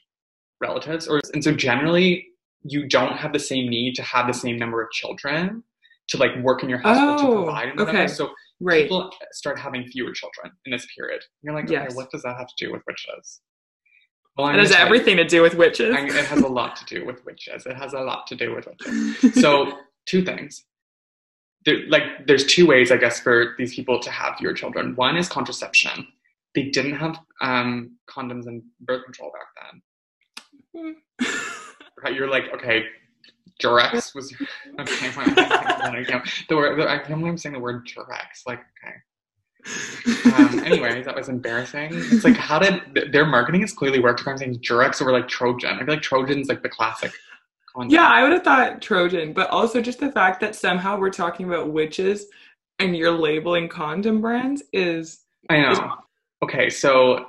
relatives. 0.61 1.09
Or 1.09 1.21
and 1.35 1.43
so 1.43 1.53
generally 1.53 2.27
you 2.63 2.87
don't 2.89 3.17
have 3.17 3.33
the 3.33 3.39
same 3.39 3.69
need 3.69 3.95
to 3.95 4.03
have 4.03 4.27
the 4.27 4.33
same 4.35 4.59
number 4.59 4.83
of 4.83 4.91
children 4.91 5.65
to 6.09 6.17
like 6.19 6.37
work 6.43 6.63
in 6.63 6.69
your 6.69 6.79
household 6.79 7.19
to 7.19 7.27
Oh, 7.27 7.43
provide 7.45 7.69
and 7.71 7.79
whatever. 7.79 7.99
okay. 7.99 8.07
So 8.09 8.31
Right. 8.63 8.83
people 8.83 9.11
start 9.33 9.59
having 9.59 9.87
fewer 9.89 10.13
children 10.13 10.53
in 10.67 10.73
this 10.73 10.87
period. 10.95 11.23
You're 11.43 11.55
like, 11.55 11.65
okay, 11.65 11.75
Yes. 11.75 11.95
what 11.97 12.11
does 12.11 12.23
that 12.25 12.37
have 12.37 12.49
to 12.49 12.55
do 12.67 12.71
with 12.73 12.83
witches? 12.87 13.41
Well, 14.37 14.49
I'm 14.49 14.55
It 14.57 14.59
has 14.59 14.69
gonna 14.69 14.77
tell 14.77 14.87
you, 14.89 14.95
everything 14.95 15.17
to 15.17 15.25
do 15.25 15.41
with 15.43 15.55
witches. 15.55 15.95
I'm- 15.97 16.07
it 16.09 16.27
has 16.27 16.41
a 16.43 16.47
lot 16.49 16.77
to 16.77 16.85
do 16.85 17.07
with 17.07 17.25
witches. 17.25 17.65
It 17.65 17.77
has 17.77 17.95
a 17.95 18.01
lot 18.01 18.27
to 18.27 18.35
do 18.37 18.55
with 18.55 18.67
witches. 18.67 19.35
So 19.43 19.79
two 20.07 20.23
things. 20.23 20.65
There, 21.65 21.87
like, 21.89 22.27
there's 22.27 22.45
two 22.45 22.67
ways, 22.67 22.91
I 22.93 22.97
guess, 22.99 23.21
for 23.21 23.55
these 23.59 23.75
people 23.75 23.99
to 24.01 24.11
have 24.11 24.37
fewer 24.39 24.53
children. 24.55 24.95
One 24.97 25.17
is 25.17 25.29
contraception. 25.29 26.07
They 26.55 26.65
didn't 26.65 26.95
have 26.95 27.19
um, 27.41 27.97
condoms 28.09 28.47
and 28.47 28.63
birth 28.81 29.05
control 29.05 29.33
back 29.33 29.83
then. 30.75 30.97
Right? 32.03 32.15
You're 32.15 32.31
like, 32.31 32.45
okay, 32.55 32.85
Durex 33.63 34.15
was 34.15 34.33
okay. 34.81 35.11
Well, 35.17 35.29
I 35.29 36.05
can't, 36.05 36.27
the 36.49 36.57
word, 36.57 36.81
I 36.81 36.99
can't 36.99 37.09
believe 37.09 37.27
I'm 37.27 37.39
saying 37.39 37.53
the 37.53 37.61
word 37.61 37.87
Durex. 37.87 38.47
Like, 38.47 38.61
okay. 38.85 38.95
Um, 40.35 40.61
anyways, 40.61 41.05
that 41.05 41.15
was 41.15 41.29
embarrassing. 41.29 41.91
It's 41.93 42.25
like, 42.25 42.37
how 42.37 42.59
did 42.59 43.13
their 43.13 43.27
marketing 43.27 43.61
has 43.61 43.73
clearly 43.73 44.01
worked? 44.01 44.21
If 44.21 44.29
I'm 44.29 44.39
saying 44.39 44.61
Durex 44.61 45.03
over 45.03 45.13
like 45.13 45.29
Trojan, 45.29 45.77
I 45.77 45.79
feel 45.85 45.95
like 45.95 46.03
Trojan's 46.03 46.49
like 46.49 46.63
the 46.63 46.69
classic. 46.69 47.13
Condom. 47.75 47.95
yeah, 47.95 48.09
I 48.09 48.23
would 48.23 48.33
have 48.33 48.43
thought 48.43 48.83
Trojan, 48.83 49.33
but 49.33 49.49
also 49.51 49.81
just 49.81 50.01
the 50.01 50.11
fact 50.11 50.41
that 50.41 50.57
somehow 50.57 50.99
we're 50.99 51.11
talking 51.11 51.47
about 51.47 51.71
witches 51.71 52.27
and 52.81 52.97
you're 52.97 53.13
labeling 53.13 53.69
condom 53.69 54.21
brands 54.21 54.63
is 54.73 55.21
I 55.49 55.61
know. 55.61 55.99
Okay, 56.43 56.71
so 56.71 57.27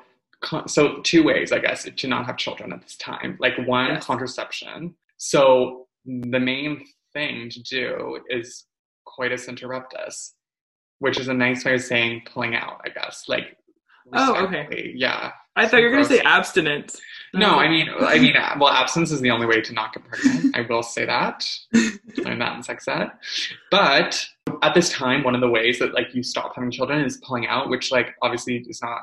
so 0.65 1.01
two 1.03 1.23
ways, 1.23 1.51
I 1.51 1.59
guess, 1.59 1.87
to 1.95 2.07
not 2.07 2.25
have 2.25 2.35
children 2.37 2.73
at 2.73 2.81
this 2.81 2.97
time. 2.97 3.37
Like 3.39 3.53
one, 3.67 3.87
Yes. 3.89 4.05
contraception. 4.05 4.95
So 5.17 5.87
the 6.05 6.39
main 6.39 6.83
thing 7.13 7.49
to 7.51 7.61
do 7.61 8.19
is 8.29 8.65
coitus 9.05 9.45
interruptus, 9.45 10.31
which 10.99 11.19
is 11.19 11.27
a 11.27 11.33
nice 11.33 11.63
way 11.63 11.75
of 11.75 11.81
saying 11.81 12.23
pulling 12.25 12.55
out, 12.55 12.81
I 12.85 12.89
guess. 12.89 13.25
Like 13.27 13.55
Oh, 14.13 14.45
okay. 14.45 14.93
Yeah. 14.95 15.31
I 15.55 15.67
thought 15.67 15.77
you 15.77 15.85
were 15.85 15.91
going 15.91 16.03
to 16.03 16.09
say 16.09 16.19
abstinence. 16.21 16.99
No, 17.33 17.51
I 17.59 17.67
mean, 17.69 17.89
I 17.99 18.19
mean, 18.19 18.35
uh, 18.35 18.55
well, 18.59 18.69
absence 18.69 19.11
is 19.11 19.21
the 19.21 19.31
only 19.31 19.45
way 19.47 19.61
to 19.61 19.73
not 19.73 19.93
get 19.93 20.03
pregnant. 20.05 20.55
I 20.55 20.61
will 20.61 20.83
say 20.83 21.05
that. 21.05 21.45
Learned 22.17 22.41
that 22.41 22.55
in 22.55 22.63
sex 22.63 22.87
ed. 22.87 23.09
But 23.69 24.25
at 24.63 24.73
this 24.73 24.89
time, 24.89 25.23
one 25.23 25.35
of 25.35 25.41
the 25.41 25.49
ways 25.49 25.79
that 25.79 25.93
like 25.93 26.13
you 26.13 26.23
stop 26.23 26.53
having 26.55 26.71
children 26.71 27.03
is 27.03 27.17
pulling 27.25 27.47
out, 27.47 27.69
which 27.69 27.91
like 27.91 28.07
obviously 28.21 28.57
is 28.67 28.81
not 28.81 28.99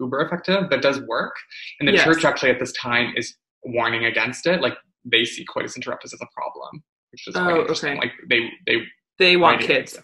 uber 0.00 0.20
effective, 0.20 0.68
but 0.70 0.82
does 0.82 1.00
work. 1.02 1.34
And 1.78 1.88
the 1.88 1.92
Yes. 1.92 2.04
church 2.04 2.24
actually 2.24 2.50
at 2.50 2.58
this 2.58 2.72
time 2.72 3.12
is 3.16 3.36
warning 3.64 4.04
against 4.06 4.46
it. 4.46 4.60
Like 4.60 4.74
they 5.04 5.24
see 5.24 5.44
coitus 5.44 5.76
interruptus 5.78 6.12
as 6.14 6.20
a 6.20 6.26
problem, 6.34 6.82
which 7.12 7.26
is 7.28 7.34
quite 7.34 7.52
Oh, 7.52 7.60
interesting. 7.60 7.92
okay. 7.92 7.98
Like 8.00 8.12
they 8.28 8.50
they 8.66 8.82
they 9.18 9.36
want 9.36 9.60
kids. 9.60 9.98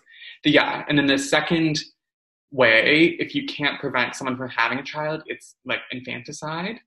The- 0.44 0.50
yeah, 0.50 0.84
and 0.88 0.96
then 0.98 1.06
the 1.06 1.18
second 1.18 1.80
way, 2.50 3.16
if 3.18 3.34
you 3.34 3.46
can't 3.46 3.78
prevent 3.80 4.14
someone 4.16 4.36
from 4.36 4.48
having 4.48 4.78
a 4.78 4.82
child, 4.82 5.22
it's 5.26 5.56
like 5.64 5.80
infanticide, 5.92 6.80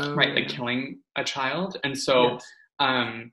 Oh, 0.00 0.14
right? 0.14 0.34
Like 0.34 0.48
killing 0.48 1.00
a 1.16 1.24
child. 1.24 1.78
And 1.84 1.96
so 1.98 2.32
Yes. 2.32 2.46
um, 2.78 3.32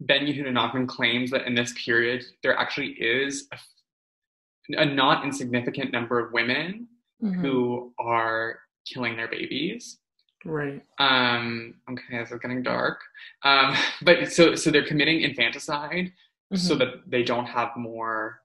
Ben 0.00 0.26
Yehuda 0.26 0.48
Nachman 0.50 0.88
claims 0.88 1.30
that 1.30 1.46
in 1.46 1.54
this 1.54 1.72
period, 1.84 2.24
there 2.42 2.56
actually 2.56 2.88
is 2.98 3.48
a, 3.52 4.82
a 4.82 4.84
not 4.84 5.24
insignificant 5.24 5.92
number 5.92 6.18
of 6.18 6.32
women 6.32 6.88
Mhm. 7.22 7.40
who 7.40 7.94
are 7.98 8.58
killing 8.84 9.16
their 9.16 9.28
babies. 9.28 9.98
Right. 10.44 10.82
Um, 10.98 11.74
okay, 11.88 12.18
this 12.18 12.32
is 12.32 12.40
getting 12.40 12.64
dark. 12.64 13.00
Um, 13.44 13.76
but 14.02 14.32
so 14.32 14.56
so 14.56 14.70
they're 14.72 14.84
committing 14.86 15.20
infanticide 15.20 16.12
so 16.54 16.74
Mhm. 16.74 16.78
that 16.80 17.10
they 17.10 17.22
don't 17.22 17.46
have 17.46 17.76
more 17.76 18.41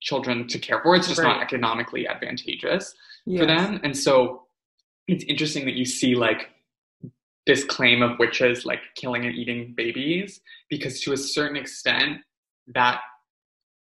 children 0.00 0.46
to 0.48 0.58
care 0.58 0.80
for. 0.82 0.94
It's 0.96 1.08
just 1.08 1.22
not 1.22 1.42
economically 1.42 2.06
advantageous 2.06 2.94
Yes. 3.26 3.40
for 3.40 3.46
them. 3.46 3.80
And 3.82 3.96
so 3.96 4.46
it's 5.06 5.24
interesting 5.24 5.64
that 5.66 5.74
you 5.74 5.84
see 5.84 6.14
like 6.14 6.50
this 7.46 7.64
claim 7.64 8.02
of 8.02 8.18
witches 8.18 8.64
like 8.64 8.80
killing 8.94 9.24
and 9.26 9.34
eating 9.34 9.74
babies 9.76 10.40
because 10.68 11.00
to 11.02 11.12
a 11.12 11.16
certain 11.16 11.56
extent 11.56 12.18
that 12.74 13.00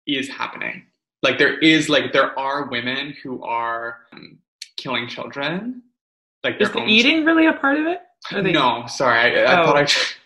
is 0.07 0.29
happening. 0.29 0.85
Like 1.23 1.39
there 1.39 1.59
is 1.59 1.89
like 1.89 2.13
there 2.13 2.39
are 2.39 2.69
women 2.71 3.15
who 3.23 3.43
are 3.43 3.99
um, 4.13 4.39
killing 4.77 5.07
children. 5.09 5.83
Like 6.43 6.61
Is 6.61 6.71
the 6.73 6.85
eating 6.87 7.25
really 7.27 7.47
a 7.47 7.53
part 7.53 7.77
of 7.79 7.87
it? 7.87 8.01
They- 8.33 8.53
no, 8.53 8.85
sorry. 8.87 9.19
I, 9.39 9.45
I 9.45 9.61
Oh. 9.63 9.67
thought 9.67 9.77
I 9.77 9.85
should 9.87 10.17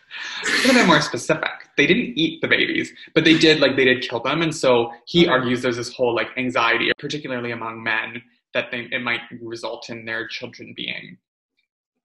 have 0.66 0.74
been 0.74 0.86
more 0.86 1.00
specific. 1.00 1.50
They 1.76 1.86
didn't 1.86 2.16
eat 2.18 2.40
the 2.40 2.48
babies, 2.48 2.92
but 3.14 3.24
they 3.24 3.36
did 3.36 3.60
like 3.60 3.76
they 3.76 3.84
did 3.84 4.02
kill 4.02 4.20
them, 4.20 4.42
and 4.42 4.54
so 4.54 4.92
he 5.06 5.22
Okay. 5.24 5.30
argues 5.30 5.62
there's 5.62 5.76
this 5.76 5.92
whole 5.92 6.14
like 6.14 6.28
anxiety, 6.36 6.90
particularly 6.98 7.50
among 7.50 7.82
men, 7.82 8.22
that 8.52 8.70
they 8.70 8.88
it 8.92 9.02
might 9.02 9.20
result 9.42 9.90
in 9.90 10.04
their 10.04 10.26
children 10.28 10.72
being 10.76 11.18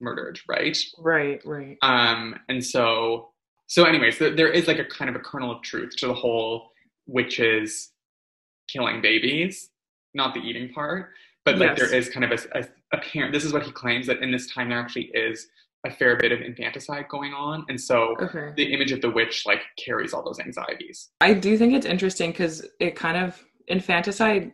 murdered, 0.01 0.39
right? 0.47 0.77
Right. 0.97 1.41
Right. 1.45 1.77
Um, 1.81 2.35
and 2.49 2.63
so 2.65 3.31
so 3.67 3.83
anyways, 3.85 4.17
th- 4.17 4.35
there 4.35 4.49
is 4.51 4.67
like 4.67 4.79
a 4.79 4.85
kind 4.85 5.09
of 5.09 5.15
a 5.15 5.19
kernel 5.19 5.51
of 5.51 5.61
truth 5.61 5.95
to 5.97 6.07
the 6.07 6.13
whole 6.13 6.71
witches 7.05 7.91
killing 8.67 9.01
babies, 9.01 9.69
not 10.13 10.33
the 10.33 10.39
eating 10.39 10.73
part, 10.73 11.11
but 11.45 11.57
like 11.57 11.77
Yes. 11.77 11.79
there 11.79 11.93
is 11.93 12.09
kind 12.09 12.23
of 12.25 12.31
a, 12.31 12.59
a 12.59 12.63
apparent. 12.93 13.33
This 13.33 13.45
is 13.45 13.53
what 13.53 13.63
he 13.63 13.71
claims 13.71 14.07
that 14.07 14.19
in 14.23 14.31
this 14.31 14.51
time 14.51 14.69
there 14.69 14.79
actually 14.79 15.11
is 15.13 15.47
a 15.85 15.91
fair 15.91 16.17
bit 16.17 16.31
of 16.31 16.41
infanticide 16.41 17.07
going 17.07 17.33
on, 17.33 17.65
and 17.69 17.79
so 17.79 18.15
Okay. 18.21 18.51
the 18.55 18.73
image 18.73 18.91
of 18.91 19.01
the 19.01 19.09
witch 19.09 19.45
like 19.45 19.61
carries 19.77 20.13
all 20.13 20.23
those 20.23 20.39
anxieties. 20.39 21.09
I 21.21 21.33
do 21.33 21.57
think 21.57 21.73
it's 21.73 21.85
interesting 21.85 22.31
because 22.31 22.65
it 22.79 22.95
kind 22.95 23.17
of 23.17 23.41
infanticide 23.67 24.51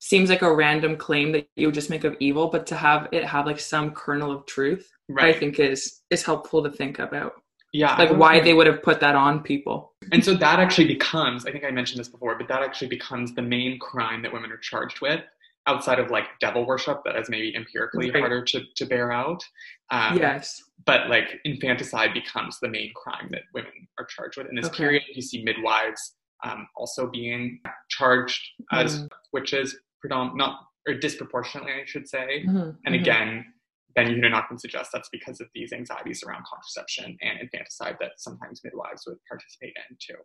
seems 0.00 0.30
like 0.30 0.42
a 0.42 0.52
random 0.54 0.96
claim 0.96 1.30
that 1.32 1.46
you 1.56 1.66
would 1.68 1.74
just 1.74 1.90
make 1.90 2.04
of 2.04 2.16
evil, 2.20 2.48
but 2.48 2.66
to 2.66 2.74
have 2.74 3.08
it 3.12 3.24
have 3.24 3.46
like 3.46 3.60
some 3.60 3.92
kernel 3.92 4.32
of 4.32 4.46
truth, 4.46 4.90
Right? 5.08 5.34
I 5.34 5.38
think 5.38 5.58
is 5.60 6.00
is 6.10 6.22
helpful 6.24 6.62
to 6.64 6.70
think 6.70 6.98
about. 6.98 7.34
yeah. 7.72 7.94
Like 7.96 8.10
why 8.16 8.40
they 8.40 8.52
would 8.54 8.66
have 8.66 8.82
put 8.82 8.98
that 9.00 9.14
on 9.14 9.42
people. 9.44 9.92
And 10.10 10.24
so 10.24 10.34
that 10.34 10.58
actually 10.58 10.88
becomes, 10.88 11.46
I 11.46 11.52
think 11.52 11.64
I 11.64 11.70
mentioned 11.70 12.00
this 12.00 12.08
before, 12.08 12.36
but 12.36 12.48
that 12.48 12.62
actually 12.62 12.88
becomes 12.88 13.32
the 13.34 13.42
main 13.42 13.78
crime 13.78 14.22
that 14.22 14.32
women 14.32 14.50
are 14.50 14.56
charged 14.56 15.00
with 15.00 15.20
outside 15.66 15.98
of 15.98 16.10
like 16.10 16.24
devil 16.40 16.66
worship 16.66 17.02
that 17.04 17.16
is 17.16 17.28
maybe 17.28 17.54
empirically 17.54 18.10
Right. 18.10 18.20
harder 18.20 18.42
to, 18.44 18.62
to 18.76 18.86
bear 18.86 19.12
out. 19.12 19.42
Um, 19.90 20.16
yes. 20.16 20.62
But 20.86 21.08
like 21.10 21.38
infanticide 21.44 22.14
becomes 22.14 22.58
the 22.60 22.68
main 22.68 22.92
crime 22.94 23.28
that 23.30 23.42
women 23.54 23.86
are 23.98 24.06
charged 24.06 24.38
with. 24.38 24.48
In 24.48 24.54
this 24.56 24.66
Okay. 24.66 24.78
period, 24.78 25.02
you 25.14 25.22
see 25.22 25.42
midwives 25.44 26.16
um, 26.42 26.66
also 26.74 27.06
being 27.10 27.60
charged 27.90 28.40
as 28.72 29.02
Mm. 29.02 29.08
witches, 29.34 29.76
predominant, 30.00 30.38
not 30.38 30.66
or 30.88 30.94
disproportionately, 30.94 31.72
I 31.74 31.84
should 31.84 32.08
say. 32.08 32.42
Mhm, 32.46 32.78
And 32.86 32.94
mhm. 32.94 33.00
again, 33.00 33.54
Ben 33.94 34.06
Nachman 34.06 34.58
suggests 34.58 34.90
that's 34.92 35.10
because 35.10 35.42
of 35.42 35.48
these 35.52 35.72
anxieties 35.74 36.22
around 36.22 36.44
contraception 36.46 37.18
and 37.20 37.38
infanticide 37.40 37.98
that 38.00 38.12
sometimes 38.16 38.64
midwives 38.64 39.04
would 39.06 39.18
participate 39.28 39.74
in 39.90 39.96
too. 40.00 40.16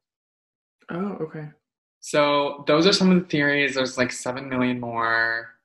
Oh, 0.92 1.18
okay. 1.26 1.50
So 2.06 2.64
those 2.68 2.86
are 2.86 2.94
some 2.94 3.10
of 3.10 3.20
the 3.20 3.28
theories. 3.28 3.74
There's 3.74 3.98
like 3.98 4.12
seven 4.12 4.48
million 4.48 4.80
more, 4.80 5.56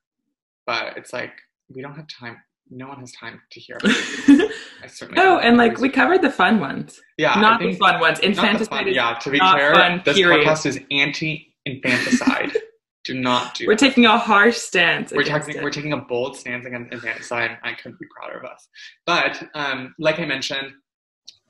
but 0.64 0.96
it's 0.96 1.12
like 1.12 1.32
we 1.68 1.82
don't 1.82 1.94
have 1.94 2.08
time. 2.08 2.38
No 2.70 2.88
one 2.88 2.98
has 3.00 3.12
time 3.12 3.42
to 3.50 3.60
hear. 3.60 3.76
About 3.76 3.90
I 4.82 4.86
certainly. 4.86 5.20
oh, 5.22 5.36
and 5.36 5.58
like 5.58 5.76
we 5.80 5.90
covered 5.90 6.22
the 6.22 6.30
fun 6.30 6.58
ones, 6.58 6.98
yeah, 7.18 7.38
not 7.38 7.60
the 7.60 7.74
fun 7.74 8.00
ones. 8.00 8.20
Infanticide 8.20 8.68
fun- 8.68 8.88
yeah, 8.88 9.18
to 9.18 9.30
be 9.30 9.38
clear, 9.38 9.74
fun, 9.74 10.00
this 10.02 10.16
period. 10.16 10.46
podcast 10.46 10.64
is 10.64 10.80
anti-infanticide. 10.90 12.56
do 13.04 13.20
not 13.20 13.54
do. 13.56 13.66
We're 13.66 13.74
that. 13.74 13.78
taking 13.78 14.06
a 14.06 14.16
harsh 14.16 14.56
stance. 14.56 15.12
we're 15.12 15.24
taking 15.24 15.56
it. 15.56 15.62
we're 15.62 15.68
taking 15.68 15.92
a 15.92 15.98
bold 15.98 16.38
stance 16.38 16.64
against 16.64 16.90
infanticide. 16.90 17.58
I 17.62 17.74
couldn't 17.74 18.00
be 18.00 18.06
prouder 18.18 18.38
of 18.38 18.46
us. 18.46 18.66
But 19.04 19.42
um, 19.54 19.94
like 19.98 20.18
I 20.18 20.24
mentioned, 20.24 20.72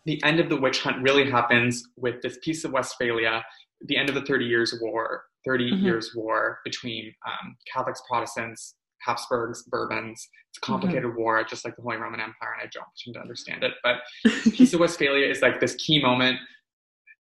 the 0.04 0.20
end 0.24 0.40
of 0.40 0.48
the 0.48 0.56
witch 0.56 0.82
hunt 0.82 1.00
really 1.00 1.30
happens 1.30 1.86
with 1.96 2.22
this 2.22 2.38
Peace 2.42 2.64
of 2.64 2.72
Westphalia, 2.72 3.44
the 3.86 3.96
end 3.96 4.08
of 4.08 4.14
the 4.14 4.22
Thirty 4.22 4.44
Years' 4.46 4.74
War, 4.80 5.24
30 5.44 5.70
Mhm. 5.72 5.82
Years' 5.82 6.14
War 6.14 6.60
between 6.64 7.14
um, 7.26 7.56
Catholics, 7.72 8.02
Protestants, 8.08 8.76
Habsburgs, 9.00 9.62
Bourbons. 9.64 10.28
It's 10.50 10.58
a 10.58 10.60
complicated 10.60 11.14
war, 11.16 11.42
just 11.44 11.64
like 11.64 11.76
the 11.76 11.82
Holy 11.82 11.96
Roman 11.96 12.20
Empire, 12.20 12.52
and 12.58 12.62
I 12.62 12.70
don't 12.72 12.84
pretend 12.94 13.14
to 13.14 13.20
understand 13.20 13.64
it. 13.64 13.72
But 13.82 13.96
Peace 14.54 14.74
of 14.74 14.80
Westphalia 14.80 15.26
is 15.28 15.40
like 15.42 15.60
this 15.60 15.74
key 15.76 16.02
moment 16.02 16.38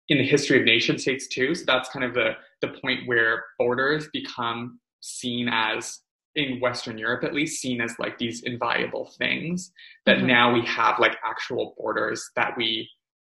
in 0.08 0.18
the 0.18 0.24
history 0.26 0.58
of 0.58 0.64
nation 0.64 0.98
states 0.98 1.28
too. 1.28 1.54
So 1.54 1.64
that's 1.66 1.88
kind 1.90 2.04
of 2.04 2.14
the 2.14 2.32
the 2.60 2.68
point 2.82 3.06
where 3.06 3.44
borders 3.58 4.08
become 4.12 4.80
seen 5.00 5.48
as 5.50 6.00
in 6.36 6.60
Western 6.60 6.98
Europe 6.98 7.24
at 7.24 7.34
least 7.34 7.60
seen 7.60 7.80
as 7.80 7.94
like 7.98 8.18
these 8.18 8.42
inviolable 8.42 9.12
things 9.18 9.72
that 10.06 10.18
Mhm. 10.18 10.26
now 10.26 10.52
we 10.52 10.60
have 10.66 10.98
like 10.98 11.16
actual 11.24 11.74
borders 11.78 12.28
that 12.36 12.54
we 12.56 12.88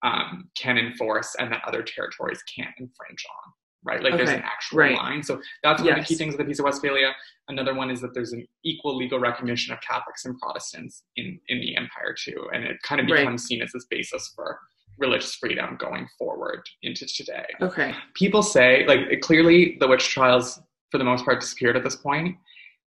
um, 0.03 0.49
can 0.57 0.79
enforce 0.79 1.35
and 1.39 1.53
that 1.53 1.63
other 1.67 1.83
territories 1.83 2.43
can't 2.55 2.75
infringe 2.79 3.25
on. 3.29 3.53
Right, 3.83 4.03
like 4.03 4.15
there's 4.19 4.29
an 4.29 4.43
actual 4.43 4.79
right. 4.81 4.95
line. 4.95 5.23
So 5.23 5.41
that's 5.63 5.81
one 5.83 5.93
of 5.95 5.99
the 6.01 6.05
key 6.05 6.15
things 6.15 6.35
of 6.35 6.39
the 6.39 6.45
Peace 6.45 6.59
of 6.59 6.67
Westphalia. 6.67 7.13
Another 7.49 7.73
one 7.75 7.91
is 7.91 8.03
that 8.03 8.13
there's 8.13 8.33
an 8.35 8.47
equal 8.63 8.95
legal 8.95 9.19
recognition 9.19 9.73
of 9.73 9.81
Catholics 9.81 10.27
and 10.27 10.39
Protestants 10.39 11.05
in 11.17 11.41
in 11.49 11.61
the 11.61 11.75
empire 11.77 12.15
too, 12.15 12.47
and 12.53 12.63
it 12.65 12.77
kind 12.83 13.01
of 13.01 13.07
Right. 13.07 13.21
becomes 13.21 13.45
seen 13.45 13.63
as 13.63 13.73
this 13.73 13.87
basis 13.87 14.33
for 14.37 14.59
religious 14.99 15.35
freedom 15.35 15.79
going 15.81 16.07
forward 16.19 16.61
into 16.83 17.07
today. 17.07 17.47
okay. 17.63 17.95
People 18.13 18.43
say, 18.43 18.85
like, 18.87 19.01
it- 19.11 19.23
clearly 19.23 19.79
the 19.81 19.89
witch 19.89 20.11
trials, 20.11 20.61
for 20.91 20.99
the 20.99 21.05
most 21.05 21.25
part, 21.25 21.41
disappeared 21.41 21.75
at 21.75 21.83
this 21.83 21.97
point. 21.97 22.37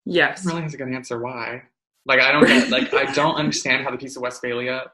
Yes. 0.05 0.45
Really 0.45 0.61
has 0.61 0.75
a 0.75 0.77
good 0.77 0.93
answer 0.93 1.23
why. 1.23 1.63
Like, 2.05 2.21
I 2.21 2.33
don't 2.33 2.47
get, 2.47 2.69
like, 2.69 2.93
I 2.93 3.11
don't 3.15 3.37
understand 3.43 3.83
how 3.85 3.91
the 3.91 3.97
Peace 3.97 4.17
of 4.17 4.23
Westphalia 4.23 4.93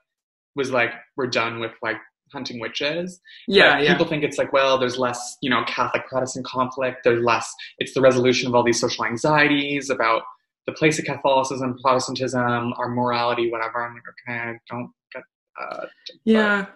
was 0.58 0.70
like, 0.70 0.90
we're 1.16 1.28
done 1.28 1.60
with 1.60 1.72
like 1.82 1.96
hunting 2.32 2.60
witches. 2.60 3.20
Yeah. 3.46 3.76
But 3.76 3.84
Yeah. 3.84 3.92
People 3.92 4.06
think 4.06 4.22
it's 4.24 4.36
like, 4.36 4.52
well, 4.52 4.76
there's 4.78 4.98
less, 4.98 5.38
you 5.40 5.48
know, 5.48 5.64
Catholic 5.66 6.06
Protestant 6.08 6.44
conflict. 6.44 6.98
There's 7.04 7.24
less. 7.24 7.50
It's 7.78 7.94
the 7.94 8.02
resolution 8.02 8.48
of 8.48 8.54
all 8.54 8.62
these 8.62 8.78
social 8.80 9.06
anxieties 9.06 9.88
about 9.88 10.22
the 10.66 10.72
place 10.72 10.98
of 10.98 11.06
Catholicism, 11.06 11.78
Protestantism, 11.82 12.74
our 12.76 12.90
morality, 12.90 13.50
whatever. 13.50 13.82
I'm 13.86 13.94
like, 13.94 14.02
okay, 14.28 14.38
I 14.38 14.58
don't 14.68 14.90
get. 15.14 15.22
Uh, 15.58 15.86
Yeah. 16.24 16.66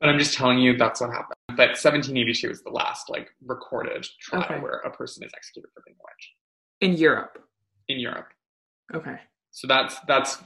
but 0.00 0.10
I'm 0.10 0.18
just 0.18 0.34
telling 0.34 0.58
you 0.58 0.76
that's 0.76 1.00
what 1.00 1.10
happened. 1.10 1.36
But 1.48 1.70
1782 1.80 2.50
is 2.50 2.62
the 2.62 2.70
last 2.70 3.08
like 3.08 3.28
recorded 3.46 4.06
trial 4.20 4.44
Okay. 4.44 4.58
where 4.60 4.78
a 4.84 4.90
person 4.90 5.24
is 5.24 5.32
executed 5.34 5.70
for 5.72 5.82
being 5.86 5.96
a 5.98 6.04
witch 6.04 6.24
In 6.80 6.92
Europe. 6.98 7.38
in 7.88 7.98
Europe. 8.00 8.28
Okay. 8.94 9.16
So 9.52 9.66
that's 9.66 9.96
that's 10.06 10.38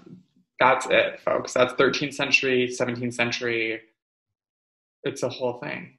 that's 0.59 0.86
it, 0.86 1.20
folks. 1.20 1.52
That's 1.52 1.74
13th 1.74 2.14
century, 2.14 2.68
17th 2.68 3.14
century. 3.14 3.80
It's 5.04 5.22
a 5.22 5.28
whole 5.28 5.59
thing. 5.61 5.98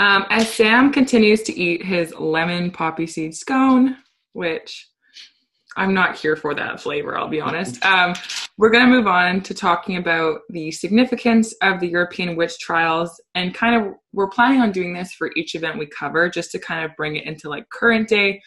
Um, 0.00 0.26
as 0.30 0.48
Sam 0.52 0.92
continues 0.92 1.42
to 1.42 1.58
eat 1.58 1.84
his 1.84 2.14
lemon 2.14 2.70
poppy 2.70 3.08
seed 3.08 3.34
scone, 3.34 3.96
which 4.32 4.88
I'm 5.76 5.92
not 5.92 6.16
here 6.16 6.36
for 6.36 6.54
that 6.54 6.80
flavor, 6.80 7.18
I'll 7.18 7.28
be 7.28 7.40
honest. 7.40 7.84
Um, 7.84 8.14
we're 8.58 8.70
going 8.70 8.84
to 8.84 8.90
move 8.90 9.06
on 9.06 9.40
to 9.40 9.54
talking 9.54 9.96
about 9.96 10.40
the 10.50 10.70
significance 10.72 11.54
of 11.62 11.78
the 11.78 11.86
European 11.86 12.34
witch 12.34 12.58
trials 12.58 13.20
and 13.36 13.54
kind 13.54 13.76
of 13.80 13.94
we're 14.12 14.28
planning 14.28 14.60
on 14.60 14.72
doing 14.72 14.92
this 14.92 15.12
for 15.12 15.30
each 15.36 15.54
event 15.54 15.78
we 15.78 15.86
cover 15.86 16.28
just 16.28 16.50
to 16.50 16.58
kind 16.58 16.84
of 16.84 16.90
bring 16.96 17.14
it 17.14 17.24
into 17.24 17.48
like 17.48 17.68
current 17.70 18.08
day, 18.08 18.42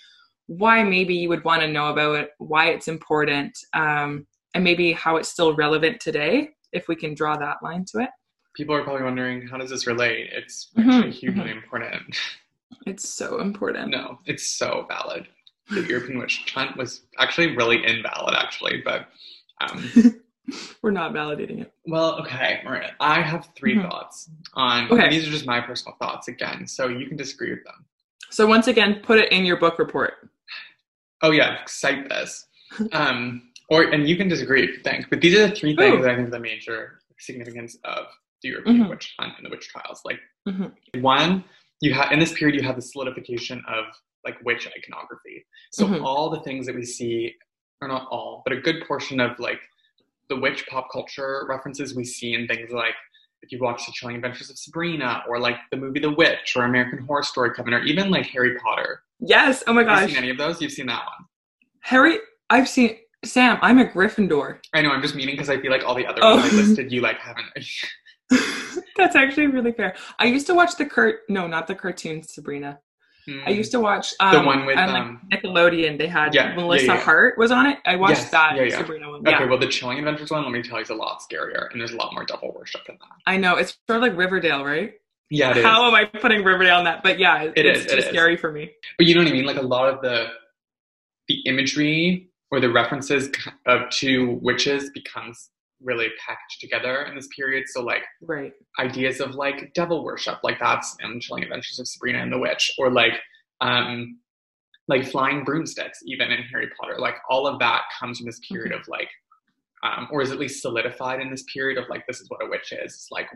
why 0.48 0.84
maybe 0.84 1.16
you 1.16 1.30
would 1.30 1.46
want 1.46 1.62
to 1.62 1.68
know 1.68 1.88
about 1.88 2.16
it, 2.20 2.32
why 2.40 2.68
it's 2.72 2.90
important, 2.90 3.58
um, 3.72 4.28
and 4.54 4.66
maybe 4.66 4.92
how 4.92 5.16
it's 5.16 5.30
still 5.30 5.56
relevant 5.56 6.02
today, 6.02 6.50
if 6.74 6.90
we 6.90 6.96
can 6.96 7.14
draw 7.14 7.38
that 7.38 7.64
line 7.64 7.86
to 7.86 8.00
it. 8.00 8.10
People 8.54 8.76
are 8.76 8.84
probably 8.84 9.04
wondering, 9.04 9.48
how 9.48 9.58
does 9.58 9.70
this 9.70 9.88
relate? 9.88 10.30
It's 10.34 10.72
Mhm, 10.78 10.94
actually 10.94 11.12
hugely 11.12 11.44
mhm. 11.46 11.64
important. 11.64 12.18
It's 12.88 13.08
so 13.08 13.42
important. 13.42 13.90
No, 13.92 14.20
it's 14.26 14.48
so 14.48 14.86
valid. 14.88 15.28
The 15.70 15.82
European 15.84 16.18
witch 16.20 16.50
hunt 16.56 16.78
was 16.78 17.02
actually 17.20 17.56
really 17.56 17.86
invalid, 17.86 18.34
actually. 18.34 18.82
But, 18.84 19.08
um, 19.62 19.92
We're 20.82 20.92
not 20.92 21.14
validating 21.14 21.62
it. 21.62 21.72
well, 21.86 22.20
okay, 22.22 22.62
Maria, 22.66 22.92
I 23.00 23.22
have 23.22 23.50
3 23.56 23.76
Mhm. 23.76 23.84
thoughts 23.90 24.30
on. 24.56 24.92
Okay. 24.92 25.10
These 25.10 25.28
are 25.28 25.32
just 25.32 25.46
my 25.46 25.62
personal 25.62 25.96
thoughts 25.98 26.28
again, 26.28 26.68
so 26.68 26.88
you 26.88 27.08
can 27.08 27.16
disagree 27.16 27.52
with 27.52 27.64
them. 27.64 27.86
So 28.32 28.48
once 28.48 28.68
again, 28.68 29.02
put 29.04 29.20
it 29.20 29.32
in 29.32 29.46
your 29.46 29.58
book 29.58 29.78
report. 29.80 30.30
Oh 31.22 31.32
yeah, 31.32 31.60
cite 31.68 32.10
this. 32.10 32.48
Um, 32.94 33.52
or 33.70 33.84
and 33.84 34.08
you 34.08 34.16
can 34.18 34.28
disagree 34.30 34.64
if 34.64 34.70
you 34.78 34.82
think, 34.84 35.10
but 35.10 35.20
these 35.22 35.38
are 35.38 35.48
the 35.48 35.56
three 35.56 35.76
things 35.76 36.00
Ooh. 36.00 36.02
that 36.02 36.12
I 36.12 36.16
think 36.16 36.28
are 36.30 36.32
the 36.32 36.40
major 36.40 37.00
significance 37.20 37.78
of 37.84 38.06
the 38.42 38.50
European 38.50 38.84
Mhm. 38.86 38.90
witch 38.90 39.14
hunt 39.20 39.34
and 39.38 39.46
the 39.46 39.50
witch 39.50 39.68
trials. 39.70 40.02
Like 40.06 40.20
Mhm. 40.48 40.74
one, 41.02 41.44
you 41.82 41.94
have 41.94 42.12
in 42.12 42.20
this 42.20 42.34
period 42.34 42.56
you 42.60 42.66
have 42.66 42.76
the 42.78 42.82
solidification 42.82 43.62
of 43.68 43.86
like 44.26 44.38
witch 44.44 44.68
iconography. 44.68 45.46
So 45.72 45.86
Mhm. 45.86 46.04
all 46.04 46.30
the 46.30 46.40
things 46.42 46.66
that 46.66 46.76
we 46.76 46.84
see, 46.86 47.36
or 47.82 47.88
not 47.88 48.08
all, 48.12 48.42
but 48.46 48.54
a 48.54 48.62
good 48.62 48.84
portion 48.88 49.20
of 49.20 49.38
like 49.40 49.60
the 50.30 50.40
witch 50.40 50.66
pop 50.68 50.88
culture 50.92 51.46
references 51.50 51.96
we 51.96 52.06
see 52.06 52.34
in 52.34 52.48
things 52.48 52.72
like 52.72 52.94
if 53.42 53.52
you 53.52 53.58
watch 53.60 53.86
the 53.88 53.92
Chilling 53.92 54.16
Adventures 54.18 54.52
of 54.52 54.58
Sabrina, 54.60 55.24
or 55.28 55.40
like 55.40 55.56
the 55.72 55.78
movie 55.78 56.00
The 56.00 56.12
Witch, 56.12 56.54
or 56.56 56.64
American 56.66 57.00
Horror 57.00 57.24
Story 57.24 57.50
Coven, 57.56 57.74
or 57.74 57.80
even 57.82 58.12
like 58.12 58.28
Harry 58.28 58.56
Potter. 58.60 59.02
Yes. 59.20 59.64
Oh 59.66 59.74
my 59.74 59.82
Have 59.82 59.90
you 59.90 59.96
gosh. 59.96 60.08
seen 60.10 60.18
any 60.18 60.30
of 60.30 60.38
those? 60.38 60.62
You've 60.62 60.72
seen 60.72 60.86
that 60.86 61.00
one. 61.04 61.26
Harry, 61.80 62.20
I've 62.52 62.70
seen 62.70 62.98
Sam. 63.26 63.58
I'm 63.64 63.80
a 63.80 63.86
Gryffindor. 63.86 64.60
I 64.76 64.84
know, 64.84 64.92
I'm 64.92 65.02
just 65.02 65.16
meaning 65.16 65.34
because 65.34 65.50
I 65.50 65.60
feel 65.60 65.72
like 65.72 65.84
all 65.84 65.96
the 65.96 66.06
other 66.06 66.22
Oh. 66.24 66.36
ones 66.38 66.54
I 66.54 66.56
listed, 66.56 66.92
you 66.92 67.02
like 67.02 67.18
haven't. 67.18 67.48
That's 68.96 69.16
actually 69.16 69.48
really 69.48 69.72
fair. 69.72 69.96
I 70.20 70.26
used 70.26 70.46
to 70.48 70.54
watch 70.54 70.76
the 70.78 70.86
cart. 70.86 71.22
No, 71.28 71.48
not 71.48 71.66
the 71.66 71.74
cartoon 71.74 72.22
Sabrina. 72.22 72.78
I 73.46 73.50
used 73.52 73.72
to 73.72 73.80
watch 73.80 74.14
um, 74.20 74.34
the 74.34 74.42
one 74.44 74.66
with 74.66 74.78
on, 74.78 74.90
like, 74.90 75.02
um. 75.02 75.22
Nickelodeon. 75.32 75.98
They 75.98 76.08
had 76.08 76.34
Yeah, 76.34 76.50
yeah, 76.50 76.56
Melissa 76.56 76.86
yeah. 76.88 77.00
Hart 77.00 77.38
was 77.38 77.52
on 77.52 77.66
it. 77.68 77.78
I 77.86 77.96
watched 77.96 78.18
Yes, 78.20 78.30
that 78.32 78.56
yeah, 78.56 78.64
yeah. 78.64 78.78
Sabrina 78.78 79.10
one. 79.10 79.28
Okay, 79.28 79.46
well, 79.46 79.58
the 79.60 79.68
Chilling 79.68 80.00
Adventures 80.00 80.32
one, 80.32 80.44
let 80.44 80.52
me 80.52 80.62
tell 80.62 80.78
you, 80.78 80.84
is 80.84 80.90
a 80.90 80.96
lot 80.96 81.22
scarier, 81.22 81.72
and 81.72 81.80
there's 81.80 81.94
a 81.94 81.98
lot 81.98 82.14
more 82.14 82.26
devil 82.26 82.54
worship 82.54 82.82
in 82.90 82.96
that. 83.00 83.18
I 83.28 83.38
know 83.38 83.58
it's 83.58 83.78
sort 83.88 83.98
of 83.98 84.02
like 84.04 84.18
Riverdale, 84.18 84.64
right? 84.66 84.94
Yeah, 85.30 85.52
it 85.52 85.58
is. 85.58 85.64
How 85.64 85.88
am 85.88 85.94
I 85.96 86.06
putting 86.06 86.44
Riverdale 86.44 86.76
on 86.76 86.84
that? 86.84 87.04
But 87.04 87.18
yeah, 87.20 87.44
it, 87.44 87.54
It 87.56 87.66
it's 87.66 87.80
is, 87.82 87.86
too 87.86 87.94
it 87.94 88.00
is. 88.00 88.06
scary 88.06 88.36
for 88.38 88.52
me. 88.52 88.72
But 88.98 89.08
you 89.08 89.16
know 89.16 89.22
what 89.22 89.30
I 89.30 89.34
mean? 89.34 89.46
Like 89.46 89.58
a 89.58 89.62
lot 89.62 89.88
of 89.88 90.02
the 90.02 90.28
the 91.28 91.36
imagery 91.46 92.30
or 92.52 92.60
the 92.60 92.70
references 92.70 93.30
of 93.66 93.90
to 93.92 94.40
witches 94.42 94.90
becomes 94.90 95.50
really 95.84 96.10
packaged 96.26 96.60
together 96.62 97.04
in 97.04 97.16
this 97.16 97.28
period. 97.36 97.64
So 97.68 97.82
like 97.82 98.04
Right. 98.22 98.54
ideas 98.80 99.20
of 99.20 99.36
like 99.36 99.74
devil 99.74 100.04
worship, 100.04 100.40
like 100.44 100.60
that's 100.60 100.96
in 101.02 101.20
Chilling 101.20 101.44
Adventures 101.44 101.80
of 101.80 101.88
Sabrina 101.88 102.20
and 102.20 102.32
the 102.32 102.38
Witch, 102.40 102.72
or 102.78 102.92
like 102.92 103.14
um 103.62 104.20
like 104.88 105.06
flying 105.08 105.44
broomsticks, 105.44 106.00
even 106.06 106.32
in 106.32 106.42
Harry 106.44 106.70
Potter. 106.80 106.98
Like 107.00 107.16
all 107.30 107.48
of 107.48 107.60
that 107.60 107.84
comes 108.00 108.18
from 108.18 108.26
this 108.26 108.40
period 108.48 108.74
of 108.74 108.88
like 108.88 109.10
um, 109.84 110.08
or 110.12 110.22
is 110.22 110.32
at 110.32 110.38
least 110.38 110.62
solidified 110.62 111.22
in 111.22 111.32
this 111.32 111.44
period 111.52 111.78
of 111.80 111.90
like 111.90 112.06
this 112.08 112.20
is 112.22 112.30
what 112.30 112.44
a 112.44 112.48
witch 112.50 112.72
is. 112.72 112.94
It's 112.94 113.08
like 113.10 113.28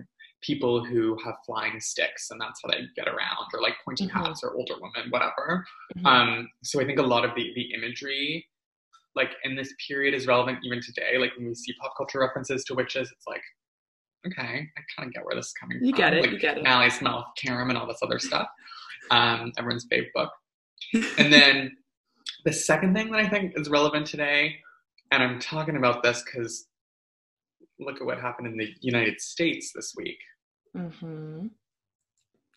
people 0.41 0.83
who 0.85 1.17
have 1.25 1.33
flying 1.45 1.79
sticks 1.79 2.29
and 2.29 2.39
that's 2.39 2.59
how 2.61 2.69
they 2.69 2.81
get 2.95 3.07
around, 3.07 3.47
or 3.53 3.61
like 3.61 3.73
pointy 3.83 4.05
Mhm. 4.05 4.11
hats 4.11 4.41
or 4.43 4.53
older 4.53 4.75
women, 4.79 5.09
whatever. 5.09 5.65
Mhm. 5.97 6.05
Um, 6.05 6.49
so 6.63 6.79
I 6.79 6.85
think 6.85 6.99
a 6.99 7.03
lot 7.03 7.25
of 7.25 7.33
the 7.35 7.51
the 7.55 7.73
imagery, 7.73 8.47
like 9.15 9.31
in 9.43 9.55
this 9.55 9.73
period, 9.87 10.13
is 10.13 10.27
relevant 10.27 10.59
even 10.63 10.81
today. 10.81 11.17
Like 11.17 11.31
when 11.37 11.47
we 11.47 11.55
see 11.55 11.73
pop 11.81 11.93
culture 11.97 12.19
references 12.19 12.63
to 12.65 12.75
witches, 12.75 13.11
it's 13.11 13.27
like, 13.27 13.41
okay, 14.27 14.67
I 14.77 14.81
kind 14.95 15.07
of 15.07 15.13
get 15.13 15.25
where 15.25 15.35
this 15.35 15.47
is 15.47 15.53
coming 15.53 15.77
You 15.77 15.79
from. 15.79 15.87
You 15.87 15.93
get 15.95 16.13
it, 16.13 16.21
Like 16.21 16.31
you 16.31 16.39
get 16.39 16.57
it. 16.57 16.63
Malleus 16.63 17.01
Mouth, 17.01 17.25
Karam, 17.37 17.69
and 17.69 17.77
all 17.77 17.87
this 17.87 17.99
other 18.01 18.19
stuff. 18.19 18.47
Um, 19.11 19.51
everyone's 19.57 19.87
fave 19.91 20.07
book. 20.13 20.31
And 21.17 21.31
then 21.31 21.71
the 22.43 22.53
second 22.53 22.93
thing 22.93 23.11
that 23.11 23.19
I 23.19 23.27
think 23.27 23.53
is 23.55 23.69
relevant 23.69 24.05
today, 24.05 24.55
and 25.11 25.21
I'm 25.21 25.39
talking 25.39 25.77
about 25.77 26.03
this 26.03 26.23
because 26.23 26.67
look 27.79 27.99
at 27.99 28.05
what 28.05 28.19
happened 28.19 28.47
in 28.47 28.57
the 28.57 28.69
United 28.81 29.19
States 29.19 29.71
this 29.75 29.93
week. 29.97 30.17
Mm-hmm. 30.75 31.47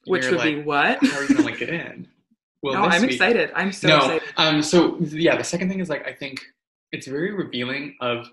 Which 0.07 0.31
would 0.31 0.43
be 0.43 0.57
like, 0.57 0.67
what? 0.67 1.05
How 1.05 1.19
are 1.19 1.23
you 1.23 1.29
gonna 1.29 1.43
link 1.43 1.63
it 1.63 1.71
in? 1.71 2.09
Well, 2.63 2.75
no, 2.75 2.83
I'm 2.85 3.03
week- 3.03 3.13
excited. 3.13 3.51
I'm 3.55 3.73
so 3.73 3.89
no, 3.89 3.97
excited. 3.97 4.23
um, 4.37 4.63
so 4.63 4.97
yeah, 5.01 5.37
the 5.37 5.45
second 5.45 5.69
thing 5.69 5.81
is 5.81 5.89
like 5.89 6.07
I 6.07 6.13
think 6.13 6.45
it's 6.93 7.07
very 7.07 7.33
revealing 7.33 7.97
of 8.01 8.29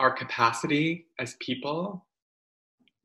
our 0.00 0.10
capacity 0.12 1.06
as 1.18 1.36
people 1.40 2.04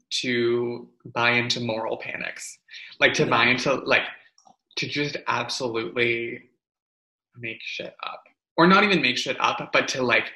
to 0.10 0.88
buy 1.14 1.32
into 1.32 1.60
moral 1.60 1.98
panics, 1.98 2.60
like 3.00 3.14
to 3.14 3.26
buy 3.26 3.46
into 3.48 3.76
like 3.76 4.04
to 4.78 4.88
just 4.88 5.18
absolutely 5.28 6.44
make 7.38 7.60
shit 7.62 7.96
up, 8.04 8.24
or 8.58 8.68
not 8.68 8.84
even 8.84 9.02
make 9.02 9.18
shit 9.18 9.38
up, 9.40 9.70
but 9.74 9.88
to 9.90 10.02
like 10.04 10.32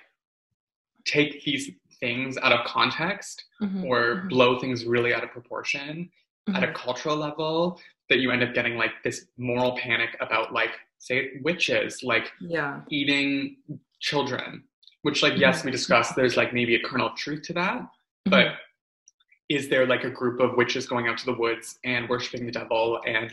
take 1.06 1.44
these 1.44 1.72
things 2.00 2.38
out 2.38 2.52
of 2.52 2.66
context 2.66 3.44
Mhm, 3.62 3.86
or 3.86 4.24
mhm, 4.26 4.30
blow 4.30 4.60
things 4.60 4.86
really 4.86 5.14
out 5.14 5.24
of 5.24 5.32
proportion 5.32 6.10
at 6.56 6.64
a 6.64 6.68
mhm. 6.68 6.74
cultural 6.74 7.16
level 7.16 7.80
that 8.12 8.20
you 8.20 8.30
end 8.30 8.44
up 8.44 8.54
getting 8.54 8.76
like 8.78 8.92
this 9.06 9.26
moral 9.38 9.78
panic 9.78 10.12
about 10.20 10.52
like 10.54 10.72
say 11.00 11.18
witches 11.44 12.04
like 12.04 12.30
yeah. 12.42 12.82
eating 12.90 13.56
children 14.00 14.64
which 15.04 15.24
like 15.24 15.36
yes 15.38 15.64
we 15.64 15.72
discussed 15.72 16.16
there's 16.16 16.36
like 16.38 16.54
maybe 16.54 16.76
a 16.76 16.80
kernel 16.88 17.08
of 17.08 17.16
truth 17.16 17.42
to 17.42 17.54
that 17.54 17.82
but 18.26 18.46
Mhm. 18.48 18.56
is 19.50 19.70
there 19.70 19.86
like 19.88 20.04
a 20.04 20.10
group 20.10 20.40
of 20.42 20.56
witches 20.58 20.86
going 20.86 21.08
out 21.08 21.18
to 21.20 21.26
the 21.26 21.34
woods 21.44 21.80
and 21.86 22.08
worshiping 22.10 22.46
the 22.46 22.52
devil 22.52 23.00
and 23.08 23.32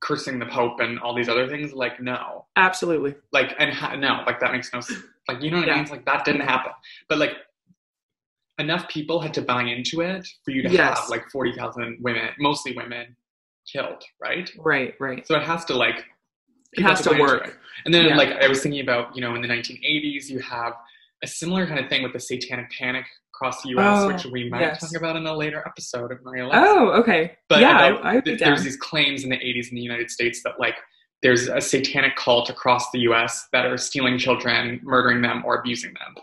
cursing 0.00 0.38
the 0.38 0.46
pope 0.46 0.80
and 0.80 0.98
all 1.00 1.14
these 1.14 1.28
other 1.28 1.46
things 1.48 1.72
like 1.72 2.00
no 2.00 2.46
absolutely. 2.56 3.14
like 3.32 3.54
and 3.58 3.70
ha- 3.72 3.94
no 3.96 4.22
like 4.26 4.40
that 4.40 4.50
makes 4.52 4.72
no 4.72 4.80
sense 4.80 5.02
like 5.28 5.42
you 5.42 5.50
know 5.50 5.58
what 5.60 5.68
i 5.68 5.74
mean 5.74 5.82
it's 5.82 5.90
like 5.96 6.06
that 6.06 6.24
didn't 6.24 6.46
happen 6.54 6.72
but 7.08 7.18
like 7.18 7.34
enough 8.58 8.88
people 8.88 9.20
had 9.20 9.34
to 9.34 9.42
buy 9.42 9.62
into 9.62 10.00
it 10.00 10.26
for 10.44 10.50
you 10.50 10.62
to 10.62 10.70
Yes. 10.70 10.98
have 11.00 11.08
like 11.10 11.24
40,000 11.30 11.98
women 12.00 12.30
mostly 12.38 12.72
women 12.74 13.14
killed 13.70 14.02
right 14.20 14.50
Right, 14.58 14.94
right. 15.00 15.26
so 15.26 15.36
it 15.36 15.42
has 15.42 15.64
to 15.66 15.74
like 15.74 16.04
It 16.72 16.82
has 16.82 17.00
to 17.02 17.10
work. 17.18 17.48
it. 17.48 17.54
and 17.84 17.92
then 17.94 18.06
Yeah. 18.06 18.16
like 18.16 18.30
i 18.42 18.48
was 18.48 18.62
thinking 18.62 18.80
about 18.80 19.14
you 19.14 19.20
know 19.22 19.34
in 19.34 19.42
the 19.42 19.48
1980s 19.48 20.28
you 20.28 20.38
have 20.40 20.74
a 21.22 21.26
similar 21.26 21.66
kind 21.66 21.80
of 21.80 21.88
thing 21.88 22.02
with 22.02 22.12
the 22.12 22.20
satanic 22.20 22.70
panic 22.78 23.04
across 23.34 23.62
the 23.62 23.70
us 23.70 24.02
Oh, 24.04 24.06
which 24.08 24.24
we 24.26 24.48
might 24.48 24.60
yes. 24.60 24.80
talk 24.80 24.96
about 25.00 25.16
in 25.16 25.26
a 25.26 25.34
later 25.34 25.62
episode 25.66 26.10
of 26.12 26.22
maria 26.24 26.44
Lynch. 26.44 26.54
Oh, 26.56 26.90
okay. 27.00 27.36
But 27.50 27.60
yeah, 27.60 27.76
I, 28.02 28.16
I 28.16 28.20
th- 28.20 28.38
there's 28.38 28.62
these 28.64 28.76
claims 28.78 29.24
in 29.24 29.30
the 29.30 29.36
80s 29.36 29.68
in 29.70 29.74
the 29.76 29.82
United 29.82 30.10
States 30.10 30.42
that 30.44 30.58
like 30.58 30.76
there's 31.22 31.48
a 31.48 31.60
satanic 31.60 32.16
cult 32.16 32.48
across 32.50 32.90
the 32.92 33.00
US 33.10 33.46
that 33.52 33.66
are 33.66 33.76
stealing 33.76 34.16
children, 34.18 34.80
murdering 34.82 35.20
them, 35.20 35.42
or 35.44 35.58
abusing 35.60 35.92
them. 35.94 36.14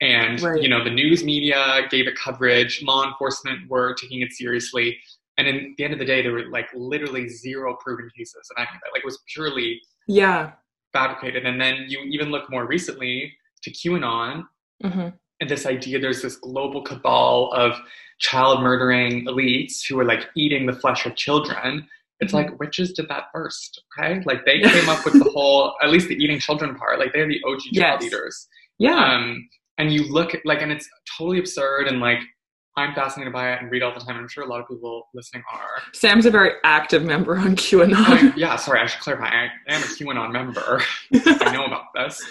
And 0.00 0.40
Right. 0.42 0.60
you 0.62 0.68
know, 0.68 0.82
the 0.82 0.90
news 0.90 1.22
media 1.24 1.82
gave 1.88 2.06
it 2.08 2.16
coverage, 2.16 2.82
law 2.82 3.06
enforcement 3.06 3.68
were 3.70 3.94
taking 3.94 4.20
it 4.22 4.32
seriously. 4.32 4.98
And 5.38 5.46
in 5.46 5.74
the 5.76 5.84
end 5.84 5.92
of 5.92 5.98
the 5.98 6.04
day, 6.04 6.22
there 6.22 6.32
were 6.32 6.46
like 6.50 6.68
literally 6.74 7.28
zero 7.28 7.76
proven 7.82 8.08
cases 8.16 8.48
And 8.56 8.66
I 8.66 8.70
of 8.70 8.76
it. 8.86 8.92
Like 8.92 9.02
it 9.02 9.06
was 9.06 9.18
purely 9.32 9.80
Yeah. 10.08 10.52
fabricated. 10.92 11.44
And 11.44 11.60
then 11.60 11.84
you 11.88 11.98
even 12.00 12.30
look 12.30 12.50
more 12.50 12.66
recently 12.66 13.32
to 13.62 13.70
QAnon 13.70 14.44
hmm 14.82 15.08
and 15.40 15.50
this 15.50 15.66
idea 15.66 15.98
there's 15.98 16.22
this 16.22 16.36
global 16.36 16.80
cabal 16.82 17.52
of 17.52 17.72
child 18.18 18.62
murdering 18.62 19.26
elites 19.26 19.86
who 19.86 19.98
are 20.00 20.04
like 20.04 20.28
eating 20.34 20.64
the 20.64 20.72
flesh 20.72 21.04
of 21.04 21.14
children 21.14 21.86
it's 22.20 22.32
Mhm. 22.32 22.36
like 22.36 22.58
witches 22.60 22.92
did 22.92 23.06
that 23.08 23.24
first 23.34 23.82
okay 23.98 24.22
like 24.24 24.44
they 24.46 24.60
came 24.60 24.88
up 24.88 25.04
with 25.04 25.12
the 25.22 25.30
whole 25.34 25.74
at 25.82 25.90
least 25.90 26.08
the 26.08 26.14
eating 26.14 26.38
children 26.38 26.74
part 26.74 26.98
like 26.98 27.12
they're 27.12 27.26
the 27.28 27.40
og 27.44 27.58
child 27.74 28.00
Yes. 28.00 28.04
eaters 28.04 28.48
Yeah. 28.78 28.96
um 29.14 29.46
and 29.78 29.92
you 29.92 30.04
look 30.18 30.34
at 30.34 30.40
like 30.46 30.62
and 30.62 30.72
it's 30.72 30.88
totally 31.18 31.38
absurd 31.38 31.86
and 31.88 32.00
like 32.00 32.20
i'm 32.76 32.94
fascinated 32.94 33.32
by 33.32 33.52
it 33.52 33.60
and 33.62 33.70
read 33.70 33.82
all 33.82 33.92
the 33.92 34.00
time 34.00 34.16
i'm 34.16 34.28
sure 34.28 34.44
a 34.44 34.46
lot 34.46 34.60
of 34.60 34.68
people 34.68 35.08
listening 35.14 35.42
are 35.52 35.66
Sam's 35.92 36.26
a 36.26 36.30
very 36.30 36.52
active 36.64 37.02
member 37.04 37.36
on 37.36 37.56
QAnon. 37.56 38.34
yeah 38.36 38.56
sorry 38.56 38.80
i 38.80 38.86
should 38.86 39.00
clarify 39.00 39.26
i 39.28 39.48
am 39.68 39.82
a 39.82 39.86
qanon 39.86 40.32
member 40.32 40.80
I 41.14 41.52
know 41.52 41.64
about 41.64 41.84
this. 41.94 42.22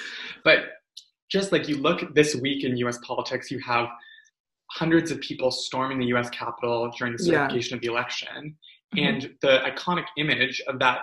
But 0.43 0.59
just 1.31 1.51
like 1.51 1.67
you 1.67 1.77
look 1.77 2.13
this 2.13 2.35
week 2.35 2.63
in 2.63 2.77
US 2.77 2.99
politics, 2.99 3.49
you 3.49 3.59
have 3.59 3.87
hundreds 4.71 5.09
of 5.11 5.19
people 5.21 5.49
storming 5.49 5.97
the 5.99 6.05
US 6.15 6.29
Capitol 6.29 6.91
during 6.97 7.15
the 7.17 7.23
Yeah. 7.23 7.47
certification 7.47 7.75
of 7.75 7.81
the 7.81 7.87
election. 7.87 8.55
Mhm. 8.95 9.07
And 9.07 9.35
the 9.41 9.59
iconic 9.65 10.05
image 10.17 10.61
of 10.67 10.77
that 10.79 10.99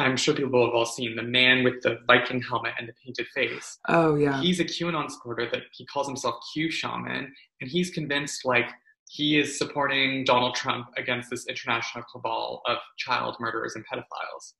I'm 0.00 0.16
sure 0.16 0.34
people 0.34 0.64
have 0.64 0.74
all 0.74 0.86
seen 0.86 1.16
the 1.16 1.22
man 1.22 1.64
with 1.64 1.82
the 1.82 1.98
Viking 2.06 2.40
helmet 2.40 2.72
and 2.78 2.88
the 2.88 2.92
painted 3.04 3.26
face. 3.34 3.78
Oh 3.88 4.14
yeah. 4.14 4.40
He's 4.40 4.60
a 4.60 4.64
QAnon 4.64 5.10
supporter 5.10 5.48
that 5.50 5.62
he 5.72 5.84
calls 5.86 6.06
himself 6.06 6.36
Q 6.52 6.70
Shaman, 6.70 7.32
and 7.60 7.70
he's 7.70 7.90
convinced 7.90 8.44
like 8.44 8.66
he 9.10 9.38
is 9.38 9.58
supporting 9.58 10.24
Donald 10.24 10.54
Trump 10.54 10.86
against 10.96 11.30
this 11.30 11.46
international 11.46 12.04
cabal 12.12 12.62
of 12.66 12.78
child 12.98 13.36
murderers 13.40 13.74
and 13.74 13.84
pedophiles. 13.86 14.52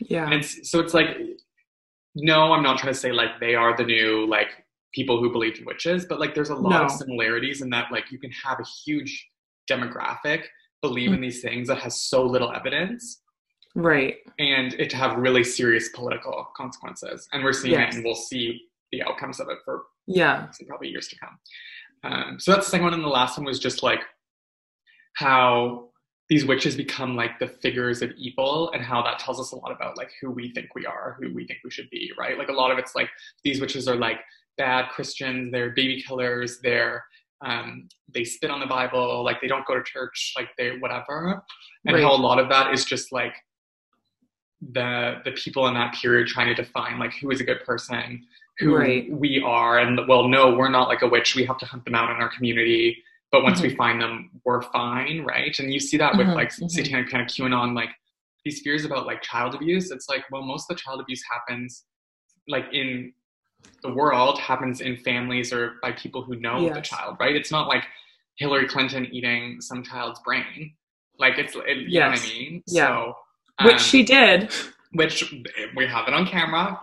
Yeah. 0.00 0.24
And 0.24 0.34
it's, 0.34 0.70
so 0.70 0.80
it's 0.80 0.94
like, 0.94 1.08
no, 2.14 2.52
I'm 2.52 2.62
not 2.62 2.78
trying 2.78 2.92
to 2.94 2.98
say 2.98 3.12
like 3.12 3.38
they 3.40 3.54
are 3.54 3.76
the 3.76 3.84
new 3.84 4.26
like 4.26 4.48
people 4.94 5.20
who 5.20 5.30
believe 5.30 5.58
in 5.58 5.64
witches, 5.66 6.04
but 6.06 6.18
like 6.18 6.34
there's 6.34 6.48
a 6.50 6.54
lot 6.54 6.70
No. 6.80 6.84
of 6.86 6.90
similarities 6.90 7.60
in 7.62 7.70
that 7.70 7.92
like 7.92 8.10
you 8.10 8.18
can 8.18 8.32
have 8.44 8.58
a 8.58 8.64
huge 8.84 9.28
demographic 9.70 10.44
believe 10.82 11.10
Mm. 11.10 11.14
in 11.16 11.20
these 11.20 11.42
things 11.42 11.68
that 11.68 11.78
has 11.78 12.00
so 12.02 12.24
little 12.24 12.50
evidence 12.52 13.20
Right. 13.74 14.16
and 14.38 14.72
it 14.74 14.90
to 14.90 14.96
have 14.96 15.16
really 15.18 15.44
serious 15.44 15.88
political 15.90 16.48
consequences. 16.56 17.28
And 17.32 17.44
we're 17.44 17.52
seeing 17.52 17.72
Yes. 17.74 17.92
it 17.92 17.96
and 17.96 18.04
we'll 18.04 18.14
see 18.16 18.62
the 18.92 19.02
outcomes 19.02 19.38
of 19.40 19.48
it 19.48 19.58
for 19.64 19.84
Yeah. 20.06 20.48
probably 20.66 20.88
years 20.88 21.08
to 21.08 21.16
come. 21.18 21.38
Um, 22.02 22.40
so 22.40 22.52
that's 22.52 22.66
the 22.66 22.70
second 22.72 22.84
one. 22.86 22.94
And 22.94 23.04
the 23.04 23.08
last 23.08 23.36
one 23.38 23.44
was 23.46 23.58
just 23.58 23.82
like 23.82 24.00
how 25.14 25.88
these 26.28 26.44
witches 26.46 26.76
become 26.76 27.16
like 27.16 27.38
the 27.38 27.48
figures 27.48 28.02
of 28.02 28.10
evil 28.12 28.70
and 28.72 28.82
how 28.82 29.02
that 29.02 29.18
tells 29.18 29.40
us 29.40 29.52
a 29.52 29.56
lot 29.56 29.72
about 29.72 29.96
like 29.96 30.10
who 30.20 30.30
we 30.30 30.52
think 30.52 30.74
we 30.74 30.86
are, 30.86 31.16
who 31.20 31.34
we 31.34 31.46
think 31.46 31.58
we 31.64 31.70
should 31.70 31.90
be, 31.90 32.10
right? 32.18 32.38
Like 32.38 32.48
a 32.48 32.52
lot 32.52 32.70
of 32.70 32.78
it's 32.78 32.94
like 32.94 33.10
these 33.42 33.60
witches 33.60 33.88
are 33.88 33.96
like 33.96 34.20
bad 34.56 34.88
Christians, 34.90 35.50
they're 35.52 35.70
baby 35.70 36.02
killers, 36.02 36.60
they're 36.62 37.04
um, 37.42 37.88
they 38.12 38.22
spit 38.22 38.50
on 38.50 38.60
the 38.60 38.66
Bible, 38.66 39.24
like 39.24 39.40
they 39.40 39.48
don't 39.48 39.66
go 39.66 39.74
to 39.74 39.82
church, 39.82 40.34
like 40.36 40.48
they 40.58 40.76
whatever. 40.78 41.42
And 41.86 41.94
Right. 41.96 42.02
how 42.02 42.14
a 42.14 42.16
lot 42.20 42.38
of 42.38 42.48
that 42.50 42.74
is 42.74 42.84
just 42.84 43.12
like 43.12 43.34
the 44.72 45.20
the 45.24 45.32
people 45.32 45.66
in 45.68 45.74
that 45.74 45.94
period 45.94 46.28
trying 46.28 46.54
to 46.54 46.62
define 46.62 46.98
like 46.98 47.14
who 47.14 47.30
is 47.30 47.40
a 47.40 47.44
good 47.44 47.64
person, 47.64 48.26
who 48.58 48.76
Right. 48.76 49.10
we 49.10 49.42
are, 49.44 49.78
and 49.78 50.00
well, 50.06 50.28
no, 50.28 50.54
we're 50.54 50.68
not 50.68 50.88
like 50.88 51.02
a 51.02 51.08
witch. 51.08 51.34
We 51.34 51.44
have 51.46 51.58
to 51.58 51.66
hunt 51.66 51.84
them 51.84 51.94
out 51.94 52.10
in 52.10 52.16
our 52.16 52.28
community. 52.28 53.02
But 53.32 53.42
once 53.44 53.62
we 53.62 53.74
find 53.76 54.02
them, 54.02 54.30
we're 54.44 54.60
fine, 54.60 55.22
right? 55.24 55.56
And 55.60 55.72
you 55.72 55.78
see 55.78 55.96
that 55.98 56.16
with 56.16 56.26
Mhm, 56.26 56.34
like 56.34 56.48
mhm. 56.50 56.68
satanic 56.68 57.08
kind 57.10 57.22
of 57.22 57.28
QAnon, 57.28 57.74
like 57.74 57.90
these 58.44 58.60
fears 58.60 58.84
about 58.84 59.06
like 59.06 59.22
child 59.22 59.54
abuse. 59.54 59.90
It's 59.92 60.08
like, 60.08 60.24
well, 60.32 60.42
most 60.42 60.68
of 60.68 60.76
the 60.76 60.80
child 60.82 61.00
abuse 61.00 61.22
happens 61.30 61.84
like 62.48 62.66
in 62.72 63.12
the 63.82 63.92
world 63.92 64.38
happens 64.40 64.80
in 64.80 64.96
families 64.98 65.52
or 65.52 65.76
by 65.80 65.92
people 65.92 66.22
who 66.22 66.36
know 66.36 66.58
the 66.74 66.80
child, 66.82 67.16
right? 67.20 67.34
It's 67.36 67.50
not 67.52 67.68
like 67.68 67.84
Hillary 68.36 68.66
Clinton 68.66 69.06
eating 69.12 69.60
some 69.60 69.82
child's 69.82 70.20
brain. 70.20 70.74
Like 71.18 71.38
it's, 71.38 71.54
it, 71.54 71.78
you 71.88 72.00
know 72.00 72.08
what 72.10 72.18
I 72.18 72.22
mean? 72.22 72.62
Yeah. 72.66 72.86
So, 72.88 73.14
Which 73.64 73.74
um, 73.74 73.78
she 73.78 74.02
did. 74.02 74.50
which 74.92 75.32
we 75.76 75.86
have 75.86 76.08
it 76.08 76.14
on 76.14 76.26
camera. 76.26 76.78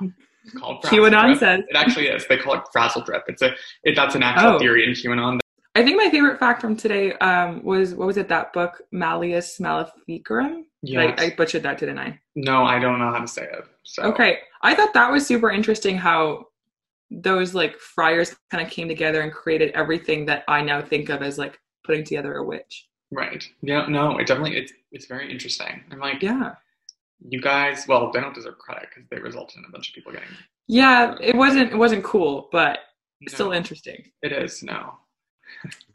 It's 0.46 0.54
called 0.58 0.82
QAnon 0.84 1.38
says. 1.38 1.62
It 1.68 1.76
actually 1.76 2.08
is. 2.08 2.26
They 2.28 2.38
call 2.38 2.54
it 2.56 2.62
Frazzledrip. 2.76 3.24
It's 3.28 3.42
a 3.42 3.54
it, 3.84 3.96
that's 3.96 4.16
an 4.16 4.24
actual 4.24 4.56
Oh. 4.56 4.60
theory 4.60 4.86
in 4.88 4.92
QAnon. 4.94 5.40
I 5.76 5.84
think 5.84 5.98
my 5.98 6.10
favorite 6.10 6.40
fact 6.40 6.60
from 6.62 6.76
today 6.76 7.14
um, 7.20 7.64
was 7.64 7.94
what 7.94 8.08
was 8.08 8.18
it? 8.18 8.28
That 8.30 8.54
book 8.54 8.82
Malleus 8.92 9.60
Maleficarum. 9.60 10.66
Yes. 10.84 11.20
I, 11.20 11.26
I 11.26 11.30
butchered 11.36 11.64
that, 11.64 11.78
didn't 11.80 12.00
I? 12.00 12.20
no, 12.36 12.64
I 12.64 12.80
don't 12.80 13.00
know 13.00 13.12
how 13.12 13.20
to 13.20 13.28
say 13.28 13.44
it. 13.44 13.66
So 13.84 14.04
Okay, 14.04 14.40
I 14.62 14.74
thought 14.76 14.94
that 14.94 15.12
was 15.12 15.26
super 15.28 15.50
interesting. 15.52 15.98
How 15.98 16.46
those 17.12 17.54
like 17.56 17.78
friars 17.78 18.36
kind 18.52 18.66
of 18.66 18.72
came 18.72 18.88
together 18.88 19.22
and 19.22 19.32
created 19.32 19.72
everything 19.72 20.26
that 20.28 20.44
I 20.48 20.62
now 20.62 20.82
think 20.82 21.10
of 21.10 21.22
as 21.22 21.38
like 21.38 21.60
putting 21.86 22.04
together 22.04 22.36
a 22.36 22.44
witch. 22.44 22.88
right. 23.12 23.44
Yeah. 23.62 23.86
No, 23.88 24.18
it 24.18 24.28
definitely 24.28 24.58
it's 24.58 24.74
it's 24.92 25.06
very 25.08 25.32
interesting. 25.32 25.84
I'm 25.92 26.00
like, 26.00 26.22
Yeah, 26.22 26.56
you 27.20 27.42
guys. 27.42 27.86
Well, 27.88 28.12
they 28.12 28.20
don't 28.20 28.36
deserve 28.36 28.58
credit 28.58 28.90
because 28.90 29.10
they 29.10 29.20
resulted 29.20 29.58
in 29.60 29.66
a 29.68 29.72
bunch 29.72 29.90
of 29.90 29.96
people 29.96 30.12
getting. 30.12 30.28
yeah. 30.68 31.16
It 31.22 31.36
wasn't 31.36 31.72
it 31.72 31.78
wasn't 31.78 32.04
cool, 32.04 32.50
but 32.52 32.80
No, 33.22 33.34
still 33.34 33.52
interesting. 33.52 34.12
It 34.22 34.32
is 34.32 34.64
no. 34.64 34.94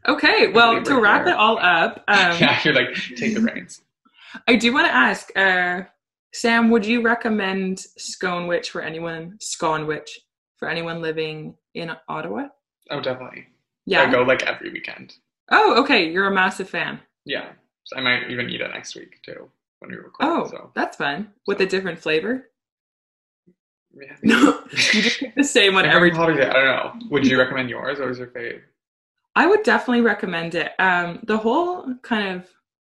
Okay, 0.08 0.48
well 0.54 0.82
to 0.82 1.00
wrap 1.00 1.24
there. 1.24 1.34
it 1.34 1.38
all 1.38 1.58
up, 1.58 2.02
um, 2.08 2.36
yeah, 2.40 2.58
you're 2.64 2.74
like 2.74 2.94
take 3.16 3.34
the 3.34 3.40
reins. 3.40 3.82
I 4.48 4.56
do 4.56 4.72
want 4.72 4.86
to 4.86 4.94
ask, 4.94 5.28
uh, 5.36 5.82
Sam, 6.32 6.70
would 6.70 6.86
you 6.86 7.02
recommend 7.02 7.80
Scone 7.80 8.46
Witch 8.46 8.70
for 8.70 8.80
anyone, 8.80 9.36
Scone 9.40 9.86
Witch 9.86 10.20
for 10.56 10.70
anyone 10.70 11.02
living 11.02 11.54
in 11.74 11.92
Ottawa? 12.08 12.48
Oh, 12.90 13.00
definitely. 13.00 13.46
Yeah. 13.84 14.02
I 14.02 14.10
go 14.10 14.22
like 14.22 14.42
every 14.44 14.72
weekend. 14.72 15.14
Oh, 15.50 15.78
okay. 15.82 16.10
You're 16.10 16.28
a 16.28 16.34
massive 16.34 16.70
fan. 16.70 17.00
Yeah. 17.26 17.50
So 17.84 17.96
I 17.96 18.00
might 18.00 18.30
even 18.30 18.48
eat 18.48 18.62
it 18.62 18.70
next 18.72 18.94
week 18.96 19.20
too 19.22 19.50
when 19.82 19.90
we 19.90 19.96
record. 19.96 20.14
Oh, 20.20 20.48
so 20.48 20.70
that's 20.74 20.96
fun. 20.96 21.32
With 21.46 21.60
a 21.60 21.66
different 21.66 21.98
flavor? 21.98 22.48
yeah. 23.94 24.16
No, 24.22 24.60
you 24.70 25.02
just 25.02 25.20
pick 25.20 25.34
the 25.34 25.44
same 25.44 25.74
one 25.74 25.84
every 25.84 26.10
do 26.10 26.16
I 26.22 26.26
don't 26.34 26.40
know. 26.40 26.92
Would 27.10 27.26
you 27.26 27.38
recommend 27.38 27.68
yours? 27.68 27.98
What 27.98 28.08
was 28.08 28.18
your 28.18 28.28
fave? 28.28 28.60
I 29.36 29.46
would 29.46 29.62
definitely 29.62 30.02
recommend 30.02 30.54
it. 30.54 30.72
Um, 30.78 31.20
the 31.26 31.36
whole 31.36 31.94
kind 32.02 32.36
of 32.36 32.48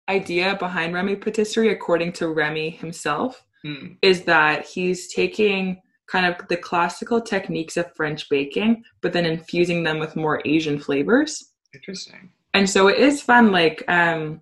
idea 0.10 0.56
behind 0.58 0.94
Remy 0.94 1.18
Patisserie, 1.18 1.72
according 1.72 2.14
to 2.14 2.30
Remy 2.30 2.72
himself, 2.72 3.46
Hmm. 3.64 3.94
is 4.02 4.24
that 4.24 4.66
he's 4.66 5.14
taking 5.14 5.82
kind 6.08 6.26
of 6.26 6.48
the 6.48 6.56
classical 6.56 7.20
techniques 7.22 7.76
of 7.76 7.94
French 7.94 8.30
baking, 8.30 8.84
but 9.02 9.12
then 9.14 9.26
infusing 9.26 9.84
them 9.84 10.00
with 10.00 10.16
more 10.16 10.42
Asian 10.46 10.80
flavors. 10.80 11.52
Interesting. 11.74 12.32
And 12.54 12.70
so 12.70 12.88
it 12.88 12.98
is 12.98 13.22
fun. 13.22 13.52
Like, 13.52 13.84
um, 13.90 14.42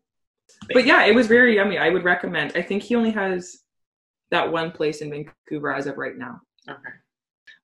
but 0.73 0.85
yeah, 0.85 1.05
it 1.05 1.15
was 1.15 1.27
very 1.27 1.55
yummy. 1.55 1.77
I 1.77 1.89
would 1.89 2.03
recommend. 2.03 2.53
I 2.55 2.61
think 2.61 2.83
he 2.83 2.95
only 2.95 3.11
has 3.11 3.57
that 4.31 4.51
one 4.51 4.71
place 4.71 5.01
in 5.01 5.09
Vancouver 5.09 5.73
as 5.73 5.87
of 5.87 5.97
right 5.97 6.17
now. 6.17 6.41
Okay. 6.69 6.79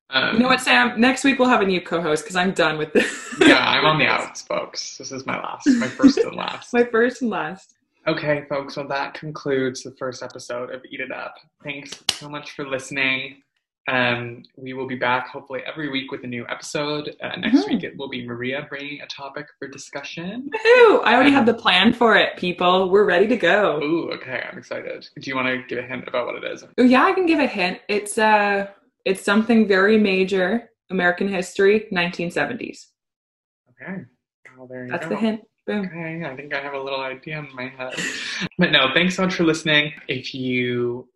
Um, 0.10 0.34
You 0.36 0.40
know 0.40 0.48
what, 0.48 0.62
Sam? 0.62 1.00
Next 1.00 1.24
week 1.24 1.40
we'll 1.40 1.50
have 1.50 1.62
a 1.62 1.66
new 1.66 1.82
co-host 1.82 2.24
because 2.24 2.36
I'm 2.36 2.52
done 2.52 2.78
with 2.78 2.94
this. 2.94 3.36
yeah, 3.40 3.58
I'm 3.68 3.86
on 3.86 3.98
the 4.00 4.06
outs, 4.16 4.42
folks. 4.44 4.98
This 4.98 5.12
is 5.12 5.26
my 5.26 5.38
last, 5.38 5.68
my 5.68 5.88
first 5.88 6.18
and 6.20 6.36
last. 6.36 6.74
My 6.74 6.84
first 6.84 7.22
and 7.22 7.30
last. 7.32 7.74
Okay, 8.06 8.46
folks. 8.50 8.76
Well, 8.76 8.88
that 8.90 9.14
concludes 9.14 9.82
the 9.84 9.92
first 9.92 10.24
episode 10.24 10.72
of 10.72 10.82
Eat 10.92 11.00
It 11.00 11.12
Up. 11.12 11.36
Thanks 11.64 12.04
so 12.12 12.28
much 12.30 12.52
for 12.52 12.68
listening. 12.68 13.42
Um, 13.88 14.44
we 14.56 14.72
will 14.74 14.88
be 14.88 14.96
back 14.96 15.28
hopefully 15.28 15.62
every 15.66 15.90
week 15.90 16.10
with 16.12 16.24
a 16.24 16.28
new 16.28 16.46
episode. 16.48 17.16
Uh, 17.22 17.36
next 17.36 17.66
Mhm. 17.66 17.68
week 17.70 17.84
it 17.84 17.98
will 17.98 18.08
be 18.08 18.26
Maria 18.26 18.66
bringing 18.70 19.02
a 19.02 19.08
topic 19.08 19.48
for 19.60 19.68
discussion. 19.68 20.50
Woohoo! 20.50 21.02
I 21.04 21.14
already 21.16 21.32
have 21.32 21.46
the 21.46 21.54
plan 21.54 21.92
for 21.92 22.16
it, 22.16 22.38
people. 22.38 22.90
We're 22.90 23.04
ready 23.06 23.28
to 23.28 23.36
go. 23.36 23.82
Ooh, 23.84 24.10
okay, 24.12 24.42
I'm 24.50 24.58
excited. 24.58 25.10
Do 25.20 25.30
you 25.30 25.36
want 25.36 25.48
to 25.50 25.64
give 25.68 25.84
a 25.84 25.88
hint 25.88 26.08
about 26.08 26.28
what 26.28 26.36
it 26.42 26.46
is? 26.46 26.64
Oh 26.78 26.84
yeah, 26.84 27.04
I 27.04 27.12
can 27.12 27.26
give 27.26 27.40
a 27.40 27.48
hint. 27.48 27.82
It's 27.90 28.18
uh 28.18 28.68
it's 29.06 29.22
something 29.22 29.68
very 29.68 29.98
major. 29.98 30.70
American 30.90 31.28
history, 31.28 31.88
1970s. 31.92 32.88
Okay. 33.72 34.04
Well, 34.58 34.68
there 34.68 34.86
you 34.86 34.92
That's 34.92 35.06
go. 35.06 35.10
the 35.10 35.16
hint. 35.16 35.42
Boom. 35.66 35.86
Okay, 35.88 36.24
I 36.26 36.36
think 36.36 36.54
I 36.54 36.62
have 36.62 36.74
a 36.74 36.80
little 36.80 37.00
idea 37.02 37.40
in 37.40 37.48
my 37.56 37.68
head. 37.70 37.96
But 38.58 38.72
no, 38.72 38.92
thanks 38.94 39.16
so 39.16 39.24
much 39.24 39.34
for 39.36 39.44
listening. 39.44 39.94
If 40.08 40.34
you 40.36 41.10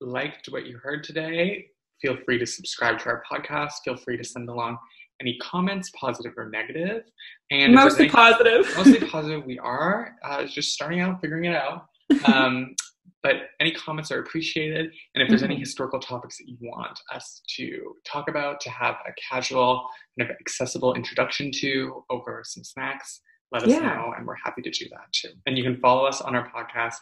liked 0.00 0.46
what 0.50 0.66
you 0.66 0.76
heard 0.78 1.02
today, 1.04 1.68
feel 2.00 2.16
free 2.24 2.38
to 2.38 2.46
subscribe 2.46 2.98
to 3.00 3.06
our 3.06 3.22
podcast. 3.30 3.72
Feel 3.84 3.96
free 3.96 4.16
to 4.16 4.24
send 4.24 4.48
along 4.48 4.78
any 5.20 5.38
comments, 5.40 5.90
positive 5.98 6.32
or 6.36 6.48
negative. 6.50 7.04
And 7.50 7.72
Mostly 7.74 8.04
any- 8.06 8.12
positive. 8.12 8.66
mostly 8.76 9.08
positive, 9.08 9.44
we 9.44 9.58
are 9.58 10.16
uh, 10.24 10.44
just 10.46 10.72
starting 10.72 11.00
out, 11.00 11.20
figuring 11.20 11.44
it 11.44 11.54
out. 11.56 11.86
Um, 12.26 12.74
but 13.22 13.36
any 13.58 13.72
comments 13.72 14.12
are 14.12 14.20
appreciated. 14.20 14.92
And 15.14 15.22
if 15.22 15.30
there's 15.30 15.42
any 15.42 15.56
Mhm. 15.56 15.60
historical 15.60 15.98
topics 15.98 16.36
that 16.36 16.46
you 16.46 16.58
want 16.60 16.98
us 17.10 17.40
to 17.56 17.96
talk 18.06 18.28
about, 18.28 18.60
to 18.60 18.70
have 18.70 18.96
a 19.08 19.12
casual, 19.30 19.88
kind 20.18 20.30
of 20.30 20.36
accessible 20.38 20.92
introduction 20.92 21.50
to 21.52 22.04
over 22.10 22.42
some 22.44 22.62
snacks, 22.62 23.22
let 23.50 23.62
us 23.62 23.70
Yeah. 23.70 23.78
know, 23.80 24.12
and 24.14 24.26
we're 24.26 24.34
happy 24.34 24.60
to 24.60 24.70
do 24.70 24.84
that 24.90 25.10
too. 25.12 25.30
And 25.46 25.56
you 25.56 25.64
can 25.64 25.78
follow 25.80 26.04
us 26.04 26.20
on 26.20 26.34
our 26.36 26.50
podcast 26.50 26.96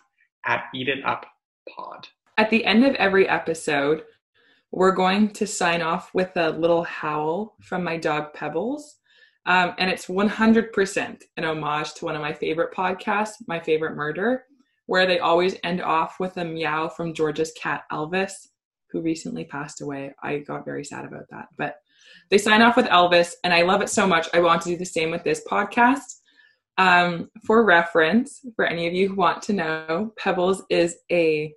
at 0.47 0.67
Eat 0.73 0.89
It 0.89 1.05
Up 1.05 1.27
Pod. 1.69 2.07
At 2.39 2.51
the 2.51 2.65
end 2.65 2.85
of 2.85 2.95
every 2.95 3.29
episode, 3.29 4.05
we're 4.73 4.93
going 4.93 5.29
to 5.29 5.47
sign 5.47 5.83
off 5.83 6.11
with 6.15 6.35
a 6.37 6.51
little 6.51 6.83
howl 6.83 7.57
from 7.61 7.85
my 7.85 7.99
dog 7.99 8.33
Pebbles. 8.33 8.97
Um, 9.45 9.75
and 9.79 9.91
it's 9.91 10.07
100% 10.07 11.23
an 11.37 11.45
homage 11.45 11.95
to 11.95 12.05
one 12.05 12.17
of 12.17 12.23
my 12.23 12.33
favorite 12.33 12.75
podcasts, 12.75 13.35
My 13.47 13.61
Favorite 13.61 13.97
Murder, 13.97 14.45
where 14.87 15.07
they 15.07 15.19
always 15.19 15.57
end 15.63 15.83
off 15.83 16.19
with 16.19 16.37
a 16.39 16.45
meow 16.45 16.89
from 16.89 17.13
George's 17.13 17.53
cat 17.53 17.83
Elvis, 17.93 18.33
who 18.91 19.03
recently 19.03 19.45
passed 19.45 19.83
away. 19.83 20.15
I 20.23 20.39
got 20.39 20.65
very 20.65 20.85
sad 20.85 21.05
about 21.05 21.29
that. 21.31 21.49
But 21.59 21.77
they 22.31 22.39
sign 22.39 22.63
off 22.63 22.77
with 22.77 22.87
Elvis, 22.87 23.35
and 23.45 23.53
I 23.53 23.63
love 23.63 23.83
it 23.83 23.91
so 23.91 24.07
much. 24.07 24.29
I 24.33 24.41
want 24.41 24.63
to 24.63 24.71
do 24.71 24.77
the 24.77 24.87
same 24.87 25.11
with 25.11 25.23
this 25.23 25.45
podcast. 25.51 26.21
Um, 26.79 27.31
for 27.47 27.65
reference, 27.65 28.41
for 28.57 28.65
any 28.65 28.87
of 28.87 28.95
you 28.95 29.09
who 29.09 29.17
want 29.17 29.43
to 29.43 29.53
know, 29.53 30.13
Pebbles 30.17 30.63
is 30.71 30.97
a 31.11 31.53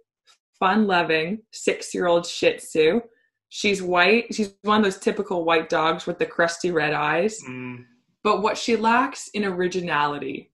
fun 0.59 0.87
loving 0.87 1.39
six 1.51 1.93
year 1.93 2.07
old 2.07 2.25
Shih 2.25 2.57
Tzu. 2.57 3.01
She's 3.49 3.81
white. 3.81 4.33
She's 4.33 4.53
one 4.63 4.77
of 4.79 4.83
those 4.83 4.97
typical 4.99 5.45
white 5.45 5.69
dogs 5.69 6.05
with 6.05 6.19
the 6.19 6.25
crusty 6.25 6.71
red 6.71 6.93
eyes. 6.93 7.41
Mm, 7.47 7.85
But 8.23 8.41
what 8.41 8.57
she 8.57 8.75
lacks 8.75 9.29
in 9.29 9.45
originality 9.45 10.51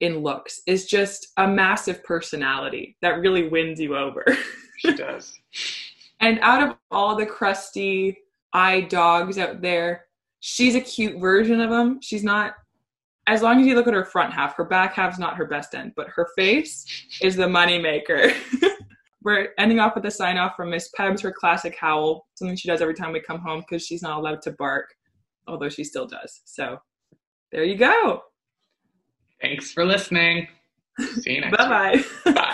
in 0.00 0.18
looks 0.20 0.60
is 0.66 0.86
just 0.86 1.28
a 1.36 1.46
massive 1.46 2.02
personality 2.04 2.96
that 3.02 3.20
really 3.20 3.48
wins 3.48 3.80
you 3.80 3.96
over. 3.96 4.24
She 4.78 4.94
does. 4.94 5.38
and 6.20 6.38
out 6.40 6.62
of 6.62 6.76
all 6.90 7.16
the 7.16 7.26
crusty 7.26 8.18
eye 8.52 8.82
dogs 8.82 9.38
out 9.38 9.60
there, 9.60 10.06
she's 10.40 10.74
a 10.74 10.80
cute 10.80 11.20
version 11.20 11.60
of 11.60 11.70
them. 11.70 12.00
She's 12.00 12.24
not 12.24 12.54
as 13.28 13.42
long 13.42 13.60
as 13.60 13.66
you 13.66 13.74
look 13.76 13.86
at 13.86 13.94
her 13.94 14.04
front 14.04 14.32
half, 14.32 14.56
her 14.56 14.64
back 14.64 14.94
half's 14.94 15.18
not 15.18 15.36
her 15.36 15.44
best 15.46 15.74
end, 15.74 15.92
but 15.94 16.08
her 16.08 16.26
face 16.36 16.84
is 17.20 17.36
the 17.36 17.48
money 17.48 17.78
maker. 17.78 18.32
We're 19.24 19.48
ending 19.58 19.78
off 19.78 19.94
with 19.94 20.04
a 20.06 20.10
sign 20.10 20.36
off 20.36 20.56
from 20.56 20.70
Miss 20.70 20.90
Pebs, 20.98 21.22
her 21.22 21.32
classic 21.32 21.76
howl, 21.76 22.26
something 22.34 22.56
she 22.56 22.68
does 22.68 22.80
every 22.80 22.94
time 22.94 23.12
we 23.12 23.20
come 23.20 23.40
home 23.40 23.60
because 23.60 23.86
she's 23.86 24.02
not 24.02 24.18
allowed 24.18 24.42
to 24.42 24.52
bark, 24.52 24.94
although 25.46 25.68
she 25.68 25.84
still 25.84 26.06
does. 26.06 26.40
So 26.44 26.78
there 27.52 27.64
you 27.64 27.76
go. 27.76 28.22
Thanks 29.40 29.72
for 29.72 29.84
listening. 29.84 30.48
See 31.20 31.34
you 31.34 31.40
next 31.40 31.56
Bye 31.56 32.02
bye. 32.24 32.32
Bye. 32.32 32.48